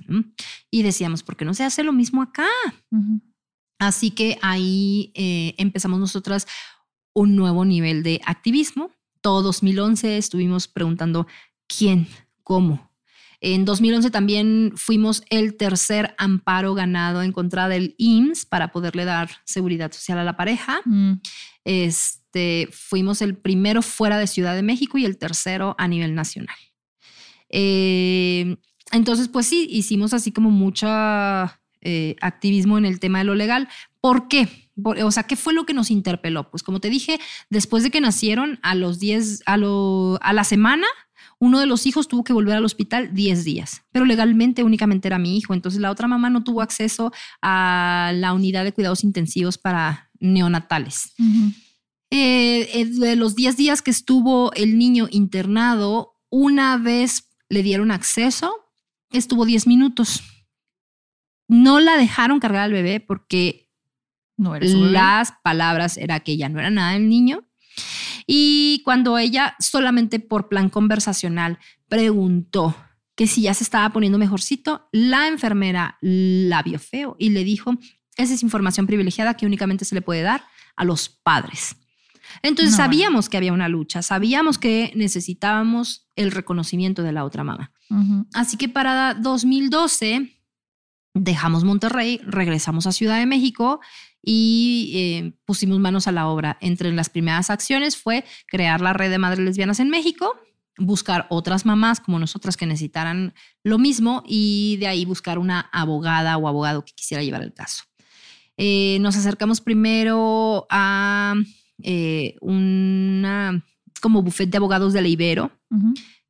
Y 0.71 0.83
decíamos, 0.83 1.23
¿por 1.23 1.37
qué 1.37 1.45
no 1.45 1.55
se 1.55 1.65
hace 1.65 1.83
lo 1.83 1.93
mismo 1.93 2.23
acá? 2.23 2.47
Así 3.79 4.11
que 4.11 4.39
ahí 4.43 5.11
eh, 5.15 5.55
empezamos 5.57 5.99
nosotras 5.99 6.47
un 7.15 7.35
nuevo 7.35 7.65
nivel 7.65 8.03
de 8.03 8.21
activismo. 8.27 8.91
Todo 9.23 9.43
2011 9.43 10.19
estuvimos 10.19 10.69
preguntando 10.69 11.27
quién, 11.67 12.07
cómo, 12.43 12.94
en 13.45 13.67
2011 13.67 14.11
también 14.11 14.73
fuimos 14.75 15.23
el 15.29 15.57
tercer 15.59 16.15
amparo 16.17 16.73
ganado 16.73 17.23
en 17.23 17.31
contra 17.31 17.69
del 17.69 17.95
IMSS 17.99 18.47
para 18.47 18.73
poderle 18.73 19.05
dar 19.05 19.29
seguridad 19.45 19.93
social 19.93 20.19
a 20.19 20.25
la 20.25 20.35
pareja. 20.35 20.81
Mm. 20.87 21.21
Este, 21.67 22.71
fuimos 22.73 23.21
el 23.21 23.37
primero 23.37 23.83
fuera 23.83 24.17
de 24.17 24.29
Ciudad 24.29 24.55
de 24.55 24.63
México 24.63 24.97
y 24.97 25.05
el 25.05 25.19
tercero 25.19 25.75
a 25.77 25.87
nivel 25.89 26.15
nacional. 26.15 26.57
Eh, 27.51 28.57
entonces, 28.93 29.29
pues 29.29 29.45
sí, 29.45 29.69
hicimos 29.71 30.15
así 30.15 30.33
como 30.33 30.49
mucho 30.49 30.89
eh, 31.83 32.17
activismo 32.23 32.79
en 32.79 32.87
el 32.87 32.99
tema 32.99 33.19
de 33.19 33.25
lo 33.25 33.35
legal. 33.35 33.69
¿Por 34.01 34.27
qué? 34.27 34.49
o 34.83 35.11
sea, 35.13 35.23
¿qué 35.25 35.37
fue 35.37 35.53
lo 35.53 35.67
que 35.67 35.75
nos 35.75 35.91
interpeló? 35.91 36.51
Pues 36.51 36.63
como 36.63 36.81
te 36.81 36.91
dije, 36.91 37.21
después 37.51 37.83
de 37.83 37.91
que 37.91 38.01
nacieron 38.01 38.59
a 38.63 38.75
los 38.75 38.99
10, 38.99 39.43
a, 39.47 39.55
a 39.55 40.33
la 40.33 40.45
semana, 40.45 40.87
uno 41.45 41.61
de 41.61 41.67
los 41.67 41.85
hijos 41.85 42.09
tuvo 42.09 42.25
que 42.25 42.33
volver 42.33 42.57
al 42.57 42.65
hospital 42.65 43.13
10 43.13 43.45
días, 43.45 43.83
pero 43.93 44.07
legalmente 44.07 44.63
únicamente 44.63 45.09
era 45.09 45.19
mi 45.19 45.37
hijo. 45.37 45.53
Entonces 45.53 45.79
la 45.79 45.91
otra 45.91 46.09
mamá 46.09 46.31
no 46.31 46.43
tuvo 46.43 46.63
acceso 46.63 47.13
a 47.43 48.13
la 48.15 48.33
unidad 48.33 48.65
de 48.65 48.73
cuidados 48.73 49.05
intensivos 49.05 49.59
para 49.59 50.11
neonatales. 50.21 51.13
Eh, 52.11 52.81
eh, 52.81 52.87
de 52.87 53.17
los 53.17 53.35
10 53.35 53.59
días 53.59 53.83
que 53.83 53.91
estuvo 53.91 54.55
el 54.55 54.79
niño 54.79 55.07
internado, 55.11 56.17
una 56.31 56.79
vez 56.79 57.29
le 57.51 57.63
dieron 57.63 57.91
acceso, 57.91 58.51
estuvo 59.11 59.45
10 59.45 59.67
minutos. 59.67 60.23
No 61.47 61.79
la 61.79 61.99
dejaron 61.99 62.41
cargar 62.41 62.63
al 62.63 62.73
bebé 62.73 63.01
porque 63.01 63.71
no 64.39 64.59
las 64.59 65.35
palabras 65.43 65.99
era 65.99 66.21
que 66.21 66.39
ya 66.39 66.49
no 66.49 66.59
era 66.59 66.71
nada 66.71 66.93
del 66.93 67.11
niño 67.11 67.47
y 68.27 68.83
cuando 68.85 69.19
ella 69.19 69.57
solamente 69.59 70.21
por 70.21 70.49
plan 70.49 70.69
conversacional 70.69 71.59
preguntó 71.89 72.75
que 73.17 73.27
si 73.27 73.43
ya 73.43 73.55
se 73.55 73.65
estaba 73.65 73.91
poniendo 73.91 74.19
mejorcito, 74.19 74.89
la 74.93 75.29
enfermera 75.29 75.99
la 76.01 76.63
vio 76.63 76.79
feo 76.79 77.17
y 77.19 77.31
le 77.31 77.45
dijo, 77.45 77.75
esa 78.17 78.35
es 78.35 78.43
información 78.43 78.87
privilegiada 78.87 79.35
que 79.35 79.47
únicamente 79.47 79.85
se 79.85 79.95
le 79.95 80.03
puede 80.03 80.23
dar 80.23 80.45
a 80.77 80.85
los 80.85 81.09
padres. 81.09 81.77
Entonces 82.43 82.75
sabíamos 82.75 83.29
que 83.29 83.37
había 83.37 83.53
una 83.53 83.69
lucha, 83.69 84.03
sabíamos 84.03 84.59
que 84.59 84.93
necesitábamos 84.97 86.09
el 86.17 86.33
reconocimiento 86.33 87.03
de 87.03 87.13
la 87.13 87.25
otra 87.25 87.45
mamá. 87.45 87.73
Así 88.33 88.57
que 88.57 88.69
para 88.69 89.15
2012 89.15 90.33
dejamos 91.15 91.63
Monterrey, 91.63 92.21
regresamos 92.25 92.87
a 92.87 92.93
Ciudad 92.93 93.19
de 93.19 93.27
México 93.27 93.81
y 94.25 94.93
eh, 94.95 95.33
pusimos 95.45 95.79
manos 95.79 96.09
a 96.09 96.13
la 96.13 96.29
obra. 96.29 96.57
Entre 96.61 96.91
las 96.93 97.11
primeras 97.11 97.51
acciones 97.51 97.97
fue 97.97 98.25
crear 98.47 98.81
la 98.81 98.93
red 98.93 99.11
de 99.11 99.19
madres 99.19 99.45
lesbianas 99.45 99.81
en 99.81 99.91
México, 99.91 100.35
buscar 100.79 101.27
otras 101.31 101.67
mamás 101.67 102.01
como 102.01 102.19
nosotras 102.19 102.57
que 102.57 102.67
necesitaran 102.67 103.35
lo 103.63 103.79
mismo 103.79 104.23
y 104.27 104.77
de 104.81 104.89
ahí 104.89 105.05
buscar 105.05 105.39
una 105.39 105.61
abogada 105.73 106.37
o 106.37 106.49
abogado 106.49 106.85
que 106.85 106.93
quisiera 106.95 107.23
llevar 107.23 107.43
el 107.43 107.53
caso. 107.53 107.85
Eh, 108.57 108.99
nos 109.01 109.17
acercamos 109.17 109.61
primero 109.61 110.67
a 110.71 111.35
eh, 111.83 112.37
una 112.41 113.65
como 114.01 114.23
buffet 114.23 114.51
de 114.51 114.57
abogados 114.57 114.93
de 114.93 115.03
la 115.03 115.09
Ibero. 115.09 115.51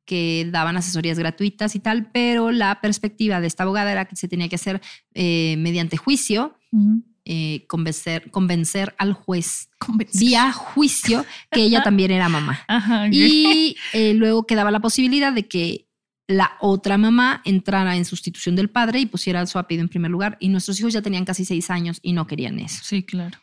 que 0.05 0.47
daban 0.51 0.77
asesorías 0.77 1.17
gratuitas 1.17 1.75
y 1.75 1.79
tal, 1.79 2.11
pero 2.11 2.51
la 2.51 2.79
perspectiva 2.79 3.41
de 3.41 3.47
esta 3.47 3.63
abogada 3.63 3.91
era 3.91 4.05
que 4.05 4.15
se 4.15 4.27
tenía 4.27 4.47
que 4.47 4.55
hacer 4.55 4.79
mediante 5.15 5.97
juicio 5.97 6.59
eh, 7.25 7.65
convencer, 7.67 8.29
convencer 8.29 8.93
al 8.99 9.13
juez 9.13 9.69
vía 10.13 10.51
juicio 10.51 11.25
que 11.49 11.63
ella 11.63 11.81
también 11.81 12.11
era 12.11 12.29
mamá. 12.29 12.59
y 13.11 13.75
eh, 13.93 14.13
luego 14.13 14.45
quedaba 14.45 14.69
la 14.69 14.79
posibilidad 14.79 15.33
de 15.33 15.47
que 15.47 15.87
la 16.27 16.57
otra 16.59 16.97
mamá 16.97 17.41
entrara 17.45 17.95
en 17.97 18.05
sustitución 18.05 18.55
del 18.55 18.69
padre 18.69 18.99
y 18.99 19.05
pusiera 19.05 19.45
su 19.47 19.59
apellido 19.59 19.83
en 19.83 19.89
primer 19.89 20.11
lugar. 20.11 20.37
Y 20.39 20.49
nuestros 20.49 20.79
hijos 20.79 20.93
ya 20.93 21.01
tenían 21.01 21.25
casi 21.25 21.45
seis 21.45 21.69
años 21.69 21.99
y 22.01 22.13
no 22.13 22.27
querían 22.27 22.59
eso. 22.59 22.83
Sí, 22.83 23.03
claro. 23.03 23.39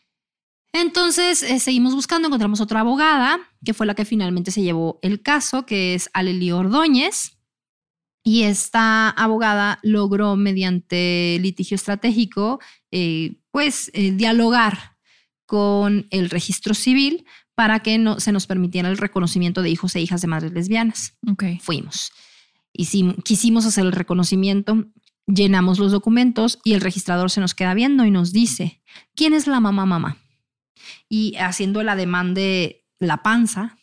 Entonces 0.72 1.42
eh, 1.42 1.58
seguimos 1.58 1.94
buscando, 1.94 2.28
encontramos 2.28 2.60
otra 2.60 2.80
abogada, 2.80 3.40
que 3.64 3.74
fue 3.74 3.86
la 3.86 3.94
que 3.94 4.04
finalmente 4.04 4.50
se 4.50 4.62
llevó 4.62 4.98
el 5.02 5.22
caso, 5.22 5.66
que 5.66 5.94
es 5.94 6.08
Aleli 6.12 6.50
Ordóñez. 6.50 7.38
Y 8.24 8.44
esta 8.44 9.10
abogada 9.10 9.80
logró, 9.82 10.36
mediante 10.36 11.38
litigio 11.40 11.74
estratégico, 11.74 12.60
eh, 12.92 13.40
pues 13.50 13.90
eh, 13.94 14.12
dialogar 14.12 14.96
con 15.46 16.06
el 16.10 16.30
registro 16.30 16.74
civil 16.74 17.26
para 17.54 17.80
que 17.80 17.98
no, 17.98 18.20
se 18.20 18.32
nos 18.32 18.46
permitiera 18.46 18.88
el 18.88 18.98
reconocimiento 18.98 19.62
de 19.62 19.70
hijos 19.70 19.94
e 19.96 20.00
hijas 20.00 20.20
de 20.22 20.28
madres 20.28 20.52
lesbianas. 20.52 21.16
Okay. 21.32 21.58
Fuimos. 21.58 22.12
quisimos 23.24 23.66
hacer 23.66 23.84
el 23.84 23.92
reconocimiento, 23.92 24.86
llenamos 25.26 25.78
los 25.78 25.92
documentos 25.92 26.58
y 26.64 26.74
el 26.74 26.80
registrador 26.80 27.30
se 27.30 27.40
nos 27.40 27.54
queda 27.54 27.74
viendo 27.74 28.04
y 28.04 28.10
nos 28.10 28.32
dice, 28.32 28.82
¿quién 29.14 29.34
es 29.34 29.46
la 29.46 29.60
mamá 29.60 29.86
mamá? 29.86 30.18
Y 31.08 31.36
haciendo 31.36 31.80
el 31.80 31.88
ademán 31.88 32.34
de 32.34 32.84
la 32.98 33.22
panza. 33.22 33.76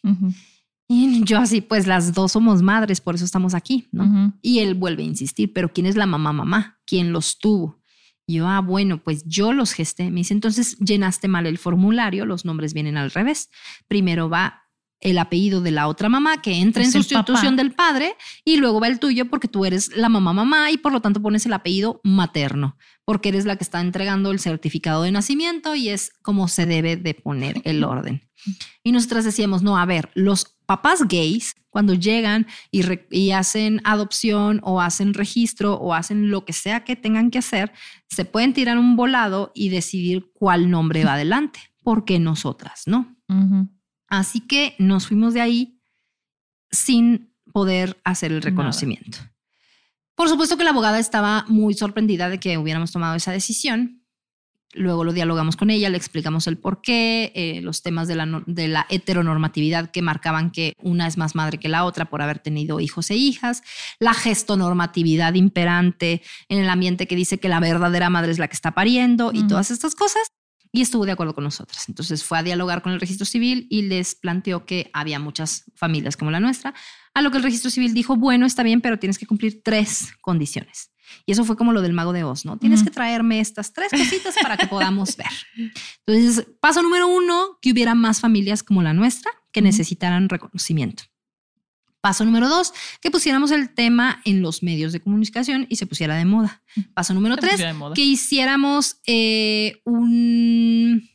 Y 0.87 1.23
yo 1.23 1.37
así, 1.37 1.61
pues 1.61 1.85
las 1.85 2.13
dos 2.13 2.31
somos 2.31 2.63
madres, 2.63 2.99
por 2.99 3.15
eso 3.15 3.25
estamos 3.25 3.53
aquí, 3.53 3.87
¿no? 3.91 4.33
Y 4.41 4.59
él 4.59 4.73
vuelve 4.73 5.03
a 5.03 5.07
insistir, 5.07 5.53
pero 5.53 5.71
¿quién 5.71 5.85
es 5.85 5.95
la 5.95 6.07
mamá 6.07 6.33
mamá? 6.33 6.79
¿Quién 6.85 7.13
los 7.13 7.37
tuvo? 7.37 7.78
Y 8.29 8.35
yo, 8.35 8.47
ah, 8.47 8.61
bueno, 8.61 9.01
pues 9.01 9.23
yo 9.25 9.53
los 9.53 9.73
gesté. 9.73 10.11
Me 10.11 10.17
dice, 10.17 10.35
entonces 10.35 10.77
llenaste 10.77 11.27
mal 11.27 11.47
el 11.47 11.57
formulario, 11.57 12.27
los 12.27 12.45
nombres 12.45 12.75
vienen 12.75 12.95
al 12.95 13.09
revés. 13.09 13.49
Primero 13.87 14.29
va 14.29 14.68
el 15.01 15.17
apellido 15.17 15.61
de 15.61 15.71
la 15.71 15.87
otra 15.87 16.09
mamá 16.09 16.41
que 16.41 16.55
entra 16.55 16.83
en 16.83 16.91
sustitución 16.91 17.55
del 17.55 17.71
padre 17.71 18.15
y 18.43 18.57
luego 18.57 18.79
va 18.79 18.87
el 18.87 18.99
tuyo 18.99 19.29
porque 19.29 19.47
tú 19.47 19.65
eres 19.65 19.95
la 19.95 20.09
mamá 20.09 20.33
mamá 20.33 20.71
y 20.71 20.77
por 20.77 20.91
lo 20.91 21.01
tanto 21.01 21.21
pones 21.21 21.45
el 21.45 21.53
apellido 21.53 22.01
materno 22.03 22.75
porque 23.09 23.29
eres 23.29 23.45
la 23.45 23.55
que 23.55 23.63
está 23.63 23.81
entregando 23.81 24.29
el 24.29 24.39
certificado 24.39 25.01
de 25.01 25.11
nacimiento 25.11 25.73
y 25.73 25.89
es 25.89 26.11
como 26.21 26.47
se 26.47 26.67
debe 26.67 26.95
de 26.95 27.15
poner 27.15 27.59
el 27.63 27.83
orden. 27.83 28.21
Y 28.83 28.91
nosotras 28.91 29.25
decíamos, 29.25 29.63
no, 29.63 29.79
a 29.79 29.85
ver, 29.87 30.11
los 30.13 30.55
papás 30.67 31.07
gays, 31.07 31.55
cuando 31.71 31.95
llegan 31.95 32.45
y, 32.69 33.31
hacen 33.31 33.81
adopción 33.83 34.59
o 34.61 34.79
hacen 34.79 35.15
registro 35.15 35.73
o 35.73 35.95
hacen 35.95 36.29
lo 36.29 36.45
que 36.45 36.53
sea 36.53 36.83
que 36.83 36.95
tengan 36.95 37.31
que 37.31 37.39
hacer, 37.39 37.71
se 38.09 38.25
pueden 38.25 38.53
tirar 38.53 38.77
un 38.77 38.95
volado 38.95 39.51
y 39.55 39.69
decidir 39.69 40.29
cuál 40.35 40.69
nombre 40.69 41.03
va 41.03 41.13
adelante, 41.15 41.59
porque 41.81 42.19
nosotras 42.19 42.83
no. 42.85 43.17
Así 44.09 44.41
que 44.41 44.75
nos 44.79 45.07
fuimos 45.07 45.33
de 45.33 45.41
ahí 45.41 45.81
sin 46.71 47.33
poder 47.51 47.99
hacer 48.03 48.31
el 48.31 48.41
reconocimiento. 48.41 49.19
Por 50.15 50.29
supuesto 50.29 50.57
que 50.57 50.63
la 50.63 50.71
abogada 50.71 50.99
estaba 50.99 51.45
muy 51.47 51.73
sorprendida 51.73 52.29
de 52.29 52.39
que 52.39 52.57
hubiéramos 52.57 52.91
tomado 52.91 53.15
esa 53.15 53.31
decisión 53.31 53.99
Luego 54.73 55.03
lo 55.03 55.13
dialogamos 55.13 55.55
con 55.55 55.71
ella, 55.71 55.89
le 55.89 55.97
explicamos 55.97 56.45
el 56.45 56.57
por 56.57 56.81
qué, 56.81 57.31
eh, 57.33 57.59
los 57.61 57.81
temas 57.81 58.07
de 58.07 58.15
la, 58.15 58.43
de 58.45 58.67
la 58.67 58.85
heteronormatividad 58.89 59.89
que 59.89 60.03
marcaban 60.03 60.51
que 60.51 60.75
una 60.79 61.07
es 61.07 61.17
más 61.17 61.33
madre 61.33 61.57
que 61.57 61.69
la 61.69 61.85
otra 61.85 62.05
por 62.05 62.21
haber 62.21 62.37
tenido 62.37 62.79
hijos 62.79 63.09
e 63.09 63.15
hijas, 63.15 63.63
la 63.99 64.13
gestonormatividad 64.13 65.33
imperante 65.33 66.21
en 66.49 66.59
el 66.59 66.69
ambiente 66.69 67.07
que 67.07 67.15
dice 67.15 67.39
que 67.39 67.49
la 67.49 67.59
verdadera 67.59 68.11
madre 68.11 68.31
es 68.31 68.37
la 68.37 68.47
que 68.47 68.53
está 68.53 68.71
pariendo 68.71 69.31
y 69.33 69.47
todas 69.47 69.71
estas 69.71 69.95
cosas. 69.95 70.31
Y 70.71 70.81
estuvo 70.81 71.05
de 71.05 71.11
acuerdo 71.11 71.33
con 71.33 71.43
nosotras. 71.43 71.89
Entonces 71.89 72.23
fue 72.23 72.37
a 72.37 72.43
dialogar 72.43 72.81
con 72.81 72.91
el 72.91 72.99
registro 72.99 73.25
civil 73.25 73.67
y 73.69 73.83
les 73.83 74.15
planteó 74.15 74.65
que 74.65 74.89
había 74.93 75.19
muchas 75.19 75.65
familias 75.75 76.15
como 76.15 76.31
la 76.31 76.39
nuestra, 76.39 76.73
a 77.13 77.21
lo 77.21 77.31
que 77.31 77.37
el 77.37 77.43
registro 77.43 77.71
civil 77.71 77.93
dijo, 77.93 78.15
bueno, 78.15 78.45
está 78.45 78.63
bien, 78.63 78.81
pero 78.81 78.99
tienes 78.99 79.17
que 79.17 79.25
cumplir 79.25 79.61
tres 79.63 80.09
condiciones. 80.21 80.91
Y 81.25 81.31
eso 81.31 81.43
fue 81.43 81.55
como 81.55 81.73
lo 81.73 81.81
del 81.81 81.93
mago 81.93 82.13
de 82.13 82.23
Oz, 82.23 82.45
¿no? 82.45 82.57
Tienes 82.57 82.83
que 82.83 82.91
traerme 82.91 83.39
estas 83.39 83.73
tres 83.73 83.91
cositas 83.91 84.35
para 84.41 84.57
que 84.57 84.67
podamos 84.67 85.17
ver. 85.17 85.71
Entonces, 86.05 86.45
paso 86.59 86.83
número 86.83 87.07
uno, 87.07 87.57
que 87.61 87.71
hubiera 87.71 87.95
más 87.95 88.19
familias 88.19 88.61
como 88.61 88.83
la 88.83 88.93
nuestra 88.93 89.31
que 89.51 89.63
necesitaran 89.63 90.29
reconocimiento. 90.29 91.03
Paso 92.01 92.23
número 92.25 92.47
dos, 92.47 92.73
que 93.01 93.11
pusiéramos 93.11 93.51
el 93.51 93.73
tema 93.73 94.21
en 94.25 94.41
los 94.41 94.63
medios 94.63 94.93
de 94.93 95.01
comunicación 95.01 95.67
y 95.69 95.75
se 95.75 95.85
pusiera 95.85 96.15
de 96.15 96.25
moda. 96.25 96.63
Paso 96.93 97.13
número 97.13 97.35
tres, 97.35 97.61
que 97.93 98.01
hiciéramos 98.01 99.01
eh, 99.05 99.81
un, 99.83 101.09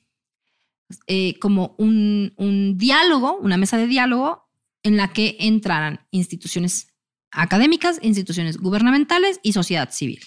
eh, 1.06 1.38
como 1.38 1.74
un, 1.78 2.34
un 2.36 2.76
diálogo, 2.76 3.38
una 3.38 3.56
mesa 3.56 3.76
de 3.78 3.86
diálogo 3.86 4.50
en 4.82 4.96
la 4.96 5.12
que 5.12 5.36
entraran 5.40 6.06
instituciones 6.10 6.88
académicas, 7.30 7.98
instituciones 8.02 8.58
gubernamentales 8.58 9.40
y 9.42 9.52
sociedad 9.52 9.90
civil. 9.90 10.20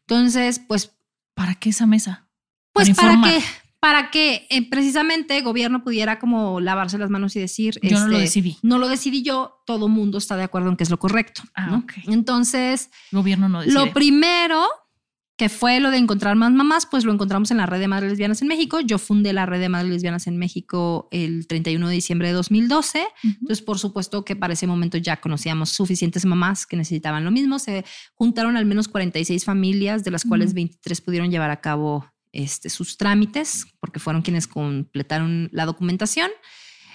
Entonces, 0.00 0.60
pues... 0.66 0.92
¿Para 1.34 1.54
qué 1.54 1.68
esa 1.68 1.86
mesa? 1.86 2.30
Pues 2.72 2.96
para, 2.96 3.20
que 3.20 3.42
para 3.86 4.10
que 4.10 4.48
eh, 4.50 4.68
precisamente 4.68 5.38
el 5.38 5.44
gobierno 5.44 5.84
pudiera 5.84 6.18
como 6.18 6.58
lavarse 6.58 6.98
las 6.98 7.08
manos 7.08 7.36
y 7.36 7.38
decir, 7.38 7.78
yo 7.84 8.00
no 8.00 8.08
lo 8.08 8.16
este, 8.16 8.22
decidí. 8.22 8.58
No 8.62 8.78
lo 8.78 8.88
decidí 8.88 9.22
yo, 9.22 9.62
todo 9.64 9.86
mundo 9.86 10.18
está 10.18 10.36
de 10.36 10.42
acuerdo 10.42 10.70
en 10.70 10.76
que 10.76 10.82
es 10.82 10.90
lo 10.90 10.98
correcto. 10.98 11.42
Ah, 11.54 11.84
Entonces, 12.08 12.90
el 13.12 13.18
gobierno 13.18 13.48
no 13.48 13.60
decide. 13.60 13.78
Lo 13.78 13.92
primero 13.92 14.66
que 15.36 15.48
fue 15.48 15.78
lo 15.78 15.92
de 15.92 15.98
encontrar 15.98 16.34
más 16.34 16.50
mamás, 16.50 16.86
pues 16.86 17.04
lo 17.04 17.12
encontramos 17.12 17.52
en 17.52 17.58
la 17.58 17.66
red 17.66 17.78
de 17.78 17.86
madres 17.86 18.10
lesbianas 18.10 18.42
en 18.42 18.48
México. 18.48 18.80
Yo 18.80 18.98
fundé 18.98 19.32
la 19.32 19.46
red 19.46 19.60
de 19.60 19.68
madres 19.68 19.92
lesbianas 19.92 20.26
en 20.26 20.36
México 20.36 21.06
el 21.12 21.46
31 21.46 21.86
de 21.86 21.94
diciembre 21.94 22.26
de 22.26 22.34
2012. 22.34 23.06
Entonces, 23.22 23.62
por 23.62 23.78
supuesto 23.78 24.24
que 24.24 24.34
para 24.34 24.54
ese 24.54 24.66
momento 24.66 24.98
ya 24.98 25.20
conocíamos 25.20 25.68
suficientes 25.68 26.24
mamás 26.24 26.66
que 26.66 26.76
necesitaban 26.76 27.24
lo 27.24 27.30
mismo. 27.30 27.60
Se 27.60 27.84
juntaron 28.14 28.56
al 28.56 28.66
menos 28.66 28.88
46 28.88 29.44
familias, 29.44 30.02
de 30.02 30.10
las 30.10 30.24
cuales 30.24 30.54
23 30.54 31.00
pudieron 31.02 31.30
llevar 31.30 31.52
a 31.52 31.60
cabo 31.60 32.04
este, 32.36 32.68
sus 32.68 32.98
trámites, 32.98 33.66
porque 33.80 33.98
fueron 33.98 34.20
quienes 34.20 34.46
completaron 34.46 35.48
la 35.52 35.64
documentación. 35.64 36.30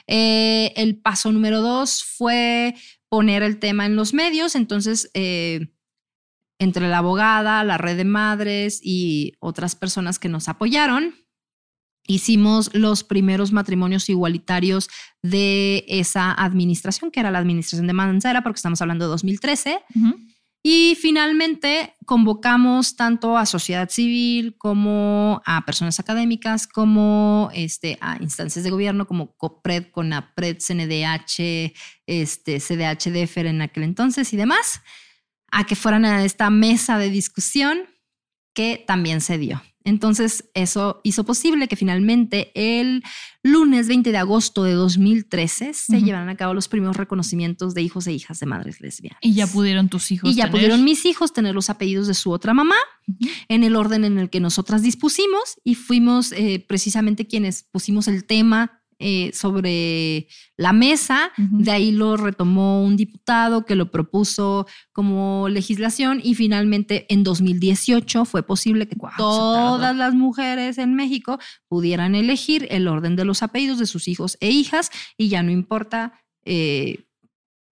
Eh, 0.05 0.71
el 0.75 1.01
paso 1.01 1.31
número 1.31 1.61
dos 1.61 2.03
fue 2.03 2.75
poner 3.09 3.41
el 3.41 3.57
tema 3.57 3.87
en 3.87 3.95
los 3.95 4.13
medios. 4.13 4.53
Entonces, 4.55 5.09
eh, 5.15 5.73
entre 6.59 6.87
la 6.89 6.99
abogada, 6.99 7.63
la 7.63 7.79
red 7.79 7.97
de 7.97 8.05
madres 8.05 8.79
y 8.83 9.33
otras 9.39 9.75
personas 9.75 10.19
que 10.19 10.29
nos 10.29 10.47
apoyaron, 10.47 11.15
hicimos 12.05 12.69
los 12.75 13.03
primeros 13.03 13.51
matrimonios 13.51 14.09
igualitarios 14.09 14.89
de 15.23 15.85
esa 15.87 16.33
administración, 16.33 17.09
que 17.09 17.19
era 17.19 17.31
la 17.31 17.39
administración 17.39 17.87
de 17.87 17.93
Mancera, 17.93 18.43
porque 18.43 18.57
estamos 18.57 18.79
hablando 18.81 19.05
de 19.05 19.09
2013. 19.09 19.79
Y 20.63 20.95
finalmente 21.01 21.95
convocamos 22.05 22.95
tanto 22.95 23.37
a 23.37 23.47
sociedad 23.47 23.89
civil 23.89 24.55
como 24.59 25.41
a 25.45 25.65
personas 25.65 25.99
académicas, 25.99 26.67
como 26.67 27.49
este, 27.53 27.97
a 27.99 28.17
instancias 28.21 28.63
de 28.63 28.69
gobierno 28.69 29.07
como 29.07 29.35
COPRED, 29.37 29.91
CONAPRED, 29.91 30.57
CNDH, 30.59 31.73
este, 32.05 32.59
CDH, 32.59 33.07
en 33.47 33.61
aquel 33.61 33.83
entonces 33.83 34.31
y 34.33 34.37
demás 34.37 34.81
a 35.51 35.65
que 35.65 35.75
fueran 35.75 36.05
a 36.05 36.23
esta 36.23 36.49
mesa 36.49 36.97
de 36.97 37.09
discusión 37.09 37.81
que 38.53 38.83
también 38.87 39.21
se 39.21 39.37
dio. 39.37 39.61
Entonces, 39.83 40.49
eso 40.53 41.01
hizo 41.03 41.23
posible 41.23 41.67
que 41.67 41.75
finalmente 41.75 42.51
el 42.55 43.03
lunes 43.43 43.87
20 43.87 44.11
de 44.11 44.17
agosto 44.17 44.63
de 44.63 44.73
2013 44.73 45.73
se 45.73 46.01
llevaran 46.01 46.29
a 46.29 46.37
cabo 46.37 46.53
los 46.53 46.67
primeros 46.67 46.97
reconocimientos 46.97 47.73
de 47.73 47.81
hijos 47.81 48.07
e 48.07 48.13
hijas 48.13 48.39
de 48.39 48.45
madres 48.45 48.81
lesbianas. 48.81 49.19
Y 49.21 49.33
ya 49.33 49.47
pudieron 49.47 49.89
tus 49.89 50.11
hijos. 50.11 50.31
Y 50.31 50.35
ya 50.35 50.51
pudieron 50.51 50.83
mis 50.83 51.05
hijos 51.05 51.33
tener 51.33 51.55
los 51.55 51.69
apellidos 51.69 52.07
de 52.07 52.13
su 52.13 52.31
otra 52.31 52.53
mamá 52.53 52.75
en 53.47 53.63
el 53.63 53.75
orden 53.75 54.05
en 54.05 54.17
el 54.17 54.29
que 54.29 54.39
nosotras 54.39 54.83
dispusimos 54.83 55.59
y 55.63 55.75
fuimos 55.75 56.31
eh, 56.33 56.63
precisamente 56.67 57.27
quienes 57.27 57.63
pusimos 57.63 58.07
el 58.07 58.25
tema 58.25 58.80
eh, 59.01 59.31
sobre 59.33 60.27
la 60.57 60.73
mesa, 60.73 61.31
de 61.37 61.71
ahí 61.71 61.91
lo 61.91 62.17
retomó 62.17 62.83
un 62.83 62.95
diputado 62.95 63.65
que 63.65 63.75
lo 63.75 63.89
propuso 63.89 64.67
como 64.91 65.49
legislación 65.49 66.21
y 66.23 66.35
finalmente 66.35 67.07
en 67.09 67.23
2018 67.23 68.25
fue 68.25 68.43
posible 68.43 68.87
que 68.87 68.95
todas 69.17 69.95
las 69.95 70.13
mujeres 70.13 70.77
en 70.77 70.95
México 70.95 71.39
pudieran 71.67 72.15
elegir 72.15 72.67
el 72.69 72.87
orden 72.87 73.15
de 73.15 73.25
los 73.25 73.41
apellidos 73.43 73.79
de 73.79 73.87
sus 73.87 74.07
hijos 74.07 74.37
e 74.39 74.49
hijas 74.49 74.91
y 75.17 75.29
ya 75.29 75.41
no 75.41 75.51
importa 75.51 76.21
eh, 76.45 77.05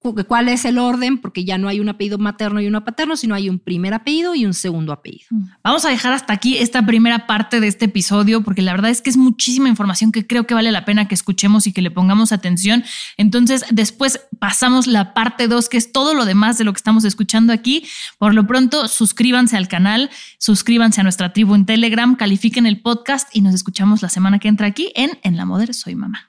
cuál 0.01 0.47
es 0.47 0.65
el 0.65 0.77
orden, 0.77 1.17
porque 1.17 1.43
ya 1.43 1.57
no 1.57 1.67
hay 1.67 1.79
un 1.79 1.89
apellido 1.89 2.17
materno 2.17 2.61
y 2.61 2.67
uno 2.67 2.83
paterno, 2.85 3.17
sino 3.17 3.35
hay 3.35 3.49
un 3.49 3.59
primer 3.59 3.93
apellido 3.93 4.33
y 4.33 4.45
un 4.45 4.53
segundo 4.53 4.93
apellido. 4.93 5.27
Mm. 5.29 5.43
Vamos 5.63 5.85
a 5.85 5.89
dejar 5.89 6.13
hasta 6.13 6.33
aquí 6.33 6.57
esta 6.57 6.85
primera 6.85 7.27
parte 7.27 7.59
de 7.59 7.67
este 7.67 7.85
episodio, 7.85 8.41
porque 8.41 8.61
la 8.61 8.71
verdad 8.71 8.91
es 8.91 9.01
que 9.01 9.09
es 9.09 9.17
muchísima 9.17 9.67
información 9.67 10.11
que 10.11 10.25
creo 10.25 10.47
que 10.47 10.53
vale 10.53 10.71
la 10.71 10.85
pena 10.85 11.07
que 11.07 11.15
escuchemos 11.15 11.67
y 11.67 11.73
que 11.73 11.81
le 11.81 11.91
pongamos 11.91 12.31
atención. 12.31 12.83
Entonces, 13.17 13.65
después 13.71 14.21
pasamos 14.39 14.87
la 14.87 15.13
parte 15.13 15.47
2, 15.47 15.67
que 15.67 15.77
es 15.77 15.91
todo 15.91 16.13
lo 16.13 16.25
demás 16.25 16.57
de 16.57 16.63
lo 16.63 16.71
que 16.71 16.77
estamos 16.77 17.03
escuchando 17.03 17.51
aquí. 17.51 17.83
Por 18.17 18.33
lo 18.33 18.47
pronto, 18.47 18.87
suscríbanse 18.87 19.57
al 19.57 19.67
canal, 19.67 20.09
suscríbanse 20.37 21.01
a 21.01 21.03
nuestra 21.03 21.33
tribu 21.33 21.55
en 21.55 21.65
Telegram, 21.65 22.15
califiquen 22.15 22.65
el 22.65 22.81
podcast 22.81 23.35
y 23.35 23.41
nos 23.41 23.53
escuchamos 23.53 24.01
la 24.01 24.09
semana 24.09 24.39
que 24.39 24.47
entra 24.47 24.67
aquí 24.67 24.91
en 24.95 25.19
En 25.23 25.35
la 25.35 25.45
Moder 25.45 25.73
Soy 25.73 25.95
Mamá. 25.95 26.28